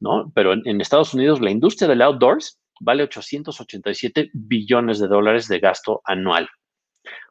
¿no? 0.00 0.32
Pero 0.34 0.52
en, 0.52 0.80
Estados 0.80 1.14
Unidos 1.14 1.40
la 1.40 1.50
industria 1.50 1.88
del 1.88 2.02
outdoors 2.02 2.58
vale 2.80 3.02
887 3.04 4.30
billones 4.32 4.98
de 4.98 5.08
dólares 5.08 5.48
de 5.48 5.58
gasto 5.58 6.00
anual. 6.04 6.48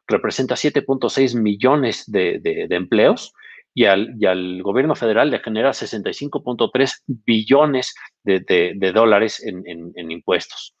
Representa 0.06 0.54
7.6 0.54 1.40
millones 1.40 2.04
de, 2.06 2.40
empleos 2.70 3.32
y 3.74 3.84
al, 3.84 4.16
al, 4.26 4.62
gobierno 4.62 4.94
federal 4.94 5.30
le 5.30 5.40
genera 5.40 5.70
65.3 5.70 7.02
billones 7.06 7.94
de, 8.24 8.92
dólares 8.94 9.42
en 9.44 10.10
impuestos. 10.10 10.74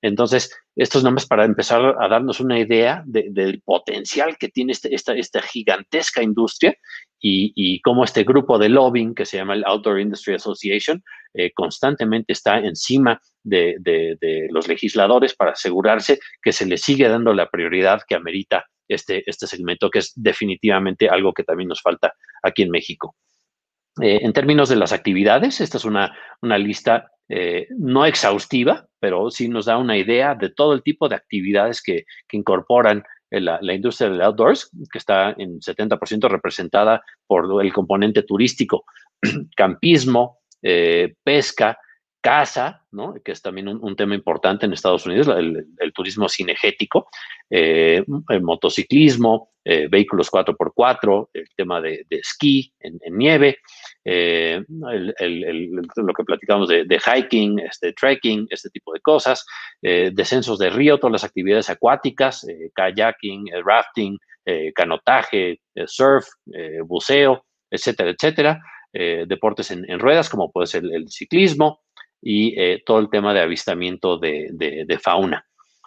Entonces, 0.00 0.56
estos 0.76 1.02
nombres 1.02 1.26
para 1.26 1.44
empezar 1.44 1.96
a 2.00 2.08
darnos 2.08 2.40
una 2.40 2.58
idea 2.58 3.02
del 3.06 3.62
potencial 3.62 4.36
que 4.38 4.48
tiene 4.48 4.72
este, 4.72 4.94
esta, 4.94 5.14
esta, 5.14 5.42
gigantesca 5.42 6.22
industria 6.22 6.76
y, 7.20 7.80
cómo 7.82 8.04
este 8.04 8.24
grupo 8.24 8.58
de 8.58 8.68
lobbying 8.68 9.14
que 9.14 9.26
se 9.26 9.38
llama 9.38 9.54
el 9.54 9.64
Outdoor 9.64 10.00
Industry 10.00 10.34
Association 10.34 11.02
eh, 11.34 11.52
constantemente 11.52 12.32
está 12.32 12.58
encima 12.58 13.20
de, 13.42 13.76
los 14.50 14.68
legisladores 14.68 15.34
para 15.34 15.52
asegurarse 15.52 16.18
que 16.42 16.52
se 16.52 16.66
le 16.66 16.76
sigue 16.76 17.08
dando 17.08 17.32
la 17.32 17.48
prioridad 17.48 18.02
que 18.06 18.14
amerita 18.14 18.66
este, 18.86 19.22
este 19.28 19.46
segmento, 19.46 19.90
que 19.90 19.98
es 20.00 20.12
definitivamente 20.14 21.08
algo 21.08 21.32
que 21.32 21.44
también 21.44 21.68
nos 21.68 21.82
falta 21.82 22.12
aquí 22.42 22.62
en 22.62 22.70
México. 22.70 23.16
Eh, 24.00 24.20
en 24.22 24.32
términos 24.32 24.68
de 24.68 24.76
las 24.76 24.92
actividades, 24.92 25.60
esta 25.60 25.76
es 25.76 25.84
una, 25.84 26.16
una 26.40 26.56
lista 26.56 27.10
eh, 27.28 27.66
no 27.76 28.06
exhaustiva, 28.06 28.86
pero 28.98 29.30
sí 29.30 29.48
nos 29.48 29.66
da 29.66 29.76
una 29.76 29.98
idea 29.98 30.34
de 30.34 30.48
todo 30.48 30.72
el 30.72 30.82
tipo 30.82 31.08
de 31.08 31.16
actividades 31.16 31.82
que, 31.82 32.04
incorporan 32.32 33.04
la, 33.30 33.74
industria 33.74 34.10
del 34.10 34.22
outdoors, 34.22 34.70
que 34.90 34.98
está 34.98 35.34
en 35.36 35.60
70% 35.60 36.28
representada 36.28 37.02
por 37.26 37.62
el 37.62 37.72
componente 37.72 38.22
turístico, 38.22 38.84
campismo, 39.56 40.38
eh, 40.62 41.14
pesca, 41.22 41.78
casa, 42.20 42.84
¿no? 42.90 43.14
que 43.24 43.32
es 43.32 43.42
también 43.42 43.68
un, 43.68 43.96
tema 43.96 44.14
importante 44.14 44.66
en 44.66 44.72
Estados 44.72 45.06
Unidos, 45.06 45.28
el, 45.28 45.92
turismo 45.92 46.28
cinegético, 46.28 47.08
eh, 47.48 48.04
el 48.28 48.42
motociclismo, 48.42 49.50
eh, 49.64 49.88
vehículos 49.88 50.30
4x4, 50.30 51.28
el 51.32 51.48
tema 51.56 51.80
de, 51.80 52.04
esquí 52.10 52.72
en, 52.80 52.98
nieve, 53.16 53.58
eh, 54.04 54.62
lo 54.68 56.12
que 56.14 56.24
platicamos 56.24 56.68
de, 56.68 56.98
hiking, 56.98 57.60
este, 57.60 57.92
trekking, 57.92 58.46
este 58.50 58.70
tipo 58.70 58.92
de 58.92 59.00
cosas, 59.00 59.44
descensos 59.80 60.58
de 60.58 60.70
río, 60.70 60.98
todas 60.98 61.12
las 61.12 61.24
actividades 61.24 61.70
acuáticas, 61.70 62.46
kayaking, 62.74 63.46
rafting, 63.64 64.18
canotaje, 64.74 65.60
surf, 65.86 66.26
buceo, 66.84 67.44
etcétera, 67.70 68.10
etcétera. 68.10 68.60
deportes 68.92 69.70
en, 69.70 69.98
ruedas, 69.98 70.30
como 70.30 70.50
puede 70.50 70.66
ser 70.66 70.84
el 70.84 71.08
ciclismo, 71.10 71.80
y 72.20 72.58
eh, 72.60 72.82
todo 72.84 72.98
el 72.98 73.10
tema 73.10 73.32
de 73.32 73.40
avistamiento 73.40 74.18
de, 74.18 75.00
fauna. 75.02 75.44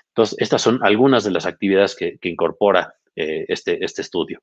Entonces, 0.10 0.38
estas 0.40 0.62
son 0.62 0.80
algunas 0.84 1.24
de 1.24 1.32
las 1.32 1.46
actividades 1.46 1.96
que, 1.96 2.18
incorpora 2.24 2.94
eh, 3.16 3.46
este, 3.48 3.84
este 3.84 4.02
estudio. 4.02 4.40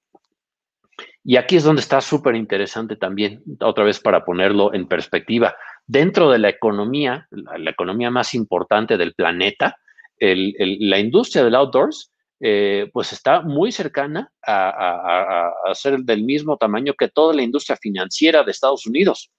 Y 1.24 1.36
aquí 1.36 1.56
es 1.56 1.64
donde 1.64 1.80
está 1.80 2.00
súper 2.00 2.34
interesante 2.36 2.96
también, 2.96 3.42
otra 3.60 3.84
vez 3.84 4.00
para 4.00 4.24
ponerlo 4.24 4.72
en 4.72 4.88
perspectiva. 4.88 5.54
Dentro 5.86 6.30
de 6.30 6.38
la 6.38 6.48
economía, 6.48 7.28
la, 7.30 7.70
economía 7.70 8.10
más 8.10 8.34
importante 8.34 8.96
del 8.96 9.14
planeta, 9.14 9.76
la 10.20 10.98
industria 10.98 11.44
del 11.44 11.54
outdoors, 11.54 12.10
eh, 12.40 12.88
pues 12.92 13.12
está 13.12 13.42
muy 13.42 13.72
cercana 13.72 14.30
a, 14.46 15.50
a, 15.66 15.74
ser 15.74 15.98
del 15.98 16.22
mismo 16.22 16.56
tamaño 16.56 16.94
que 16.94 17.08
toda 17.08 17.34
la 17.34 17.42
industria 17.42 17.76
financiera 17.76 18.44
de 18.44 18.52
Estados 18.52 18.86
Unidos 18.86 19.30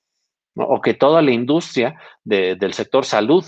o 0.68 0.82
que 0.82 0.94
toda 0.94 1.22
la 1.22 1.32
industria 1.32 2.00
del 2.24 2.74
sector 2.74 3.06
salud. 3.06 3.46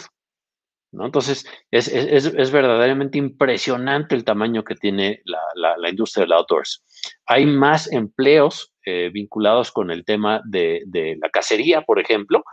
¿no? 0.91 1.05
Entonces, 1.05 1.45
es, 1.71 2.51
verdaderamente 2.51 3.17
impresionante 3.17 4.15
el 4.15 4.23
tamaño 4.23 4.63
que 4.63 4.75
tiene 4.75 5.21
la, 5.25 5.89
industria 5.89 6.23
del 6.23 6.33
outdoors. 6.33 6.83
Hay 7.25 7.45
más 7.45 7.91
empleos 7.91 8.73
eh, 8.85 9.09
vinculados 9.13 9.71
con 9.71 9.91
el 9.91 10.03
tema 10.05 10.41
de, 10.45 10.83
la 11.21 11.29
cacería, 11.29 11.81
por 11.81 11.99
ejemplo, 11.99 12.43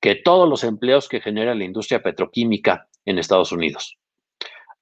que 0.00 0.14
todos 0.14 0.48
los 0.48 0.62
empleos 0.62 1.08
que 1.08 1.20
genera 1.20 1.54
la 1.54 1.64
industria 1.64 2.02
petroquímica 2.02 2.86
en 3.04 3.18
Estados 3.18 3.52
Unidos. 3.52 3.96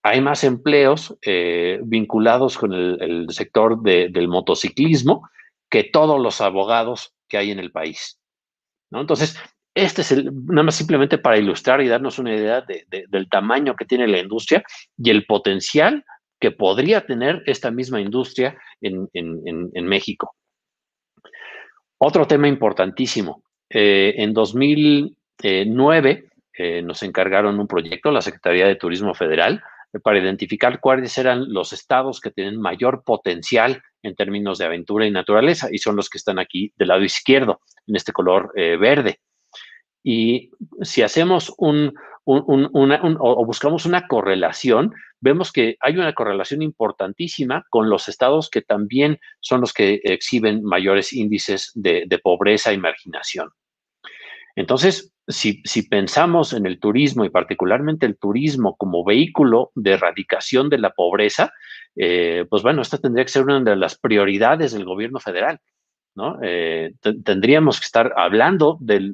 Hay 0.03 0.21
más 0.21 0.45
empleos 0.45 1.17
eh, 1.23 1.81
vinculados 1.83 2.59
con 2.59 2.73
el, 2.73 3.27
sector 3.31 3.83
del 3.83 4.29
motociclismo 4.29 5.29
que 5.69 5.85
todos 5.85 6.21
los 6.21 6.41
abogados 6.41 7.15
que 7.29 7.39
hay 7.39 7.51
en 7.51 7.59
el 7.59 7.73
país. 7.73 8.21
Entonces, 9.01 9.39
este 9.75 10.03
es 10.03 10.25
nada 10.25 10.63
más 10.63 10.75
simplemente 10.75 11.19
para 11.19 11.37
ilustrar 11.37 11.83
y 11.83 11.89
darnos 11.89 12.19
una 12.19 12.35
idea 12.35 12.65
del 12.65 13.29
tamaño 13.29 13.77
que 13.77 13.85
tiene 13.85 14.09
la 14.09 14.19
industria 14.19 14.65
y 14.97 15.11
el 15.11 15.27
potencial 15.27 16.05
que 16.41 16.51
podría 16.51 17.05
tener 17.05 17.43
esta 17.47 17.71
misma 17.71 18.01
industria 18.01 18.57
en, 18.81 19.09
México. 19.87 20.35
Otro 21.99 22.27
tema 22.27 22.49
importantísimo. 22.49 23.43
Eh, 23.69 24.15
en 24.17 24.33
2009 24.33 26.25
eh, 26.59 26.83
nos 26.83 27.03
encargaron 27.03 27.59
un 27.61 27.67
proyecto, 27.67 28.11
la 28.11 28.23
Secretaría 28.23 28.67
de 28.67 28.77
Turismo 28.77 29.15
Federal, 29.15 29.63
para 30.03 30.19
identificar 30.19 30.81
cuáles 30.81 31.17
eran 31.19 31.53
los 31.53 31.73
estados 31.73 32.21
que 32.21 32.31
tienen 32.31 32.61
mayor 32.61 33.03
potencial 33.05 33.83
en 34.03 34.15
términos 34.15 34.59
de 34.59 34.67
aventura 34.67 35.07
y 35.07 35.11
naturaleza, 35.11 35.69
y 35.71 35.79
son 35.79 35.97
los 35.97 36.09
que 36.09 36.19
están 36.19 36.39
aquí 36.39 36.73
del 36.77 36.89
lado 36.89 37.03
izquierdo, 37.03 37.61
en 37.87 37.97
este 37.97 38.13
color 38.13 38.53
eh, 38.57 38.77
verde. 38.77 39.21
Y 40.03 40.51
si 40.83 41.03
hacemos 41.03 41.53
un, 41.59 41.95
o 42.25 43.47
buscamos 43.47 43.87
una 43.87 44.07
correlación, 44.07 44.93
vemos 45.21 45.53
que 45.53 45.77
hay 45.81 45.97
una 45.97 46.13
correlación 46.13 46.63
importantísima 46.63 47.65
con 47.71 47.89
los 47.89 48.09
estados 48.09 48.51
que 48.51 48.63
también 48.63 49.19
son 49.41 49.61
los 49.61 49.73
que 49.73 50.01
exhiben 50.05 50.63
mayores 50.63 51.13
índices 51.13 51.73
de, 51.75 52.07
pobreza 52.23 52.73
y 52.73 52.79
marginación. 52.79 53.51
Entonces, 54.57 55.13
si, 55.29 55.63
pensamos 55.89 56.53
en 56.55 56.67
el 56.67 56.81
turismo 56.81 57.25
y 57.25 57.31
particularmente 57.31 58.07
el 58.07 58.17
turismo 58.17 58.77
como 58.77 59.05
vehículo 59.05 59.71
de 59.75 59.93
erradicación 59.93 60.71
de 60.71 60.79
la 60.79 60.91
pobreza, 60.91 61.53
eh, 61.95 62.47
pues 62.49 62.63
bueno, 62.63 62.83
esta 62.83 62.99
tendría 62.99 63.25
que 63.25 63.31
ser 63.31 63.43
una 63.43 63.61
de 63.61 63.77
las 63.77 63.99
prioridades 63.99 64.73
del 64.73 64.85
gobierno 64.85 65.21
federal. 65.21 65.61
¿no? 66.15 66.39
Eh, 66.43 66.95
tendríamos 67.23 67.79
que 67.79 67.85
estar 67.85 68.15
hablando 68.17 68.79
de 68.81 69.13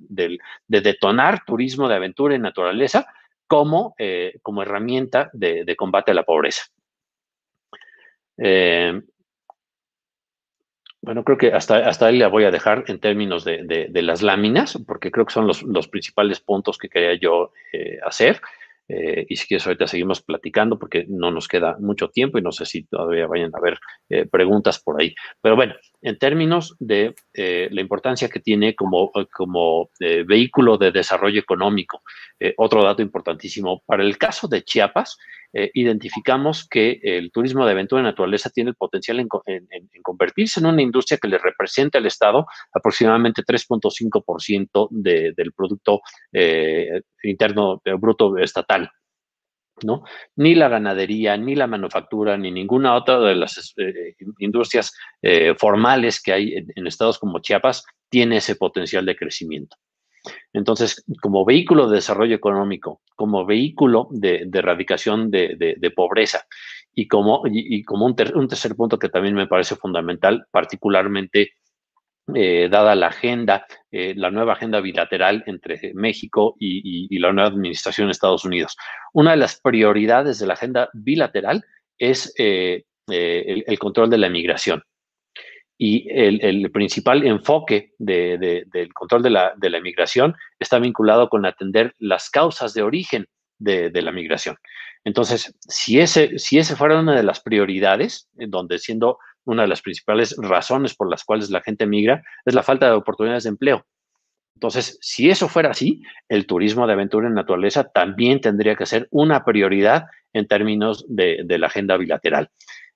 detonar 0.68 1.44
turismo 1.44 1.88
de 1.88 1.96
aventura 1.96 2.36
y 2.36 2.38
naturaleza 2.38 3.06
como, 3.48 3.94
eh, 3.98 4.38
como 4.42 4.62
herramienta 4.62 5.28
de, 5.32 5.74
combate 5.76 6.12
a 6.12 6.14
la 6.14 6.22
pobreza. 6.22 6.62
Bueno, 11.02 11.24
creo 11.24 11.36
que 11.36 11.52
hasta, 11.52 11.88
hasta 11.88 12.06
ahí 12.06 12.18
la 12.18 12.28
voy 12.28 12.44
a 12.44 12.50
dejar 12.50 12.84
en 12.86 13.00
términos 13.00 13.44
de, 13.44 13.90
las 13.92 14.22
láminas, 14.22 14.78
porque 14.86 15.10
creo 15.10 15.26
que 15.26 15.34
son 15.34 15.46
los, 15.46 15.88
principales 15.88 16.40
puntos 16.40 16.78
que 16.78 16.88
quería 16.88 17.14
yo 17.14 17.52
hacer. 18.06 18.40
Eh, 18.88 19.24
y 19.28 19.36
si 19.36 19.46
quieres, 19.46 19.66
ahorita 19.66 19.86
seguimos 19.86 20.22
platicando 20.22 20.78
porque 20.78 21.06
no 21.08 21.30
nos 21.30 21.48
queda 21.48 21.76
mucho 21.80 22.08
tiempo 22.08 22.38
y 22.38 22.42
no 22.42 22.52
sé 22.52 22.66
si 22.66 22.84
todavía 22.84 23.26
vayan 23.26 23.50
a 23.54 23.58
haber 23.58 23.78
eh, 24.08 24.26
preguntas 24.26 24.82
por 24.82 25.00
ahí. 25.00 25.14
Pero 25.40 25.56
bueno, 25.56 25.74
en 26.02 26.18
términos 26.18 26.76
de 26.78 27.14
eh, 27.32 27.68
la 27.70 27.80
importancia 27.80 28.28
que 28.28 28.40
tiene 28.40 28.74
como, 28.74 29.10
como 29.32 29.90
vehículo 30.26 30.76
de 30.76 30.92
desarrollo 30.92 31.40
económico, 31.40 32.02
otro 32.56 32.82
dato 32.82 33.02
importantísimo, 33.02 33.82
para 33.86 34.02
el 34.02 34.18
caso 34.18 34.48
de 34.48 34.62
Chiapas, 34.62 35.16
identificamos 35.74 36.66
que 36.66 36.98
el 37.02 37.30
turismo 37.30 37.64
de 37.64 37.72
aventura 37.72 38.00
y 38.00 38.04
naturaleza 38.04 38.50
tiene 38.50 38.70
el 38.70 38.76
potencial 38.76 39.20
en, 39.20 39.28
convertirse 40.02 40.60
en 40.60 40.66
una 40.66 40.82
industria 40.82 41.18
que 41.18 41.28
le 41.28 41.38
represente 41.38 41.98
al 41.98 42.06
Estado 42.06 42.46
aproximadamente 42.72 43.42
3.5% 43.42 44.88
del 44.90 45.52
Producto 45.54 46.00
Interno 47.22 47.80
Bruto 47.98 48.38
Estatal. 48.38 48.90
¿No? 49.84 50.02
Ni 50.36 50.54
la 50.54 50.68
ganadería, 50.68 51.36
ni 51.36 51.54
la 51.54 51.66
manufactura, 51.66 52.36
ni 52.36 52.50
ninguna 52.50 52.94
otra 52.94 53.20
de 53.20 53.34
las 53.34 53.74
eh, 53.76 54.14
industrias 54.38 54.94
eh, 55.22 55.54
formales 55.58 56.22
que 56.22 56.32
hay 56.32 56.54
en, 56.54 56.86
estados 56.86 57.18
como 57.18 57.40
Chiapas 57.40 57.84
tiene 58.08 58.38
ese 58.38 58.56
potencial 58.56 59.06
de 59.06 59.16
crecimiento. 59.16 59.76
Entonces, 60.52 61.04
como 61.20 61.44
vehículo 61.44 61.88
de 61.88 61.96
desarrollo 61.96 62.36
económico, 62.36 63.00
como 63.16 63.44
vehículo 63.44 64.08
de, 64.10 64.48
erradicación 64.52 65.30
de, 65.30 65.92
pobreza 65.96 66.46
y 66.94 67.08
como, 67.08 67.42
un, 67.42 68.14
tercer 68.14 68.76
punto 68.76 68.98
que 68.98 69.08
también 69.08 69.34
me 69.34 69.48
parece 69.48 69.74
fundamental, 69.74 70.46
particularmente 70.50 71.54
eh, 72.34 72.68
dada 72.70 72.94
la 72.94 73.08
agenda, 73.08 73.66
eh, 73.94 74.14
la 74.16 74.30
nueva 74.30 74.54
agenda 74.54 74.80
bilateral 74.80 75.44
entre 75.46 75.92
México 75.92 76.56
y, 76.58 77.18
la 77.18 77.30
nueva 77.30 77.50
administración 77.50 78.06
de 78.06 78.12
Estados 78.12 78.42
Unidos. 78.42 78.74
Una 79.12 79.32
de 79.32 79.36
las 79.36 79.60
prioridades 79.60 80.38
de 80.38 80.46
la 80.46 80.54
agenda 80.54 80.88
bilateral 80.94 81.62
es 81.98 82.32
eh, 82.38 82.84
el, 83.06 83.78
control 83.78 84.08
de 84.08 84.16
la 84.16 84.30
migración. 84.30 84.82
Y 85.76 86.08
el, 86.10 86.70
principal 86.70 87.26
enfoque 87.26 87.92
del 87.98 88.94
control 88.94 89.22
de 89.24 89.30
la, 89.30 89.52
de 89.58 89.80
migración 89.82 90.34
está 90.58 90.78
vinculado 90.78 91.28
con 91.28 91.44
atender 91.44 91.94
las 91.98 92.30
causas 92.30 92.72
de 92.72 92.82
origen 92.82 93.26
de, 93.58 93.90
la 94.02 94.10
migración. 94.10 94.56
Entonces, 95.04 95.54
si 95.60 96.00
ese, 96.00 96.38
si 96.38 96.58
ese 96.58 96.76
fuera 96.76 96.98
una 96.98 97.14
de 97.14 97.24
las 97.24 97.40
prioridades, 97.40 98.30
en 98.38 98.50
donde 98.50 98.78
siendo 98.78 99.18
una 99.44 99.62
de 99.62 99.68
las 99.68 99.82
principales 99.82 100.36
razones 100.38 100.94
por 100.94 101.10
las 101.10 101.24
cuales 101.24 101.50
la 101.50 101.62
gente 101.62 101.86
migra 101.86 102.22
es 102.44 102.54
la 102.54 102.62
falta 102.62 102.86
de 102.86 102.92
oportunidades 102.92 103.44
de 103.44 103.50
empleo. 103.50 103.86
Entonces, 104.54 104.98
si 105.00 105.28
eso 105.28 105.48
fuera 105.48 105.70
así, 105.70 106.02
el 106.28 106.46
turismo 106.46 106.86
de 106.86 106.92
aventura 106.92 107.26
en 107.26 107.34
naturaleza 107.34 107.90
también 107.90 108.40
tendría 108.40 108.76
que 108.76 108.86
ser 108.86 109.08
una 109.10 109.44
prioridad 109.44 110.04
en 110.32 110.46
términos 110.46 111.04
de, 111.08 111.44
la 111.48 111.66
agenda 111.66 111.96
bilateral. 111.96 112.48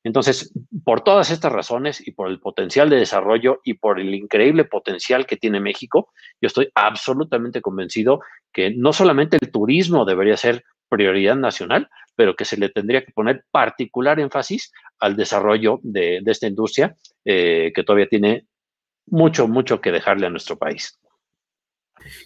Entonces, 0.05 0.53
por 0.85 1.01
todas 1.03 1.33
estas 1.33 1.53
razones 1.53 2.07
y 2.07 2.13
por 2.13 2.29
el 2.29 2.39
potencial 2.39 2.89
de 2.89 2.99
desarrollo 2.99 3.61
y 3.65 3.75
por 3.75 3.99
el 3.99 4.15
increíble 4.15 4.65
potencial 4.65 5.27
que 5.27 5.37
tiene 5.37 5.59
México, 5.59 6.13
yo 6.41 6.47
estoy 6.47 6.69
absolutamente 6.77 7.61
convencido 7.61 8.21
que 8.53 8.71
no 8.71 8.93
solamente 8.93 9.37
el 9.41 9.51
turismo 9.51 10.05
debería 10.05 10.37
ser 10.37 10.63
prioridad 10.89 11.37
nacional, 11.37 11.89
pero 12.15 12.35
que 12.35 12.45
se 12.45 12.57
le 12.57 12.69
tendría 12.69 13.05
que 13.05 13.13
poner 13.13 13.45
particular 13.51 14.19
énfasis 14.21 14.73
al 14.99 15.17
desarrollo 15.17 15.81
de, 15.83 16.23
esta 16.27 16.47
industria 16.47 16.97
eh, 17.25 17.73
que 17.75 17.85
todavía 17.85 18.09
tiene 18.09 18.47
mucho, 19.07 19.47
mucho 19.49 19.81
que 19.81 19.93
dejarle 19.93 20.27
a 20.27 20.31
nuestro 20.31 20.57
país. 20.57 20.99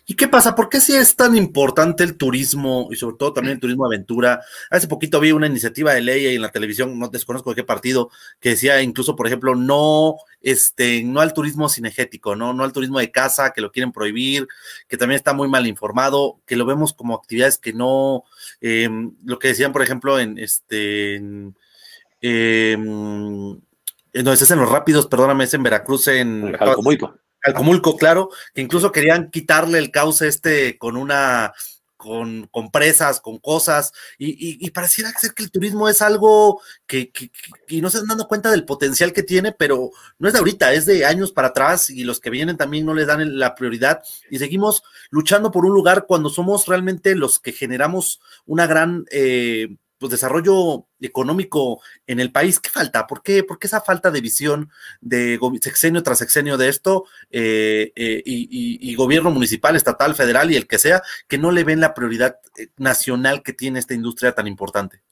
¿Y 0.06 0.14
qué 0.14 0.28
pasa? 0.28 0.54
¿Por 0.54 0.68
qué 0.68 0.80
si 0.80 0.94
es 0.94 1.16
tan 1.16 1.36
importante 1.36 2.04
el 2.04 2.16
turismo 2.16 2.88
y 2.90 2.96
sobre 2.96 3.16
todo 3.16 3.32
también 3.32 3.54
el 3.54 3.60
turismo 3.60 3.86
aventura? 3.86 4.40
Hace 4.70 4.88
poquito 4.88 5.20
vi 5.20 5.32
una 5.32 5.46
iniciativa 5.46 5.92
de 5.92 6.00
ley 6.00 6.34
en 6.34 6.42
la 6.42 6.50
televisión, 6.50 6.98
no 6.98 7.08
desconozco 7.08 7.50
de 7.50 7.56
qué 7.56 7.64
partido, 7.64 8.10
que 8.40 8.50
decía 8.50 8.80
incluso, 8.82 9.16
por 9.16 9.26
ejemplo, 9.26 9.54
no, 9.54 10.16
este, 10.40 11.02
no 11.04 11.20
al 11.20 11.32
turismo 11.32 11.68
cinegético, 11.68 12.36
¿no? 12.36 12.52
No 12.52 12.64
al 12.64 12.72
turismo 12.72 12.98
de 12.98 13.10
casa, 13.10 13.52
que 13.52 13.60
lo 13.60 13.72
quieren 13.72 13.92
prohibir, 13.92 14.48
que 14.88 14.96
también 14.96 15.16
está 15.16 15.32
muy 15.32 15.48
mal 15.48 15.66
informado, 15.66 16.40
que 16.46 16.56
lo 16.56 16.66
vemos 16.66 16.92
como 16.92 17.14
actividades 17.14 17.58
que 17.58 17.72
no, 17.72 18.24
em, 18.60 19.12
lo 19.24 19.38
que 19.38 19.48
decían, 19.48 19.72
por 19.72 19.82
ejemplo, 19.82 20.18
en 20.18 20.38
este, 20.38 21.16
en, 21.16 21.56
em, 22.20 23.60
en 24.12 24.24
los 24.24 24.70
rápidos, 24.70 25.06
perdóname, 25.06 25.44
es 25.44 25.54
en 25.54 25.62
Veracruz, 25.62 26.08
en... 26.08 26.52
Calcomulco, 27.41 27.97
claro, 27.97 28.30
que 28.55 28.61
incluso 28.61 28.93
querían 28.93 29.30
quitarle 29.30 29.78
el 29.78 29.91
cauce 29.91 30.28
este 30.28 30.78
con 30.78 30.97
una, 30.97 31.53
con, 32.01 32.49
con 32.51 32.70
presas, 32.70 33.20
con 33.20 33.38
cosas, 33.38 33.93
y, 34.16 34.64
y, 34.64 34.70
pareciera 34.70 35.11
ser 35.12 35.34
que 35.34 35.43
el 35.43 35.51
turismo 35.51 35.86
es 35.88 36.01
algo 36.01 36.62
que, 36.86 37.11
que, 37.12 37.30
no 37.82 37.91
se 37.91 37.99
están 37.99 38.09
dando 38.09 38.26
cuenta 38.26 38.51
del 38.51 38.64
potencial 38.64 39.12
que 39.12 39.22
tiene, 39.22 39.53
pero 39.53 39.91
no 40.18 40.26
es 40.26 40.32
de 40.32 40.38
ahorita, 40.38 40.72
es 40.72 40.86
de 40.86 41.05
años 41.05 41.30
para 41.30 41.49
atrás, 41.49 41.91
y 41.91 42.05
los 42.05 42.18
que 42.18 42.30
vienen 42.30 42.57
también 42.57 42.86
no 42.86 42.95
les 42.95 43.07
dan 43.07 43.38
la 43.38 43.55
prioridad, 43.55 44.03
y 44.30 44.38
seguimos 44.38 44.82
luchando 45.11 45.51
por 45.51 45.66
un 45.66 45.74
lugar 45.74 46.07
cuando 46.07 46.30
somos 46.30 46.66
realmente 46.66 47.14
los 47.14 47.38
que 47.38 47.53
generamos 47.53 48.20
una 48.47 48.66
gran... 48.66 49.05
Eh, 49.11 49.76
pues, 50.01 50.11
desarrollo 50.11 50.86
económico 50.98 51.82
en 52.07 52.20
el 52.20 52.32
país. 52.32 52.59
¿Qué 52.59 52.70
falta? 52.70 53.07
¿Por 53.07 53.22
qué, 53.22 53.44
¿Por 53.44 53.59
qué 53.59 53.66
esa 53.66 53.82
falta 53.82 54.11
de 54.11 54.22
visión 54.22 54.70
de 55.01 55.38
sexenio 55.61 56.03
tras 56.03 56.18
sexenio 56.18 56.57
de 56.57 56.68
esto 56.70 57.05
eh, 57.30 57.92
eh, 57.94 58.22
y, 58.24 58.94
gobierno 58.94 59.30
municipal, 59.30 59.76
estatal, 59.76 60.14
federal 60.14 60.51
y 60.51 60.57
el 60.57 60.66
que 60.66 60.78
sea, 60.78 61.03
que 61.28 61.38
no 61.38 61.53
le 61.53 61.64
ven 61.64 61.80
la 61.80 61.94
prioridad 61.94 62.38
eh, 62.57 62.68
nacional 62.78 63.42
que 63.42 63.53
tiene 63.53 63.78
esta 63.78 63.94
industria 63.94 64.32
tan 64.32 64.46
importante? 64.46 65.03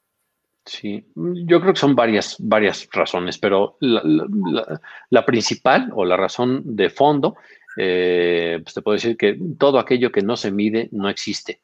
Sí, 0.64 1.06
yo 1.14 1.60
creo 1.60 1.72
que 1.72 1.80
son 1.80 1.94
varias, 1.94 2.36
varias 2.38 2.88
razones, 2.92 3.38
pero 3.38 3.76
la, 3.80 5.24
principal 5.24 5.90
o 5.94 6.04
la 6.04 6.16
razón 6.16 6.62
de 6.76 6.90
fondo, 6.90 7.36
pues 7.74 8.74
te 8.74 8.82
puedo 8.82 8.94
decir 8.94 9.16
que 9.16 9.38
todo 9.58 9.78
aquello 9.78 10.12
que 10.12 10.22
no 10.22 10.36
se 10.36 10.50
mide 10.50 10.88
no 10.92 11.08
existe. 11.08 11.62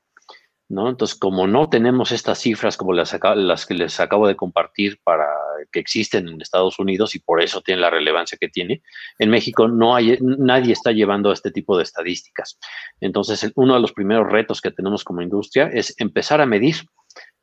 ¿No? 0.69 0.89
Entonces, 0.89 1.19
como 1.19 1.47
no 1.47 1.69
tenemos 1.69 2.13
estas 2.13 2.39
cifras 2.39 2.77
como 2.77 2.93
las, 2.93 3.67
que 3.67 3.75
les 3.75 4.01
acabo 4.01 4.27
de 4.27 4.37
compartir 4.37 4.99
para 5.05 5.27
que 5.71 5.81
existen 5.81 6.29
en 6.29 6.41
Estados 6.41 6.79
Unidos 6.79 7.15
y 7.15 7.21
por 7.21 7.43
eso 7.43 7.61
tiene 7.61 7.81
la 7.81 7.91
relevancia 7.91 8.39
que 8.41 8.49
tiene, 8.49 8.83
en 9.19 9.31
México 9.31 9.69
no 9.69 9.95
hay, 9.95 10.19
nadie 10.21 10.73
está 10.73 10.93
llevando 10.93 11.33
este 11.33 11.51
tipo 11.51 11.77
de 11.77 11.83
estadísticas. 11.83 12.59
Entonces, 13.01 13.51
uno 13.57 13.75
de 13.75 13.81
los 13.81 13.93
primeros 13.93 14.31
retos 14.31 14.61
que 14.61 14.71
tenemos 14.71 15.05
como 15.05 15.23
industria 15.23 15.71
es 15.73 15.95
empezar 15.99 16.41
a 16.41 16.47
medir 16.47 16.77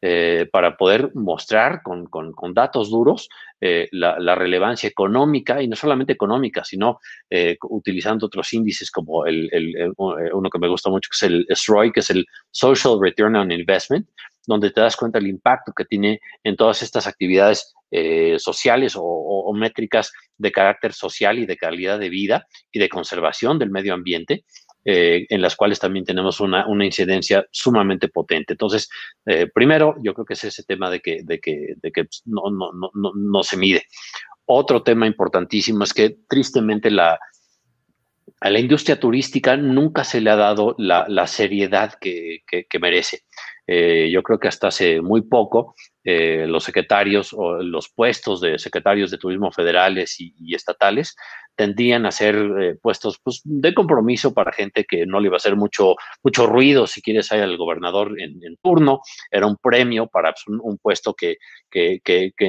eh, 0.04 0.48
para 0.52 0.78
poder 0.78 1.12
mostrar 1.14 1.84
con, 1.84 2.10
datos 2.56 2.90
duros 2.90 3.30
eh, 3.60 3.88
la, 3.92 4.34
relevancia 4.34 4.90
económica, 4.90 5.62
y 5.62 5.68
no 5.68 5.76
solamente 5.76 6.14
económica, 6.14 6.64
sino 6.64 7.00
eh, 7.30 7.56
utilizando 7.70 8.26
otros 8.26 8.52
índices 8.54 8.90
como 8.90 9.28
el, 9.28 9.48
uno 9.96 10.50
que 10.50 10.58
me 10.58 10.68
gusta 10.68 10.90
mucho, 10.90 11.08
que 11.12 11.26
es 11.28 11.32
el 11.32 11.46
SROI, 11.56 11.92
que 11.92 12.00
es 12.00 12.10
el 12.10 12.26
Social 12.50 12.98
Return 13.00 13.36
on 13.36 13.52
Investment, 13.52 14.10
donde 14.48 14.72
te 14.72 14.82
das 14.82 14.96
cuenta 14.98 15.20
del 15.20 15.28
impacto 15.28 15.72
que 15.72 15.86
tiene 15.86 16.20
en 16.44 16.56
todas 16.56 16.82
estas 16.82 17.06
actividades 17.06 17.72
sociales 18.38 18.96
o, 18.98 19.54
métricas 19.54 20.12
de 20.38 20.52
carácter 20.52 20.94
social 20.94 21.38
y 21.38 21.46
de 21.46 21.58
calidad 21.58 22.00
de 22.00 22.10
vida 22.10 22.48
y 22.72 22.80
de 22.80 22.90
conservación 22.90 23.60
del 23.60 23.70
medio 23.70 23.94
ambiente 23.94 24.46
eh, 24.84 25.28
en 25.30 25.42
las 25.42 25.56
cuales 25.56 25.80
también 25.80 26.06
tenemos 26.06 26.40
una, 26.40 26.66
incidencia 26.84 27.46
sumamente 27.52 28.08
potente. 28.08 28.54
Entonces, 28.54 28.90
eh, 29.26 29.48
primero, 29.54 29.96
yo 30.04 30.14
creo 30.14 30.26
que 30.26 30.34
es 30.34 30.44
ese 30.44 30.64
tema 30.64 30.90
de 30.90 31.00
que, 31.02 31.22
de 31.24 31.40
que, 31.40 31.76
de 31.78 31.92
que 31.92 32.08
no, 32.26 32.50
no, 32.50 32.72
no, 32.74 33.12
no, 33.14 33.44
se 33.44 33.58
mide. 33.58 33.84
Otro 34.46 34.82
tema 34.82 35.06
importantísimo 35.06 35.84
es 35.84 35.94
que 35.94 36.18
tristemente 36.28 36.90
la, 36.90 37.20
a 38.40 38.50
la 38.50 38.60
industria 38.60 39.00
turística 39.00 39.56
nunca 39.56 40.04
se 40.04 40.20
le 40.20 40.32
ha 40.32 40.36
dado 40.36 40.76
la, 40.80 41.28
seriedad 41.28 41.94
que, 42.02 42.42
merece. 42.82 43.22
Eh, 43.68 44.10
yo 44.12 44.24
creo 44.24 44.40
que 44.40 44.48
hasta 44.48 44.68
hace 44.68 45.00
muy 45.02 45.22
poco 45.22 45.76
los 46.04 46.64
secretarios 46.64 47.34
o 47.34 47.62
los 47.62 47.90
puestos 47.94 48.42
de 48.42 48.58
secretarios 48.58 49.12
de 49.12 49.18
turismo 49.18 49.52
federales 49.52 50.16
y 50.20 50.56
estatales 50.56 51.16
tendían 51.56 52.06
a 52.06 52.12
ser 52.12 52.36
eh, 52.36 52.76
puestos 52.82 53.20
pues, 53.24 53.42
de 53.44 53.74
compromiso 53.74 54.34
para 54.34 54.52
gente 54.52 54.86
que 54.86 55.06
no 55.06 55.20
le 55.20 55.28
iba 55.28 55.36
a 55.36 55.38
hacer 55.38 55.56
mucho, 55.56 55.96
mucho 56.24 56.48
ruido 56.48 56.88
si 56.88 57.02
quieres 57.02 57.32
al 57.32 57.58
gobernador 57.58 58.20
en, 58.20 58.58
turno. 58.62 59.02
Era 59.30 59.46
un 59.46 59.58
premio 59.58 60.08
para 60.08 60.34
pues, 60.34 60.44
un, 60.48 60.78
puesto 60.78 61.14
que, 61.14 61.38
que, 61.70 62.02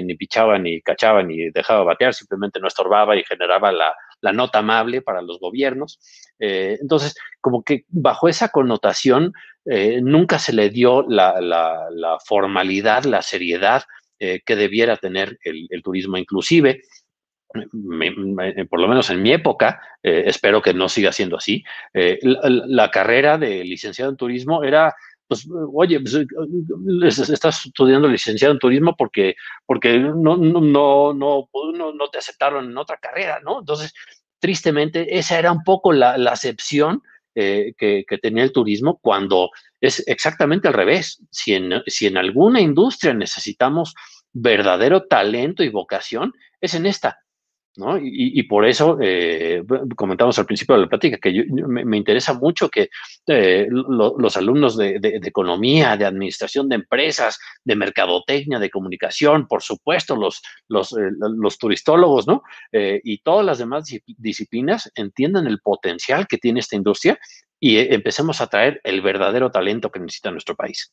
ni 0.03 0.15
pichaba 0.15 0.59
ni 0.59 0.81
cachaba 0.81 1.23
ni 1.23 1.51
dejaba 1.51 1.85
batear, 1.85 2.15
simplemente 2.15 2.61
no 2.61 2.69
estorbaba 2.69 3.17
y 3.17 3.25
generaba 3.25 3.73
la, 3.73 3.95
nota 4.31 4.61
amable 4.61 5.03
para 5.03 5.23
los 5.23 5.41
gobiernos. 5.41 5.99
Eh, 6.39 6.79
entonces, 6.81 7.17
como 7.41 7.65
que 7.65 7.87
bajo 7.89 8.29
esa 8.29 8.51
connotación, 8.51 9.33
eh, 9.65 10.01
nunca 10.03 10.39
se 10.39 10.53
le 10.53 10.71
dio 10.71 11.03
la, 11.09 12.19
formalidad, 12.25 13.05
la 13.05 13.23
seriedad 13.23 13.83
que 14.19 14.55
debiera 14.55 14.97
tener 14.99 15.37
el, 15.43 15.83
turismo. 15.83 16.17
Inclusive, 16.17 16.83
por 18.69 18.81
lo 18.81 18.89
menos 18.89 19.11
en 19.11 19.23
mi 19.23 19.33
época, 19.33 19.81
eh, 20.03 20.25
espero 20.27 20.63
que 20.63 20.75
no 20.75 20.89
siga 20.89 21.13
siendo 21.13 21.37
así, 21.37 21.63
eh, 21.93 22.19
la, 22.23 22.91
carrera 22.91 23.39
de 23.39 23.65
licenciado 23.65 24.11
en 24.11 24.17
turismo 24.17 24.65
era, 24.65 24.95
pues, 25.33 25.49
oye, 25.73 26.01
pues, 26.01 27.19
estás 27.31 27.67
estudiando 27.67 28.09
licenciado 28.09 28.53
en 28.53 28.59
turismo 28.59 28.95
porque, 28.97 29.35
porque 29.67 29.99
no, 29.99 30.37
no, 30.37 30.61
no, 30.61 31.13
no, 31.15 32.09
te 32.11 32.19
aceptaron 32.19 32.67
en 32.67 32.77
otra 32.77 32.99
carrera, 32.99 33.41
¿no? 33.43 33.61
Entonces, 33.61 33.95
tristemente, 34.39 35.19
esa 35.19 35.39
era 35.39 35.53
un 35.53 35.63
poco 35.65 35.93
la, 35.93 36.15
acepción 36.31 37.03
eh, 37.35 37.73
que, 37.79 38.05
tenía 38.21 38.45
el 38.45 38.53
turismo 38.53 38.99
cuando 39.01 39.51
es 39.81 40.07
exactamente 40.07 40.69
al 40.69 40.75
revés. 40.75 41.23
Si 41.31 41.55
en, 41.55 41.83
si 41.87 42.07
en 42.07 42.19
alguna 42.19 42.61
industria 42.61 43.15
necesitamos 43.15 43.95
verdadero 44.33 45.07
talento 45.07 45.63
y 45.63 45.71
vocación, 45.71 46.33
es 46.61 46.75
en 46.75 46.87
esta. 46.87 47.22
¿No? 47.77 47.99
Y, 48.01 48.43
por 48.45 48.67
eso 48.67 48.99
eh, 49.01 49.63
comentamos 49.97 50.39
al 50.39 50.47
principio 50.47 50.75
de 50.75 50.83
la 50.83 50.89
plática 50.89 51.19
que 51.19 51.45
me, 51.49 51.97
interesa 51.97 52.35
mucho 52.35 52.69
que 52.69 52.91
eh, 53.27 53.67
los 53.71 54.37
alumnos 54.37 54.77
de, 54.77 54.99
economía, 55.25 55.97
de 55.97 56.05
administración 56.05 56.69
de 56.69 56.77
empresas, 56.77 57.39
de 57.65 57.77
mercadotecnia, 57.77 58.59
de 58.59 58.71
comunicación, 58.71 59.47
por 59.47 59.63
supuesto, 59.63 60.17
los, 60.17 60.43
los, 60.69 60.93
eh, 60.93 61.57
turistólogos, 61.59 62.27
¿no? 62.27 62.43
y 62.73 63.19
todas 63.19 63.45
las 63.45 63.59
demás 63.59 63.85
disciplinas 64.17 64.91
entiendan 64.95 65.47
el 65.47 65.61
potencial 65.61 66.27
que 66.27 66.39
tiene 66.39 66.61
esta 66.61 66.77
industria 66.77 67.19
y 67.61 67.79
empecemos 67.79 68.41
a 68.41 68.49
traer 68.49 68.81
el 68.85 69.01
verdadero 69.03 69.51
talento 69.51 69.91
que 69.91 70.01
necesita 70.01 70.31
nuestro 70.31 70.57
país. 70.57 70.93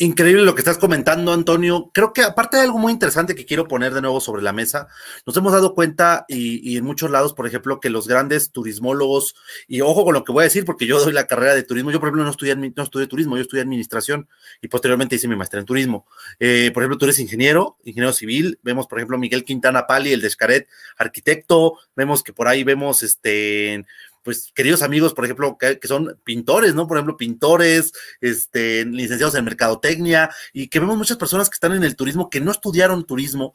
Increíble 0.00 0.44
lo 0.44 0.54
que 0.54 0.60
estás 0.60 0.78
comentando, 0.78 1.32
Antonio. 1.32 1.90
Creo 1.92 2.12
que 2.12 2.22
aparte 2.22 2.56
de 2.56 2.62
algo 2.62 2.78
muy 2.78 2.92
interesante 2.92 3.34
que 3.34 3.44
quiero 3.44 3.66
poner 3.66 3.92
de 3.92 4.00
nuevo 4.00 4.20
sobre 4.20 4.42
la 4.42 4.52
mesa, 4.52 4.86
nos 5.26 5.36
hemos 5.36 5.52
dado 5.52 5.74
cuenta 5.74 6.24
y, 6.28 6.76
en 6.76 6.84
muchos 6.84 7.10
lados, 7.10 7.34
por 7.34 7.48
ejemplo, 7.48 7.80
que 7.80 7.90
los 7.90 8.06
grandes 8.06 8.52
turismólogos, 8.52 9.34
y 9.66 9.80
ojo 9.80 10.04
con 10.04 10.14
lo 10.14 10.22
que 10.22 10.30
voy 10.30 10.42
a 10.42 10.44
decir, 10.44 10.64
porque 10.64 10.86
yo 10.86 11.00
doy 11.00 11.12
la 11.12 11.26
carrera 11.26 11.56
de 11.56 11.64
turismo, 11.64 11.90
yo 11.90 11.98
por 11.98 12.10
ejemplo 12.10 12.22
no 12.22 12.30
estudié, 12.30 12.54
no 12.54 12.82
estudié 12.84 13.08
turismo, 13.08 13.34
yo 13.34 13.42
estudié 13.42 13.64
administración 13.64 14.28
y 14.62 14.68
posteriormente 14.68 15.16
hice 15.16 15.26
mi 15.26 15.34
maestría 15.34 15.58
en 15.58 15.66
turismo. 15.66 16.06
Eh, 16.38 16.70
por 16.72 16.84
ejemplo, 16.84 16.96
tú 16.96 17.06
eres 17.06 17.18
ingeniero, 17.18 17.76
ingeniero 17.82 18.12
civil, 18.12 18.60
vemos 18.62 18.86
por 18.86 19.00
ejemplo 19.00 19.18
Miguel 19.18 19.42
Quintana 19.42 19.88
Pali, 19.88 20.12
el 20.12 20.20
de 20.20 20.28
Escaret, 20.28 20.68
arquitecto, 20.96 21.76
vemos 21.96 22.22
que 22.22 22.32
por 22.32 22.46
ahí 22.46 22.62
vemos 22.62 23.02
este 23.02 23.84
pues 24.28 24.52
queridos 24.54 24.82
amigos, 24.82 25.14
por 25.14 25.24
ejemplo, 25.24 25.56
que, 25.56 25.80
son 25.84 26.20
pintores, 26.22 26.74
¿no? 26.74 26.86
Por 26.86 26.98
ejemplo, 26.98 27.16
pintores, 27.16 27.94
este, 28.20 28.84
licenciados 28.84 29.34
en 29.36 29.46
mercadotecnia, 29.46 30.28
y 30.52 30.68
que 30.68 30.80
vemos 30.80 30.98
muchas 30.98 31.16
personas 31.16 31.48
que 31.48 31.54
están 31.54 31.72
en 31.72 31.82
el 31.82 31.96
turismo 31.96 32.28
que 32.28 32.42
no 32.42 32.50
estudiaron 32.50 33.06
turismo, 33.06 33.54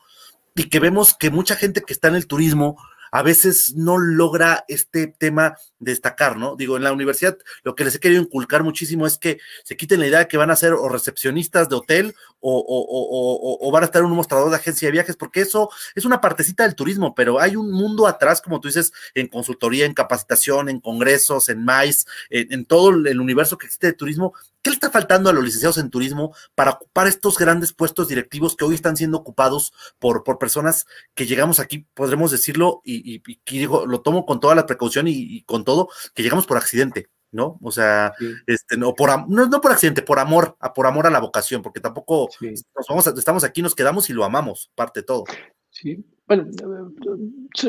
y 0.55 0.69
que 0.69 0.79
vemos 0.79 1.13
que 1.13 1.29
mucha 1.29 1.55
gente 1.55 1.83
que 1.83 1.93
está 1.93 2.07
en 2.07 2.15
el 2.15 2.25
turismo 2.25 2.75
a 3.11 3.21
veces 3.21 3.75
no 3.75 3.99
logra 3.99 4.65
este 4.67 5.05
tema 5.05 5.57
destacar, 5.77 6.37
¿no? 6.37 6.55
Digo, 6.55 6.75
en 6.75 6.81
la 6.83 6.91
universidad 6.91 7.37
lo 7.61 7.75
que 7.75 7.85
les 7.85 7.93
he 7.93 7.99
querido 7.99 8.23
inculcar 8.23 8.63
muchísimo 8.63 9.05
es 9.05 9.19
que 9.19 9.37
se 9.63 9.77
quiten 9.77 9.99
la 9.99 10.07
idea 10.07 10.19
de 10.19 10.27
que 10.27 10.37
van 10.37 10.49
a 10.49 10.55
ser 10.55 10.73
o 10.73 10.89
recepcionistas 10.89 11.69
de 11.69 11.75
hotel 11.75 12.15
o, 12.43 13.71
van 13.71 13.83
a 13.83 13.85
estar 13.85 14.01
en 14.01 14.09
un 14.09 14.17
mostrador 14.17 14.49
de 14.49 14.57
agencia 14.57 14.87
de 14.87 14.91
viajes, 14.91 15.15
porque 15.15 15.41
eso 15.41 15.69
es 15.95 16.05
una 16.05 16.21
partecita 16.21 16.63
del 16.63 16.75
turismo, 16.75 17.15
pero 17.15 17.39
hay 17.39 17.55
un 17.55 17.71
mundo 17.71 18.05
atrás, 18.05 18.41
como 18.41 18.59
tú 18.59 18.67
dices, 18.67 18.91
en 19.15 19.27
consultoría, 19.27 19.85
en 19.85 19.93
capacitación, 19.93 20.69
en 20.69 20.79
congresos, 20.79 21.49
en 21.49 21.63
MAIS, 21.63 22.05
en, 22.29 22.65
todo 22.65 22.89
el 22.89 23.19
universo 23.19 23.57
que 23.57 23.67
existe 23.67 23.87
de 23.87 23.93
turismo. 23.93 24.33
¿Qué 24.61 24.69
le 24.69 24.75
está 24.75 24.89
faltando 24.89 25.29
a 25.29 25.33
los 25.33 25.43
licenciados 25.43 25.77
en 25.77 25.89
turismo 25.89 26.35
para 26.55 26.71
ocupar 26.71 27.07
estos 27.07 27.37
grandes 27.37 27.73
puestos 27.73 28.07
directivos 28.07 28.55
que 28.55 28.65
hoy 28.65 28.75
están 28.75 28.95
siendo 28.95 29.17
ocupados 29.17 29.73
por, 29.99 30.23
personas 30.37 30.85
que 31.13 31.25
llegamos 31.25 31.59
aquí, 31.59 31.85
podremos 31.93 32.31
decirlo, 32.31 32.81
y, 32.83 33.21
digo, 33.45 33.85
lo 33.85 34.01
tomo 34.01 34.25
con 34.25 34.39
toda 34.39 34.55
la 34.55 34.65
precaución 34.65 35.07
y 35.07 35.43
con 35.43 35.63
todo, 35.63 35.89
que 36.13 36.23
llegamos 36.23 36.45
por 36.45 36.57
accidente? 36.57 37.09
¿No? 37.33 37.59
O 37.61 37.71
sea, 37.71 38.13
este, 38.47 38.77
no, 38.77 38.93
por, 38.93 39.29
no, 39.29 39.47
no, 39.47 39.61
por 39.61 39.71
accidente, 39.71 40.01
por 40.01 40.19
amor, 40.19 40.55
a, 40.59 40.73
por 40.73 40.87
amor 40.87 41.07
a 41.07 41.09
la 41.09 41.19
vocación, 41.19 41.61
porque 41.61 41.79
tampoco 41.81 42.29
nos 42.41 42.87
vamos 42.87 43.07
estamos 43.07 43.43
aquí, 43.43 43.61
nos 43.61 43.75
quedamos 43.75 44.09
y 44.09 44.13
lo 44.13 44.23
amamos, 44.23 44.71
parte 44.75 45.01
de 45.01 45.05
todo. 45.05 45.25
Sí, 45.69 46.03
bueno, 46.27 46.47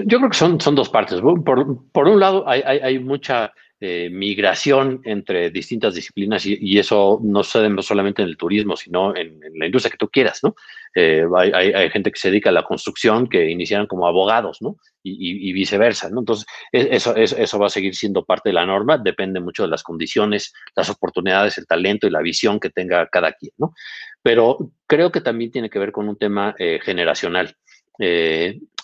yo 0.05 0.19
creo 0.19 0.31
que 0.31 0.37
son, 0.37 0.61
son 0.61 0.75
dos 0.75 0.89
partes. 0.89 1.21
Por, 1.21 1.91
por 1.91 2.09
un 2.09 2.21
lado, 2.21 2.49
hay, 2.49 2.63
hay, 2.65 2.79
hay 2.79 2.99
mucha 2.99 3.53
eh, 3.87 4.09
migración 4.09 5.03
entre 5.05 5.51
distintas 5.51 5.95
disciplinas 5.95 6.47
y, 6.47 6.79
eso 6.79 7.21
no 7.23 7.43
sucede 7.43 7.71
solamente 7.83 8.23
en 8.23 8.29
el 8.29 8.37
turismo, 8.39 8.77
sino 8.77 9.15
en, 9.15 9.41
la 9.57 9.67
industria 9.67 9.91
que 9.91 9.99
tú 9.99 10.09
quieras, 10.09 10.41
¿no? 10.43 10.55
Eh, 10.95 11.27
hay, 11.37 11.91
gente 11.91 12.11
que 12.11 12.19
se 12.19 12.31
dedica 12.31 12.49
a 12.49 12.53
la 12.55 12.63
construcción 12.63 13.29
que 13.29 13.51
iniciaron 13.51 13.87
como 13.87 14.07
abogados, 14.07 14.63
¿no? 14.63 14.77
Y, 15.07 15.53
viceversa, 15.53 16.09
¿no? 16.09 16.21
Entonces, 16.21 16.47
e, 16.73 16.89
eso, 16.93 17.15
eso, 17.15 17.59
va 17.59 17.67
a 17.67 17.71
seguir 17.71 17.95
siendo 17.95 18.25
parte 18.25 18.49
de 18.49 18.55
la 18.55 18.65
norma, 18.65 18.97
depende 18.97 19.39
mucho 19.39 19.65
de 19.65 19.69
las 19.69 19.83
condiciones, 19.83 20.55
las 20.75 20.89
oportunidades, 20.89 21.59
el 21.59 21.67
talento 21.67 22.07
y 22.07 22.11
la 22.11 22.23
visión 22.23 22.59
que 22.59 22.71
tenga 22.71 23.07
cada 23.09 23.33
quien, 23.33 23.53
¿no? 23.59 23.75
Pero 24.23 24.71
creo 24.87 25.13
que 25.13 25.21
también 25.21 25.51
tiene 25.51 25.69
que 25.69 25.79
ver 25.79 25.93
con 25.93 26.09
un 26.09 26.17
tema 26.17 26.55
eh, 26.59 26.81
generacional. 26.83 27.55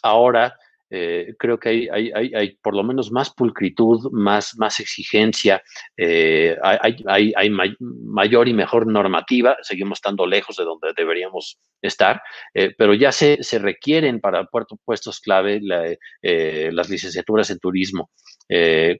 ahora, 0.02 0.56
eh, 0.92 1.34
creo 1.38 1.58
que 1.58 1.68
hay, 1.68 1.88
hay, 1.88 2.34
hay, 2.34 2.56
por 2.56 2.74
lo 2.74 2.82
menos 2.82 3.12
más 3.12 3.30
pulcritud, 3.30 4.10
más, 4.10 4.56
más 4.58 4.80
exigencia, 4.80 5.62
eh, 5.96 6.56
hay, 6.62 7.32
hay 7.36 7.50
mayor 7.78 8.48
y 8.48 8.54
mejor 8.54 8.88
normativa, 8.88 9.56
seguimos 9.62 9.98
estando 9.98 10.26
lejos 10.26 10.56
de 10.56 10.64
donde 10.64 10.92
deberíamos 10.96 11.58
estar, 11.80 12.20
eh, 12.54 12.74
pero 12.76 12.92
ya 12.94 13.12
se, 13.12 13.42
se, 13.42 13.60
requieren 13.60 14.20
para 14.20 14.48
puestos 14.84 15.20
clave 15.20 15.60
las 15.62 16.90
licenciaturas 16.90 17.50
en 17.50 17.58
turismo. 17.58 18.10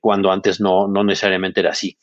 cuando 0.00 0.30
antes 0.30 0.60
no, 0.60 0.86
no 0.86 1.02
necesariamente 1.02 1.60
era 1.60 1.70
así. 1.70 1.98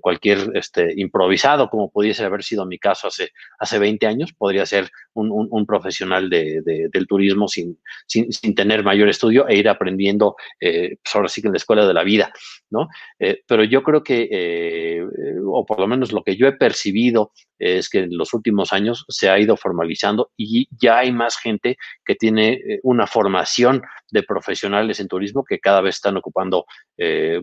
cualquier 0.00 0.38
este, 0.54 0.94
improvisado, 0.96 1.68
como 1.68 1.90
pudiese 1.90 2.24
haber 2.24 2.44
sido 2.44 2.66
mi 2.66 2.78
caso 2.78 3.08
hace, 3.08 3.32
hace 3.58 3.78
20 3.78 4.06
años, 4.06 4.32
podría 4.32 4.64
ser 4.64 4.88
un, 5.14 5.48
un, 5.50 5.66
profesional 5.66 6.30
de, 6.30 6.62
del 6.64 7.06
turismo 7.08 7.48
sin, 7.48 7.78
sin, 8.06 8.32
sin 8.32 8.54
tener 8.54 8.84
mayor 8.84 9.07
estudio 9.10 9.48
e 9.48 9.56
ir 9.56 9.68
aprendiendo, 9.68 10.36
eh, 10.60 10.96
pues 11.02 11.14
ahora 11.14 11.28
sí 11.28 11.40
que 11.40 11.48
en 11.48 11.52
la 11.52 11.58
escuela 11.58 11.86
de 11.86 11.94
la 11.94 12.04
vida, 12.04 12.32
¿no? 12.70 12.88
Eh, 13.18 13.42
pero 13.46 13.64
yo 13.64 13.82
creo 13.82 14.02
que, 14.02 14.28
eh, 14.30 15.02
o 15.46 15.64
por 15.66 15.80
lo 15.80 15.86
menos 15.86 16.12
lo 16.12 16.22
que 16.22 16.36
yo 16.36 16.46
he 16.46 16.52
percibido 16.52 17.32
es 17.58 17.88
que 17.88 18.00
en 18.00 18.16
los 18.16 18.34
últimos 18.34 18.72
años 18.72 19.04
se 19.08 19.28
ha 19.28 19.38
ido 19.38 19.56
formalizando 19.56 20.30
y 20.36 20.68
ya 20.80 20.98
hay 20.98 21.12
más 21.12 21.36
gente 21.38 21.76
que 22.04 22.14
tiene 22.14 22.60
una 22.82 23.06
formación 23.06 23.82
de 24.10 24.22
profesionales 24.22 25.00
en 25.00 25.08
turismo 25.08 25.44
que 25.44 25.58
cada 25.58 25.80
vez 25.80 25.96
están 25.96 26.16
ocupando 26.16 26.66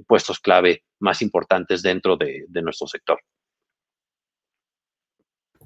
puestos 0.08 0.40
clave 0.40 0.84
más 1.00 1.22
importantes 1.22 1.82
dentro 1.82 2.16
de 2.16 2.62
nuestro 2.62 2.88
sector. 2.88 3.20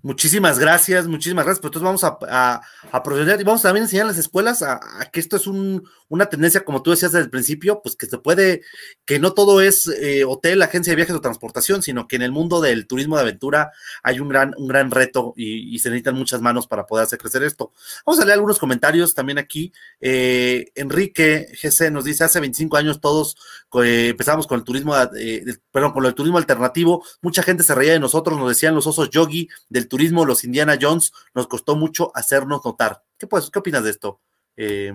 Muchísimas 0.02 0.60
gracias, 0.60 1.08
muchísimas 1.08 1.46
gracias. 1.46 1.62
Pues 1.62 1.70
entonces 1.70 1.86
vamos 1.86 2.04
a, 2.04 2.62
a, 2.92 3.04
proceder 3.04 3.42
y 3.42 3.44
vamos 3.44 3.62
también 3.62 3.84
a 3.84 3.86
enseñar 3.86 4.06
a 4.06 4.10
las 4.10 4.18
escuelas 4.18 4.62
a, 4.62 4.80
que 5.12 5.20
esto 5.20 5.36
es 5.36 5.48
una 5.48 6.26
tendencia, 6.28 6.64
como 6.64 6.82
tú 6.82 6.92
decías 6.92 7.12
desde 7.12 7.26
el 7.26 7.30
principio, 7.30 7.82
pues 7.82 7.96
que 7.96 8.06
se 8.06 8.18
puede, 8.18 8.62
que 9.06 9.20
no 9.20 9.34
todo 9.34 9.62
es 9.62 9.88
eh, 9.88 10.24
hotel, 10.24 10.62
agencia 10.62 10.92
de 10.92 10.96
viajes 10.96 11.16
o 11.16 11.22
transportación, 11.22 11.82
sino 11.82 12.08
que 12.08 12.16
en 12.16 12.22
el 12.22 12.32
mundo 12.32 12.62
del 12.62 12.88
turismo 12.88 13.16
de 13.16 13.24
aventura 13.24 13.72
hay 14.02 14.20
un 14.20 14.30
gran, 14.30 14.54
un 14.58 14.68
gran 14.68 14.90
reto 14.92 15.34
y, 15.36 15.80
se 15.80 15.90
necesitan 15.90 16.16
muchas 16.16 16.42
manos 16.42 16.68
para 16.68 16.86
poder 16.86 17.06
hacer 17.06 17.20
crecer 17.20 17.44
esto. 17.44 17.72
Vamos 18.06 18.20
a 18.20 18.26
leer 18.26 18.34
algunos 18.34 18.60
comentarios 18.60 19.14
también 19.14 19.38
aquí. 19.38 19.72
Eh, 20.02 20.72
Enrique 20.76 21.48
GC 21.62 21.90
nos 21.92 22.04
dice, 22.04 22.26
hace 22.26 22.40
25 22.40 22.76
años 22.76 23.00
todos 23.00 23.38
eh, 23.82 24.10
empezamos 24.10 24.46
con 24.46 24.60
el 24.60 24.66
turismo, 24.66 24.94
perdón, 25.72 25.94
con 25.94 26.06
el 26.06 26.14
turismo 26.14 26.38
alternativo, 26.38 27.04
mucha 27.22 27.44
gente 27.44 27.64
se 27.64 27.76
reía 27.76 27.94
de 27.94 28.00
nosotros, 28.00 28.38
nos 28.38 28.50
decían 28.50 28.76
los 28.76 28.88
osos 28.88 29.10
yogi 29.10 29.48
del 29.70 29.89
turismo, 29.90 30.26
los 30.26 30.46
Indiana 30.46 30.78
Jones, 30.80 31.12
nos 31.34 31.48
costó 31.48 31.76
mucho 31.76 32.12
hacernos 32.16 32.64
notar. 32.64 33.04
¿Qué, 33.18 33.28
pues, 33.28 33.52
opinas 33.54 33.84
de 33.84 33.90
esto? 33.90 34.22
Eh, 34.56 34.94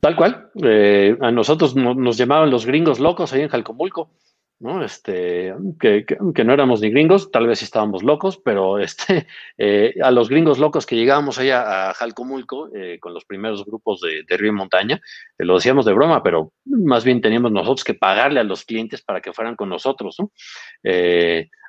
Tal 0.00 0.16
cual. 0.16 0.50
Eh, 0.62 1.16
a 1.20 1.30
nosotros 1.30 1.76
nos 1.76 2.16
llamaban 2.16 2.50
los 2.50 2.66
gringos 2.66 2.98
locos 2.98 3.32
ahí 3.32 3.42
en 3.42 3.48
Jalcomulco. 3.48 4.10
¿no? 4.58 4.84
Este, 4.84 5.54
que, 5.80 6.04
no 6.44 6.52
éramos 6.52 6.82
ni 6.82 6.90
gringos, 6.90 7.30
tal 7.30 7.46
vez 7.46 7.62
estábamos 7.62 8.02
locos, 8.02 8.36
pero 8.44 8.78
este, 8.80 9.26
eh, 9.56 9.94
a 10.02 10.10
los 10.10 10.28
gringos 10.28 10.58
locos 10.58 10.84
que 10.84 10.96
llegábamos 10.96 11.38
allá 11.38 11.88
a 11.88 11.94
Jalcomulco 11.94 12.68
con 13.00 13.14
los 13.14 13.24
primeros 13.24 13.64
grupos 13.64 14.02
de, 14.02 14.22
de 14.28 14.36
río 14.36 14.50
y 14.50 14.54
montaña, 14.54 15.00
lo 15.38 15.54
decíamos 15.54 15.86
de 15.86 15.94
broma, 15.94 16.22
pero 16.22 16.52
más 16.66 17.04
bien 17.04 17.22
teníamos 17.22 17.52
nosotros 17.52 17.84
que 17.84 17.94
pagarle 17.94 18.40
a 18.40 18.44
los 18.44 18.66
clientes 18.66 19.00
para 19.00 19.22
que 19.22 19.32
fueran 19.32 19.56
con 19.56 19.70
nosotros, 19.70 20.16
¿no? 20.18 20.30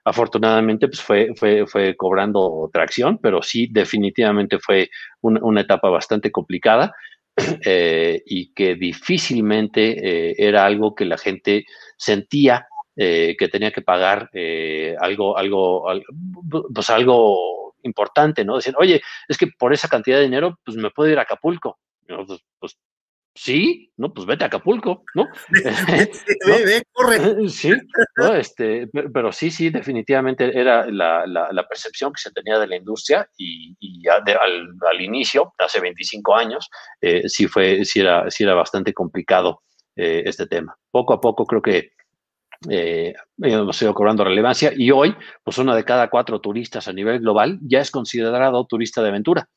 Afortunadamente 0.03 0.87
pues 0.87 1.01
fue, 1.01 1.33
fue, 1.35 1.65
fue 1.67 1.95
cobrando 1.95 2.69
tracción, 2.73 3.19
pero 3.19 3.41
sí 3.41 3.67
definitivamente 3.71 4.59
fue 4.59 4.89
una 5.21 5.61
etapa 5.61 5.89
bastante 5.89 6.31
complicada 6.31 6.93
eh, 7.65 8.21
y 8.25 8.53
que 8.53 8.75
difícilmente 8.75 10.31
eh, 10.31 10.35
era 10.37 10.65
algo 10.65 10.95
que 10.95 11.05
la 11.05 11.17
gente 11.17 11.65
sentía 11.97 12.67
eh, 12.95 13.35
que 13.37 13.47
tenía 13.47 13.71
que 13.71 13.81
pagar 13.81 14.29
algo, 14.99 15.37
algo, 15.37 15.85
pues 16.73 16.89
algo 16.89 17.75
importante, 17.83 18.43
¿no? 18.43 18.57
Decir, 18.57 18.75
oye, 18.77 19.01
es 19.27 19.37
que 19.37 19.47
por 19.47 19.73
esa 19.73 19.87
cantidad 19.87 20.17
de 20.17 20.23
dinero, 20.23 20.59
pues 20.63 20.77
me 20.77 20.91
puedo 20.91 21.09
ir 21.09 21.17
a 21.17 21.23
Acapulco. 21.23 21.79
Pues 22.59 22.77
Sí, 23.33 23.91
no, 23.95 24.13
pues 24.13 24.27
vete 24.27 24.43
a 24.43 24.47
Acapulco, 24.47 25.05
¿no? 25.15 25.25
Ve, 26.47 26.65
ve, 26.65 26.83
corre. 26.91 27.17
Sí, 27.49 27.71
¿no? 28.17 28.33
este, 28.33 28.87
pero 29.13 29.31
sí, 29.31 29.49
sí, 29.49 29.69
definitivamente 29.69 30.57
era 30.57 30.85
la, 30.87 31.25
la, 31.25 31.67
percepción 31.67 32.11
que 32.11 32.21
se 32.21 32.31
tenía 32.31 32.59
de 32.59 32.67
la 32.67 32.75
industria 32.75 33.27
y, 33.37 33.75
y 33.79 34.07
al, 34.07 34.23
al, 34.27 35.01
inicio, 35.01 35.53
hace 35.57 35.79
25 35.79 36.35
años, 36.35 36.69
eh, 36.99 37.27
sí, 37.29 37.47
fue, 37.47 37.85
sí, 37.85 38.01
era, 38.01 38.29
sí 38.29 38.43
era 38.43 38.53
bastante 38.53 38.93
complicado 38.93 39.61
eh, 39.95 40.23
este 40.25 40.47
tema. 40.47 40.75
Poco 40.91 41.13
a 41.13 41.21
poco 41.21 41.45
creo 41.45 41.61
que 41.61 41.91
eh, 42.69 43.13
hemos 43.41 43.81
ido 43.81 43.93
cobrando 43.93 44.23
relevancia 44.23 44.71
y 44.75 44.91
hoy, 44.91 45.15
pues 45.43 45.57
una 45.57 45.75
de 45.75 45.85
cada 45.85 46.09
cuatro 46.09 46.41
turistas 46.41 46.87
a 46.87 46.93
nivel 46.93 47.19
global 47.19 47.59
ya 47.61 47.79
es 47.79 47.91
considerado 47.91 48.65
turista 48.65 49.01
de 49.01 49.09
aventura, 49.09 49.49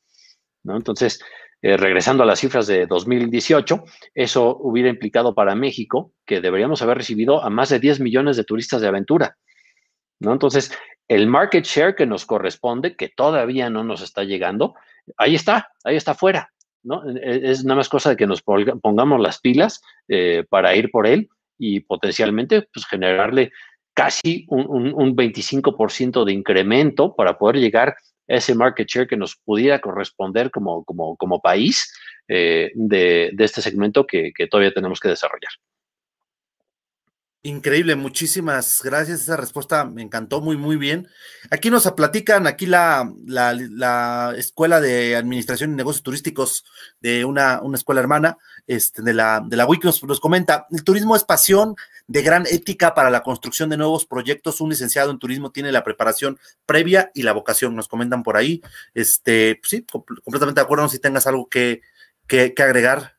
¿no? 0.63 0.75
Entonces, 0.75 1.19
eh, 1.65 1.77
regresando 1.77 2.21
a 2.21 2.27
las 2.27 2.41
cifras 2.41 2.67
de 2.67 2.85
2018, 2.85 3.85
eso 4.13 4.55
hubiera 4.57 4.87
implicado 4.87 5.33
para 5.33 5.55
México 5.55 6.13
que 6.23 6.39
deberíamos 6.39 6.83
haber 6.83 6.99
recibido 6.99 7.43
a 7.43 7.49
más 7.49 7.69
de 7.69 7.79
10 7.79 8.01
millones 8.01 8.37
de 8.37 8.43
turistas 8.43 8.81
de 8.81 8.87
aventura. 8.87 9.35
¿no? 10.19 10.31
Entonces, 10.31 10.71
el 11.07 11.25
market 11.25 11.65
share 11.65 11.95
que 11.95 12.05
nos 12.05 12.27
corresponde, 12.27 12.95
que 12.95 13.09
todavía 13.09 13.71
no 13.71 13.83
nos 13.83 14.03
está 14.03 14.23
llegando, 14.23 14.75
ahí 15.17 15.33
está, 15.33 15.71
ahí 15.83 15.95
está 15.95 16.13
fuera. 16.13 16.51
¿no? 16.83 17.01
E, 17.09 17.17
e, 17.17 17.49
es 17.49 17.65
nada 17.65 17.77
más 17.77 17.89
cosa 17.89 18.11
de 18.11 18.15
que 18.15 18.27
nos 18.27 18.43
pongamos 18.43 19.19
las 19.19 19.39
pilas 19.39 19.81
eh, 20.07 20.45
para 20.47 20.75
ir 20.75 20.91
por 20.91 21.07
él 21.07 21.29
y 21.57 21.79
potencialmente 21.79 22.69
pues, 22.71 22.85
generarle 22.85 23.51
casi 23.95 24.45
un, 24.49 24.67
un, 24.69 24.93
un 24.93 25.15
25% 25.15 26.25
de 26.25 26.31
incremento 26.31 27.15
para 27.15 27.39
poder 27.39 27.55
llegar 27.55 27.95
ese 28.27 28.55
market 28.55 28.87
share 28.87 29.07
que 29.07 29.17
nos 29.17 29.35
pudiera 29.35 29.79
corresponder 29.79 30.51
como, 30.51 30.85
país 31.43 31.93
eh, 32.27 32.71
de, 32.75 33.33
este 33.37 33.61
segmento 33.61 34.05
que 34.07 34.33
todavía 34.49 34.73
tenemos 34.73 34.99
que 34.99 35.09
desarrollar. 35.09 35.51
Increíble, 37.45 37.95
muchísimas 37.95 38.81
gracias. 38.83 39.21
Esa 39.21 39.37
respuesta 39.37 39.85
me 39.85 40.01
encantó 40.01 40.41
muy, 40.41 40.57
muy 40.57 40.77
bien. 40.77 41.07
Aquí 41.51 41.69
nos 41.69 41.87
platican, 41.91 42.47
aquí 42.47 42.65
la, 42.65 43.13
la, 43.23 43.53
la 43.53 44.33
Escuela 44.35 44.81
de 44.81 45.15
Administración 45.15 45.71
y 45.71 45.75
Negocios 45.75 46.01
Turísticos 46.01 46.65
de 47.01 47.23
una, 47.23 47.61
una 47.61 47.77
escuela 47.77 48.01
hermana 48.01 48.39
este, 48.65 49.03
de 49.03 49.13
la, 49.13 49.43
de 49.45 49.57
la 49.57 49.67
WIC 49.67 49.83
nos, 49.83 50.03
nos, 50.05 50.19
comenta, 50.19 50.65
el 50.71 50.83
turismo 50.83 51.15
es 51.15 51.23
pasión 51.23 51.75
de 52.07 52.23
gran 52.23 52.47
ética 52.47 52.95
para 52.95 53.11
la 53.11 53.21
construcción 53.21 53.69
de 53.69 53.77
nuevos 53.77 54.07
proyectos. 54.07 54.59
Un 54.59 54.71
licenciado 54.71 55.11
en 55.11 55.19
turismo 55.19 55.51
tiene 55.51 55.71
la 55.71 55.83
preparación 55.83 56.39
previa 56.65 57.11
y 57.13 57.21
la 57.21 57.33
vocación, 57.33 57.75
nos 57.75 57.87
comentan 57.87 58.23
por 58.23 58.37
ahí. 58.37 58.63
Este, 58.95 59.59
pues 59.61 59.69
sí, 59.69 59.85
completamente 59.85 60.61
de 60.61 60.65
acuerdo, 60.65 60.89
si 60.89 60.97
tengas 60.97 61.27
algo 61.27 61.47
que, 61.47 61.81
que, 62.27 62.55
que 62.55 62.63
agregar. 62.63 63.14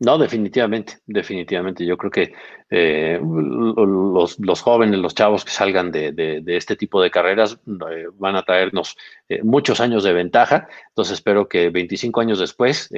No, 0.00 0.16
definitivamente, 0.16 0.98
definitivamente. 1.06 1.84
Yo 1.84 1.98
creo 1.98 2.10
que 2.10 2.32
eh, 2.70 3.20
los, 3.20 4.38
los, 4.38 4.62
jóvenes, 4.62 4.98
los 4.98 5.14
chavos 5.14 5.44
que 5.44 5.50
salgan 5.50 5.92
de, 5.92 6.12
de, 6.12 6.56
este 6.56 6.74
tipo 6.74 7.02
de 7.02 7.10
carreras 7.10 7.58
eh, 7.90 8.06
van 8.14 8.34
a 8.34 8.42
traernos 8.42 8.96
eh, 9.28 9.42
muchos 9.42 9.78
años 9.78 10.02
de 10.02 10.14
ventaja. 10.14 10.68
Entonces 10.88 11.14
espero 11.14 11.50
que 11.50 11.68
25 11.68 12.18
años 12.18 12.38
después 12.38 12.88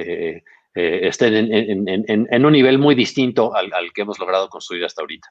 estén 0.73 1.35
en, 1.35 2.05
en, 2.07 2.45
un 2.45 2.53
nivel 2.53 2.79
muy 2.79 2.95
distinto 2.95 3.53
al, 3.53 3.73
al, 3.73 3.91
que 3.91 4.03
hemos 4.03 4.17
logrado 4.17 4.47
construir 4.47 4.85
hasta 4.85 5.01
ahorita. 5.01 5.27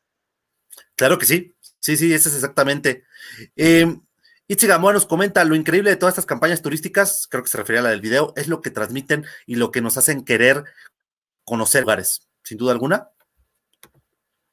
Claro 0.94 1.16
que 1.16 1.24
sí, 1.24 1.54
sí, 1.78 1.96
sí, 1.96 2.12
eso 2.12 2.28
es 2.28 2.34
exactamente. 2.34 3.04
Itzi 4.52 4.66
Gamboa 4.66 4.92
nos 4.92 5.06
comenta, 5.06 5.42
lo 5.44 5.54
increíble 5.54 5.88
de 5.88 5.96
todas 5.96 6.12
estas 6.12 6.26
campañas 6.26 6.60
turísticas, 6.60 7.26
creo 7.30 7.42
que 7.42 7.48
se 7.48 7.56
refería 7.56 7.80
a 7.80 7.84
la 7.84 7.90
del 7.90 8.02
video, 8.02 8.34
es 8.36 8.48
lo 8.48 8.60
que 8.60 8.70
transmiten 8.70 9.24
y 9.46 9.54
lo 9.54 9.70
que 9.70 9.80
nos 9.80 9.96
hacen 9.96 10.26
querer 10.26 10.64
conocer 11.44 11.82
lugares, 11.82 12.28
sin 12.42 12.58
duda 12.58 12.72
alguna. 12.72 13.08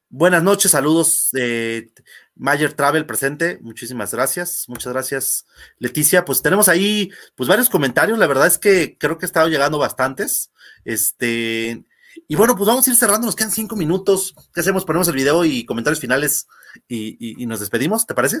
Buenas 0.08 0.42
noches, 0.42 0.72
saludos 0.72 1.28
de 1.32 1.92
Mayer 2.34 2.72
Travel 2.72 3.06
presente, 3.06 3.58
muchísimas 3.62 4.12
gracias, 4.12 4.64
muchas 4.66 4.92
gracias 4.92 5.46
Leticia, 5.78 6.24
pues 6.24 6.42
tenemos 6.42 6.68
ahí 6.68 7.12
pues 7.36 7.48
varios 7.48 7.70
comentarios, 7.70 8.18
la 8.18 8.26
verdad 8.26 8.48
es 8.48 8.58
que 8.58 8.98
creo 8.98 9.18
que 9.18 9.26
ha 9.26 9.28
estado 9.28 9.48
llegando 9.48 9.78
bastantes, 9.78 10.50
este, 10.84 11.84
y 12.26 12.34
bueno, 12.34 12.56
pues 12.56 12.66
vamos 12.66 12.88
a 12.88 12.90
ir 12.90 12.96
cerrando, 12.96 13.26
nos 13.26 13.36
quedan 13.36 13.52
cinco 13.52 13.76
minutos, 13.76 14.34
¿qué 14.52 14.62
hacemos? 14.62 14.84
Ponemos 14.84 15.06
el 15.06 15.14
video 15.14 15.44
y 15.44 15.64
comentarios 15.64 16.00
finales 16.00 16.48
y, 16.88 17.40
y 17.40 17.46
nos 17.46 17.60
despedimos, 17.60 18.04
¿te 18.04 18.14
parece? 18.14 18.38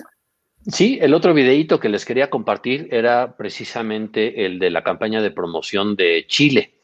Sí, 0.66 0.98
el 1.00 1.14
otro 1.14 1.32
videito 1.32 1.80
que 1.80 1.88
les 1.88 2.04
quería 2.04 2.30
compartir 2.30 2.88
era 2.90 3.36
precisamente 3.36 4.44
el 4.44 4.58
de 4.58 4.70
la 4.70 4.82
campaña 4.82 5.22
de 5.22 5.30
promoción 5.30 5.96
de 5.96 6.26
Chile. 6.26 6.79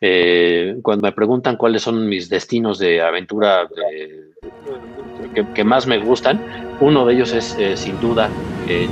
Eh, 0.00 0.76
cuando 0.82 1.02
me 1.02 1.12
preguntan 1.12 1.56
cuáles 1.56 1.82
son 1.82 2.08
mis 2.08 2.28
destinos 2.28 2.78
de 2.78 3.02
aventura 3.02 3.68
eh, 3.92 4.30
que, 5.54 5.64
más 5.64 5.86
me 5.86 5.98
gustan, 5.98 6.76
uno 6.80 7.04
de 7.04 7.14
ellos 7.14 7.32
es 7.32 7.56
eh, 7.58 7.76
sin 7.76 8.00
duda 8.00 8.30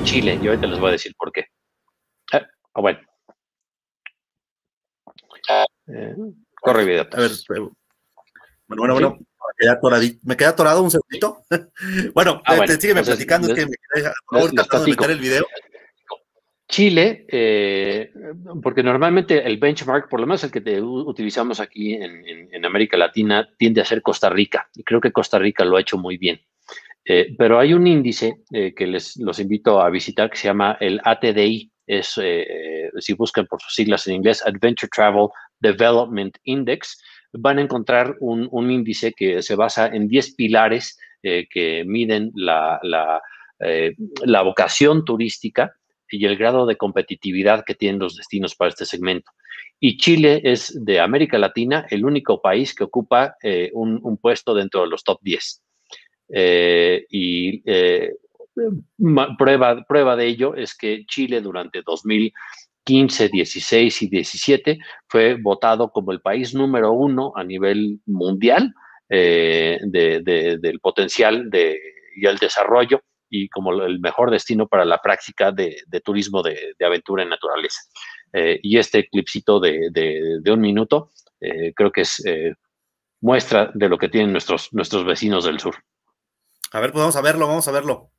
Chile. 0.04 0.38
Y 0.42 0.48
ahorita 0.48 0.66
les 0.66 0.80
voy 0.80 0.88
a 0.88 0.92
decir 0.92 1.14
por 1.16 1.30
qué. 1.32 1.46
Ah, 2.32 2.80
bueno. 2.80 2.98
corre 6.61 6.84
video. 6.84 7.07
A 7.12 7.20
ver, 7.20 7.30
bueno, 7.48 7.72
bueno, 8.68 8.94
bueno. 8.94 9.18
Me 10.22 10.36
queda, 10.36 10.50
atorado 10.50 10.82
un 10.82 10.90
segundito. 10.90 11.44
bueno, 12.14 12.42
ah, 12.44 12.66
sígueme 12.66 13.02
platicando, 13.02 13.48
es 13.48 13.54
que 13.54 13.66
me 13.66 13.76
quedé 13.76 14.11
tratando 14.54 14.84
de 14.84 14.90
meter 14.90 15.11
el 15.11 15.20
video. 15.20 15.46
Chile, 16.68 17.26
eh, 17.28 18.10
porque 18.60 18.82
normalmente 18.82 19.46
el 19.46 19.56
benchmark, 19.58 20.08
por 20.08 20.20
lo 20.20 20.26
menos 20.26 20.42
el 20.42 20.50
que 20.50 20.80
utilizamos 20.80 21.60
aquí 21.60 21.94
en, 21.94 22.64
América 22.64 22.96
Latina, 22.96 23.48
tiende 23.56 23.80
a 23.80 23.84
ser 23.84 24.02
Costa 24.02 24.28
Rica, 24.28 24.68
y 24.74 24.82
creo 24.82 25.00
que 25.00 25.12
Costa 25.12 25.38
Rica 25.38 25.64
lo 25.64 25.76
ha 25.76 25.80
hecho 25.80 25.96
muy 25.96 26.16
bien. 26.16 26.40
Eh, 27.04 27.36
pero 27.38 27.60
hay 27.60 27.72
un 27.72 27.86
índice 27.86 28.42
eh, 28.52 28.74
que 28.74 28.88
les 28.88 29.16
los 29.16 29.38
invito 29.38 29.80
a 29.80 29.88
visitar 29.90 30.28
que 30.28 30.36
se 30.36 30.48
llama 30.48 30.76
el 30.80 31.00
ATDI, 31.04 31.70
es, 31.86 32.20
si 32.98 33.12
buscan 33.12 33.46
por 33.46 33.62
sus 33.62 33.72
siglas 33.72 34.08
en 34.08 34.14
inglés, 34.14 34.44
Adventure 34.44 34.90
Travel 34.92 35.28
Development 35.60 36.36
Index, 36.42 37.00
van 37.32 37.58
a 37.58 37.62
encontrar 37.62 38.16
un, 38.18 38.70
índice 38.72 39.12
que 39.12 39.40
se 39.40 39.54
basa 39.54 39.86
en 39.86 40.08
10 40.08 40.34
pilares 40.34 40.98
que 41.22 41.84
miden 41.86 42.32
la, 42.34 42.80
la 42.82 44.42
vocación 44.42 45.04
turística 45.04 45.76
y 46.11 46.24
el 46.26 46.36
grado 46.36 46.66
de 46.66 46.76
competitividad 46.76 47.64
que 47.64 47.74
tienen 47.74 48.00
los 48.00 48.16
destinos 48.16 48.54
para 48.54 48.70
este 48.70 48.84
segmento. 48.84 49.30
Y 49.78 49.98
Chile 49.98 50.40
es 50.44 50.72
de 50.84 51.00
América 51.00 51.38
Latina 51.38 51.86
el 51.90 52.04
único 52.04 52.40
país 52.40 52.74
que 52.74 52.84
ocupa 52.84 53.36
eh, 53.42 53.70
un, 53.74 54.16
puesto 54.18 54.54
dentro 54.54 54.82
de 54.82 54.88
los 54.88 55.04
top 55.04 55.18
10. 55.22 55.62
Eh, 56.28 57.07
y 57.11 57.62
eh, 57.66 58.14
prueba, 59.38 59.84
prueba 59.86 60.16
de 60.16 60.26
ello 60.26 60.54
es 60.54 60.76
que 60.76 61.04
Chile 61.07 61.40
durante 61.40 61.82
2015, 61.82 63.28
16 63.28 64.02
y 64.02 64.09
17 64.09 64.78
fue 65.09 65.34
votado 65.34 65.90
como 65.90 66.12
el 66.12 66.20
país 66.20 66.54
número 66.54 66.92
uno 66.92 67.32
a 67.36 67.44
nivel 67.44 68.00
mundial 68.07 68.74
del 69.09 70.80
potencial 70.82 71.48
de, 71.48 71.78
y 72.16 72.26
el 72.26 72.38
desarrollo 72.38 73.02
y 73.29 73.49
como 73.49 73.72
el 73.72 74.01
mejor 74.01 74.31
destino 74.31 74.66
para 74.66 74.85
la 74.85 75.01
práctica 75.01 75.53
de, 75.53 75.77
turismo 76.05 76.43
de, 76.43 76.74
aventura 76.85 77.22
en 77.22 77.31
naturaleza. 77.31 77.81
Eh, 78.33 78.59
y 78.62 78.79
este 78.79 79.09
clipcito 79.09 79.61
de, 79.61 80.41
un 80.47 80.61
minuto 80.61 81.11
eh, 81.41 81.72
creo 81.74 81.91
que 81.91 82.03
es 82.03 82.24
eh, 82.27 82.55
muestra 83.20 83.70
de 83.74 83.89
lo 83.89 83.99
que 83.99 84.09
tienen 84.09 84.33
nuestros, 84.33 84.72
nuestros 84.72 85.05
vecinos 85.05 85.45
del 85.45 85.61
sur. 85.61 85.77
A 86.72 86.81
ver, 86.81 86.93
pues 86.93 87.01
vamos 87.01 87.16
a 87.16 87.22
verlo, 87.22 87.47
vamos 87.47 87.68
a 87.68 87.72
verlo. 87.72 88.11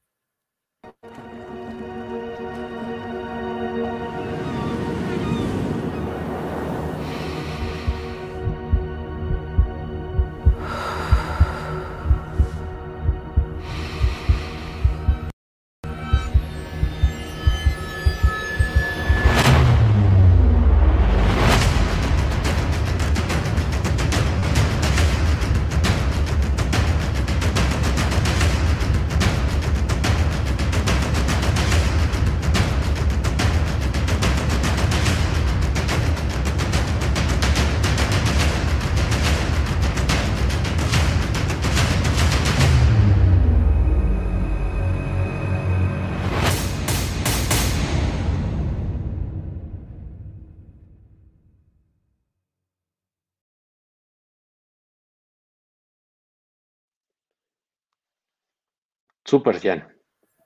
Súper, 59.27 59.59
Jan. 59.59 59.87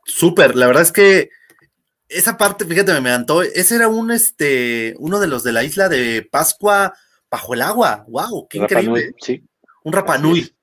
Súper, 0.05 0.55
la 0.55 0.65
verdad 0.65 0.81
es 0.81 0.91
que 0.91 1.29
esa 2.09 2.35
parte, 2.37 2.65
fíjate, 2.65 2.91
me 2.99 3.09
encantó. 3.09 3.43
Ese 3.43 3.75
era 3.75 3.87
un, 3.87 4.11
este, 4.11 4.95
uno 4.97 5.19
de 5.19 5.27
los 5.27 5.43
de 5.43 5.51
la 5.51 5.63
isla 5.63 5.87
de 5.87 6.27
Pascua 6.29 6.93
bajo 7.29 7.53
el 7.53 7.61
agua. 7.61 8.03
¡Wow! 8.07 8.47
¡Qué 8.49 8.57
increíble! 8.57 9.13
Sí. 9.19 9.43
Un 9.83 9.93
Rapanui. 9.93 10.53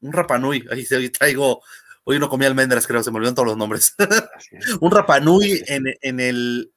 Un 0.00 0.12
Rapanui. 0.12 0.64
Ahí 0.70 0.86
hoy 0.92 1.10
traigo, 1.10 1.62
hoy 2.04 2.18
no 2.20 2.28
comí 2.28 2.46
almendras, 2.46 2.86
creo, 2.86 3.02
se 3.02 3.10
me 3.10 3.16
olvidaron 3.16 3.34
todos 3.34 3.48
los 3.48 3.56
nombres. 3.56 3.94
un 4.80 4.90
Rapanui 4.90 5.62
en, 5.66 5.84
en 6.00 6.20
el. 6.20 6.72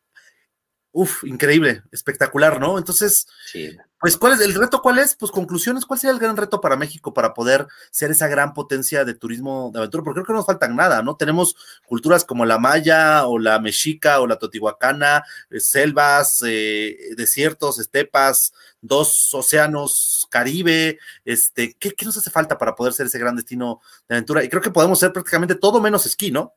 Uf, 0.99 1.25
increíble, 1.25 1.83
espectacular, 1.91 2.59
¿no? 2.59 2.79
Entonces, 2.79 3.27
sí. 3.51 3.77
Pues, 3.99 4.17
¿cuál 4.17 4.33
es 4.33 4.41
el 4.41 4.55
reto? 4.55 4.81
¿Cuál 4.81 4.97
es? 4.97 5.15
Pues, 5.15 5.31
conclusiones, 5.31 5.85
¿cuál 5.85 5.99
sería 5.99 6.11
el 6.11 6.19
gran 6.19 6.35
reto 6.35 6.59
para 6.59 6.75
México 6.75 7.13
para 7.13 7.35
poder 7.35 7.67
ser 7.91 8.09
esa 8.09 8.27
gran 8.27 8.55
potencia 8.55 9.05
de 9.05 9.13
turismo 9.13 9.69
de 9.71 9.77
aventura? 9.77 10.03
Porque 10.03 10.15
creo 10.15 10.25
que 10.25 10.33
no 10.33 10.37
nos 10.37 10.47
faltan 10.47 10.75
nada, 10.75 11.03
¿no? 11.03 11.15
Tenemos 11.15 11.55
culturas 11.85 12.25
como 12.25 12.47
la 12.47 12.57
maya 12.57 13.27
o 13.27 13.37
la 13.37 13.59
mexica 13.59 14.21
o 14.21 14.25
la 14.25 14.39
totihuacana, 14.39 15.23
eh, 15.51 15.59
selvas, 15.59 16.41
eh, 16.47 16.97
desiertos, 17.15 17.77
estepas, 17.77 18.53
dos 18.81 19.35
océanos, 19.35 20.25
Caribe, 20.31 20.97
este, 21.25 21.75
¿qué, 21.77 21.91
¿qué 21.91 22.05
nos 22.05 22.17
hace 22.17 22.31
falta 22.31 22.57
para 22.57 22.73
poder 22.73 22.93
ser 22.93 23.05
ese 23.05 23.19
gran 23.19 23.35
destino 23.35 23.81
de 24.09 24.15
aventura? 24.15 24.43
Y 24.43 24.49
creo 24.49 24.63
que 24.63 24.71
podemos 24.71 24.97
ser 24.97 25.13
prácticamente 25.13 25.53
todo 25.53 25.79
menos 25.79 26.07
esquí, 26.07 26.31
¿no? 26.31 26.55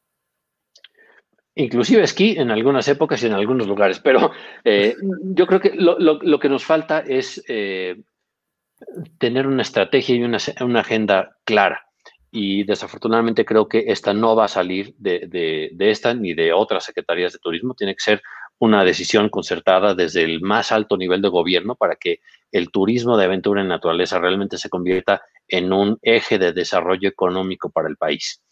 Inclusive 1.60 2.02
esquí 2.02 2.34
en 2.36 2.50
algunas 2.50 2.86
épocas 2.88 3.22
y 3.22 3.26
en 3.26 3.32
algunos 3.32 3.66
lugares, 3.66 4.00
pero 4.00 4.32
eh, 4.64 4.96
yo 5.22 5.46
creo 5.46 5.60
que 5.60 5.72
lo, 5.74 6.38
que 6.38 6.48
nos 6.48 6.64
falta 6.64 7.00
es 7.00 7.42
eh, 7.48 8.02
tener 9.18 9.46
una 9.46 9.62
estrategia 9.62 10.16
y 10.16 10.22
una, 10.22 10.38
agenda 10.80 11.36
clara. 11.44 11.86
Y 12.32 12.64
desafortunadamente 12.64 13.44
creo 13.44 13.68
que 13.68 13.84
esta 13.88 14.14
no 14.14 14.36
va 14.36 14.44
a 14.44 14.48
salir 14.48 14.94
de, 14.98 15.70
esta 15.78 16.14
ni 16.14 16.32
de 16.32 16.52
otras 16.52 16.84
secretarías 16.84 17.32
de 17.32 17.40
turismo. 17.40 17.74
Tiene 17.74 17.94
que 17.94 18.02
ser 18.02 18.22
una 18.58 18.84
decisión 18.84 19.30
concertada 19.30 19.94
desde 19.94 20.22
el 20.22 20.40
más 20.40 20.70
alto 20.70 20.96
nivel 20.96 21.22
de 21.22 21.28
gobierno 21.28 21.74
para 21.74 21.96
que 21.96 22.20
el 22.52 22.70
turismo 22.70 23.16
de 23.16 23.24
aventura 23.24 23.62
en 23.62 23.68
naturaleza 23.68 24.18
realmente 24.18 24.58
se 24.58 24.68
convierta 24.68 25.22
en 25.48 25.72
un 25.72 25.98
eje 26.02 26.38
de 26.38 26.52
desarrollo 26.52 27.08
económico 27.08 27.70
para 27.70 27.88
el 27.88 27.96
país. 27.96 28.42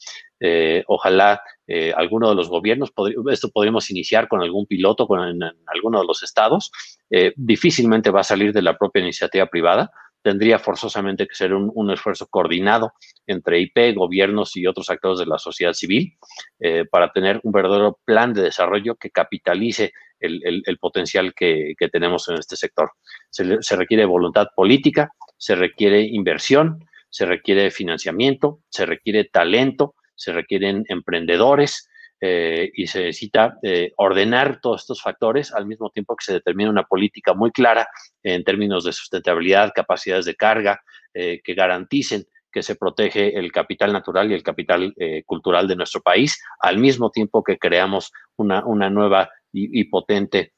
Eh, 0.41 0.85
ojalá 0.87 1.41
eh, 1.67 1.93
alguno 1.97 2.29
de 2.29 2.35
los 2.35 2.49
gobiernos, 2.49 2.93
esto 3.31 3.51
podríamos 3.51 3.91
iniciar 3.91 4.29
con 4.29 4.41
algún 4.41 4.67
piloto 4.67 5.07
con, 5.07 5.29
en, 5.29 5.43
alguno 5.67 6.01
de 6.01 6.07
los 6.07 6.23
estados, 6.23 6.71
eh, 7.11 7.33
difícilmente 7.37 8.11
va 8.11 8.21
a 8.21 8.25
salir 8.25 8.53
de 8.53 8.63
la 8.63 8.77
propia 8.77 9.03
iniciativa 9.03 9.47
privada, 9.47 9.91
tendría 10.23 10.59
forzosamente 10.59 11.27
que 11.27 11.35
ser 11.35 11.55
un, 11.55 11.91
esfuerzo 11.91 12.27
coordinado 12.27 12.93
entre 13.27 13.61
IP, 13.61 13.95
gobiernos 13.95 14.57
y 14.57 14.67
otros 14.67 14.91
actores 14.91 15.21
de 15.21 15.27
la 15.27 15.39
sociedad 15.39 15.73
civil 15.73 16.17
eh, 16.59 16.85
para 16.91 17.13
tener 17.13 17.41
un 17.45 17.53
verdadero 17.53 17.99
plan 18.05 18.35
de 18.35 18.43
desarrollo 18.43 18.97
que 18.97 19.11
capitalice 19.11 19.93
el, 20.21 20.79
potencial 20.81 21.33
que, 21.35 21.75
tenemos 21.93 22.29
en 22.29 22.37
este 22.37 22.57
sector. 22.57 22.91
Se, 23.31 23.77
requiere 23.77 24.05
voluntad 24.05 24.49
política, 24.55 25.13
se 25.37 25.55
requiere 25.55 26.03
inversión, 26.03 26.85
se 27.09 27.25
requiere 27.25 27.71
financiamiento, 27.71 28.61
se 28.69 28.85
requiere 28.85 29.25
talento, 29.25 29.95
se 30.19 30.33
requieren 30.33 30.85
emprendedores, 30.89 31.89
eh, 32.21 32.73
y 32.75 32.89
se 32.89 33.05
necesita 33.05 33.59
eh, 33.63 33.93
ordenar 33.97 34.61
todos 34.61 34.81
estos 34.81 35.01
factores 35.01 35.53
al 35.55 35.67
mismo 35.67 35.91
tiempo 35.91 36.17
que 36.17 36.25
se 36.25 36.33
determina 36.33 36.69
una 36.69 36.83
política 36.83 37.33
muy 37.33 37.53
clara 37.53 37.87
en 38.25 38.43
términos 38.43 38.83
de 38.83 38.93
sustentabilidad, 38.93 39.71
capacidades 39.73 40.25
de 40.25 40.35
carga, 40.35 40.83
eh, 41.15 41.41
que 41.45 41.55
garanticen 41.55 42.25
que 42.51 42.65
se 42.65 42.75
protege 42.75 43.39
el 43.39 43.53
capital 43.53 43.93
natural 43.93 44.33
y 44.33 44.35
el 44.35 44.43
capital 44.43 44.95
cultural 45.27 45.69
de 45.69 45.77
nuestro 45.77 46.01
país, 46.01 46.43
al 46.61 46.79
mismo 46.79 47.11
tiempo 47.11 47.45
que 47.45 47.59
creamos 47.59 48.11
una, 48.37 48.63
nueva 48.89 49.29
y 49.53 49.85
potente 49.85 50.55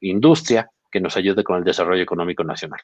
industria 0.00 0.70
que 0.90 1.00
nos 1.00 1.18
ayude 1.18 1.44
con 1.44 1.58
el 1.58 1.64
desarrollo 1.64 2.02
económico 2.02 2.44
nacional. 2.44 2.80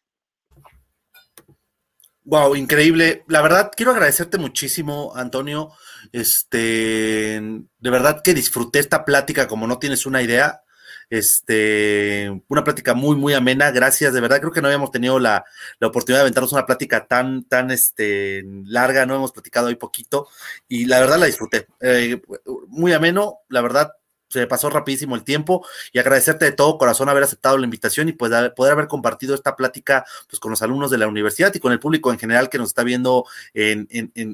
Wow, 2.26 2.56
increíble. 2.56 3.22
La 3.28 3.40
verdad, 3.40 3.70
quiero 3.76 3.92
agradecerte 3.92 4.36
muchísimo, 4.36 5.12
Antonio. 5.14 5.70
Este, 6.10 7.40
de 7.40 7.90
verdad 7.90 8.20
que 8.20 8.34
disfruté 8.34 8.80
esta 8.80 9.04
plática 9.04 9.46
como 9.46 9.68
no 9.68 9.78
tienes 9.78 10.06
una 10.06 10.20
idea. 10.22 10.62
Este, 11.08 12.28
una 12.48 12.64
plática 12.64 12.94
muy, 12.94 13.14
muy 13.14 13.32
amena. 13.34 13.70
Gracias, 13.70 14.12
de 14.12 14.20
verdad. 14.20 14.40
Creo 14.40 14.50
que 14.50 14.60
no 14.60 14.66
habíamos 14.66 14.90
tenido 14.90 15.20
la, 15.20 15.44
oportunidad 15.80 16.18
de 16.18 16.22
aventarnos 16.22 16.52
una 16.52 16.66
plática 16.66 17.06
tan, 17.06 17.44
tan, 17.44 17.70
este, 17.70 18.42
larga. 18.64 19.06
No 19.06 19.14
hemos 19.14 19.30
platicado 19.30 19.68
hoy 19.68 19.76
poquito 19.76 20.26
y 20.66 20.86
la 20.86 20.98
verdad 20.98 21.18
la 21.18 21.26
disfruté. 21.26 21.68
Eh, 21.80 22.20
muy 22.66 22.92
ameno, 22.92 23.42
la 23.48 23.60
verdad 23.60 23.92
se 24.28 24.46
pasó 24.46 24.70
rapidísimo 24.70 25.14
el 25.14 25.24
tiempo 25.24 25.66
y 25.92 25.98
agradecerte 25.98 26.44
de 26.44 26.52
todo 26.52 26.78
corazón 26.78 27.08
haber 27.08 27.22
aceptado 27.22 27.58
la 27.58 27.64
invitación 27.64 28.08
y 28.08 28.12
pues 28.12 28.32
poder 28.56 28.72
haber 28.72 28.88
compartido 28.88 29.34
esta 29.34 29.56
plática 29.56 30.04
pues 30.28 30.40
con 30.40 30.50
los 30.50 30.62
alumnos 30.62 30.90
de 30.90 30.98
la 30.98 31.06
universidad 31.06 31.54
y 31.54 31.60
con 31.60 31.72
el 31.72 31.80
público 31.80 32.10
en 32.10 32.18
general 32.18 32.48
que 32.48 32.58
nos 32.58 32.68
está 32.68 32.82
viendo 32.82 33.24
en, 33.54 33.86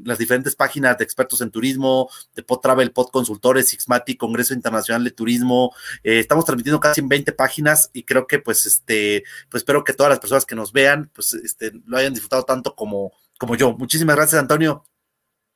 las 0.05 0.19
diferentes 0.19 0.57
páginas 0.57 0.99
de 0.99 1.05
expertos 1.05 1.41
en 1.41 1.51
turismo, 1.51 2.09
de 2.35 2.43
Pod 2.43 2.61
Travel, 2.61 2.93
Pod 2.93 3.11
Consultores, 3.11 3.69
Sixmati, 3.69 4.17
Congreso 4.17 4.55
Internacional 4.55 5.05
de 5.05 5.11
Turismo. 5.11 5.75
Eh, 6.03 6.19
estamos 6.19 6.45
transmitiendo 6.45 6.81
casi 6.81 7.01
en 7.01 7.09
20 7.09 7.33
páginas 7.33 7.91
y 7.93 8.05
creo 8.05 8.27
que 8.27 8.39
pues 8.39 8.67
este, 8.67 9.25
pues 9.51 9.63
espero 9.63 9.85
que 9.85 9.93
todas 9.93 10.11
las 10.11 10.21
personas 10.21 10.47
que 10.47 10.55
nos 10.55 10.73
vean 10.73 11.11
pues 11.15 11.35
este, 11.35 11.73
lo 11.87 11.99
hayan 11.99 12.15
disfrutado 12.15 12.45
tanto 12.45 12.75
como, 12.75 13.13
como 13.39 13.57
yo. 13.57 13.73
Muchísimas 13.73 14.17
gracias, 14.17 14.41
Antonio. 14.41 14.85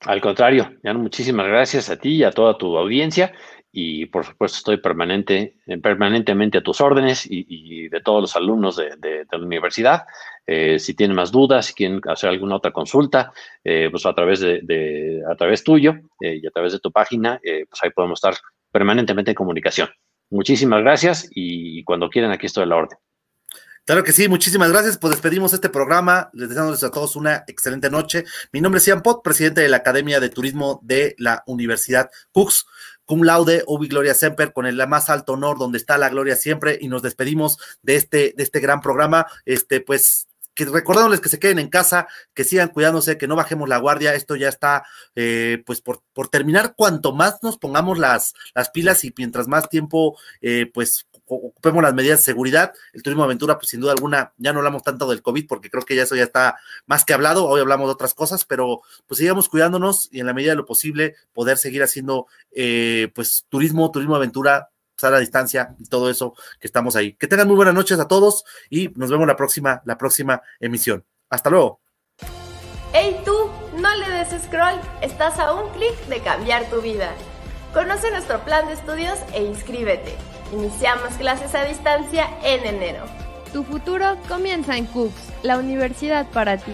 Al 0.01 0.21
contrario, 0.21 0.73
muchísimas 0.83 1.47
gracias 1.47 1.89
a 1.89 1.97
ti 1.97 2.17
y 2.17 2.25
a 2.25 2.31
toda 2.31 2.59
tu 2.59 2.77
audiencia 2.77 3.33
y 3.79 4.07
por 4.07 4.25
supuesto 4.25 4.57
estoy 4.57 4.79
permanente, 4.79 5.59
permanentemente 5.83 6.57
a 6.57 6.63
tus 6.63 6.81
órdenes 6.81 7.27
y, 7.29 7.91
de 7.91 8.01
todos 8.01 8.23
los 8.23 8.35
alumnos 8.35 8.77
de, 8.77 9.27
la 9.31 9.39
universidad. 9.39 10.05
Eh, 10.47 10.79
si 10.79 10.95
tienen 10.95 11.15
más 11.15 11.31
dudas, 11.31 11.67
si 11.67 11.75
quieren 11.75 12.01
hacer 12.09 12.31
alguna 12.31 12.57
otra 12.57 12.73
consulta, 12.73 13.35
eh, 13.63 13.89
pues 13.91 14.07
a 14.07 14.15
través 14.15 14.41
de, 14.41 15.23
a 15.31 15.35
través 15.35 15.63
tuyo 15.63 15.95
eh, 16.23 16.41
y 16.43 16.47
a 16.47 16.51
través 16.51 16.73
de 16.73 16.79
tu 16.79 16.91
página, 16.91 17.39
pues 17.43 17.83
ahí 17.83 17.91
podemos 17.91 18.17
estar 18.17 18.35
permanentemente 18.73 19.33
en 19.33 19.35
comunicación. 19.35 19.91
Muchísimas 20.31 20.81
gracias 20.81 21.29
y 21.31 21.85
cuando 21.85 22.09
quieran 22.09 22.31
aquí 22.31 22.47
estoy 22.47 22.63
a 22.63 22.67
la 22.69 22.77
orden. 22.77 22.99
Claro 23.85 24.03
que 24.03 24.13
sí, 24.13 24.27
muchísimas 24.27 24.73
gracias. 24.73 24.99
Pues 24.99 25.13
despedimos 25.13 25.53
este 25.53 25.69
programa. 25.69 26.29
Les 26.33 26.49
deseamos 26.49 26.83
a 26.83 26.91
todos 26.91 27.15
una 27.15 27.45
excelente 27.47 27.89
noche. 27.89 28.25
Mi 28.51 28.61
nombre 28.61 28.79
es 28.79 28.87
Ian 28.87 29.01
Pot, 29.01 29.23
presidente 29.23 29.61
de 29.61 29.69
la 29.69 29.77
Academia 29.77 30.19
de 30.19 30.29
Turismo 30.29 30.81
de 30.83 31.15
la 31.19 31.45
Universidad 31.47 32.11
Cooks 32.33 32.67
cum 33.07 33.23
laude, 33.23 33.65
ubi 33.67 33.89
gloria 33.89 34.15
semper, 34.15 34.53
con 34.53 34.67
el 34.67 34.87
más 34.87 35.09
alto 35.09 35.33
honor, 35.33 35.59
donde 35.59 35.79
está 35.79 35.97
la 35.97 36.11
gloria 36.11 36.37
siempre, 36.37 36.79
y 36.81 36.89
nos 36.89 37.03
despedimos 37.03 37.59
de 37.83 37.97
este, 37.97 38.35
de 38.37 38.43
este 38.43 38.61
gran 38.61 38.81
programa. 38.81 39.27
Este, 39.47 39.81
pues, 39.81 40.29
que 40.57 40.65
recordándoles 40.65 41.21
que 41.21 41.29
se 41.29 41.39
queden 41.39 41.59
en 41.59 41.69
casa, 41.69 42.09
que 42.35 42.43
sigan 42.43 42.71
cuidándose, 42.71 43.19
que 43.19 43.29
no 43.29 43.37
bajemos 43.37 43.69
la 43.69 43.77
guardia. 43.77 44.15
Esto 44.15 44.37
ya 44.37 44.49
está, 44.49 44.85
eh, 45.15 45.63
pues, 45.67 45.83
por, 45.83 46.03
por, 46.15 46.29
terminar. 46.29 46.75
Cuanto 46.75 47.13
más 47.13 47.43
nos 47.43 47.59
pongamos 47.59 47.99
las, 47.99 48.33
las 48.55 48.71
pilas 48.71 49.05
y 49.05 49.13
mientras 49.17 49.49
más 49.49 49.69
tiempo, 49.69 50.19
eh, 50.41 50.71
pues, 50.73 51.06
ocupemos 51.27 51.83
las 51.83 51.95
medidas 51.95 52.21
de 52.21 52.25
seguridad. 52.25 52.73
El 52.93 53.03
turismo 53.03 53.25
aventura, 53.25 53.59
pues 53.59 53.69
sin 53.69 53.81
duda 53.81 53.93
alguna, 53.93 54.33
ya 54.37 54.53
no 54.53 54.61
hablamos 54.61 54.83
tanto 54.83 55.09
del 55.09 55.23
COVID 55.23 55.47
porque 55.47 55.71
creo 55.71 55.85
que 55.85 55.97
ya 55.97 56.05
eso 56.05 56.17
ya 56.17 56.25
está 56.25 56.59
más 56.87 57.05
que 57.05 57.15
hablado. 57.15 57.47
Hoy 57.47 57.61
hablamos 57.61 57.89
de 57.89 57.93
otras 57.93 58.15
cosas, 58.15 58.45
pero 58.45 58.83
pues 59.07 59.19
sigamos 59.19 59.49
cuidándonos 59.49 60.09
y 60.13 60.21
en 60.21 60.27
la 60.27 60.35
medida 60.35 60.53
de 60.53 60.57
lo 60.57 60.67
posible 60.67 61.17
poder 61.33 61.59
seguir 61.59 61.83
haciendo 61.83 62.27
eh, 62.53 63.11
pues 63.15 63.47
turismo, 63.49 63.91
turismo 63.91 64.15
de 64.15 64.19
aventura, 64.19 64.71
estar 64.97 65.13
a 65.13 65.19
distancia 65.19 65.75
y 65.79 65.85
todo 65.85 66.11
eso 66.11 66.35
que 66.61 66.67
estamos 66.67 66.97
ahí. 66.97 67.15
Que 67.15 67.27
tengan 67.27 67.49
muy 67.49 67.57
buenas 67.57 67.75
noches 67.75 67.99
a 67.99 68.09
todos 68.09 68.45
y 68.71 68.89
nos 68.97 69.11
vemos 69.11 69.27
la 69.27 69.37
próxima, 69.37 69.83
la 69.85 69.99
próxima 69.99 70.43
emisión. 70.61 71.05
Hasta 71.29 71.51
luego. 71.51 71.81
Hey 72.93 73.21
tú, 73.25 73.51
no 73.77 73.95
le 73.97 74.09
des 74.09 74.43
scroll, 74.45 74.81
estás 75.03 75.39
a 75.39 75.53
un 75.53 75.71
clic 75.73 75.95
de 76.07 76.21
cambiar 76.21 76.69
tu 76.71 76.81
vida. 76.81 77.13
Conoce 77.75 78.11
nuestro 78.11 78.43
plan 78.45 78.67
de 78.69 78.73
estudios 78.73 79.19
e 79.35 79.45
inscríbete. 79.45 80.17
Iniciamos 80.53 81.15
clases 81.15 81.55
a 81.55 81.65
distancia 81.65 82.29
en 82.43 82.65
enero. 82.67 83.05
Tu 83.53 83.65
futuro 83.65 84.17
comienza 84.29 84.77
en 84.77 84.87
CUCS, 84.87 85.33
la 85.43 85.59
universidad 85.59 86.27
para 86.31 86.57
ti. 86.57 86.73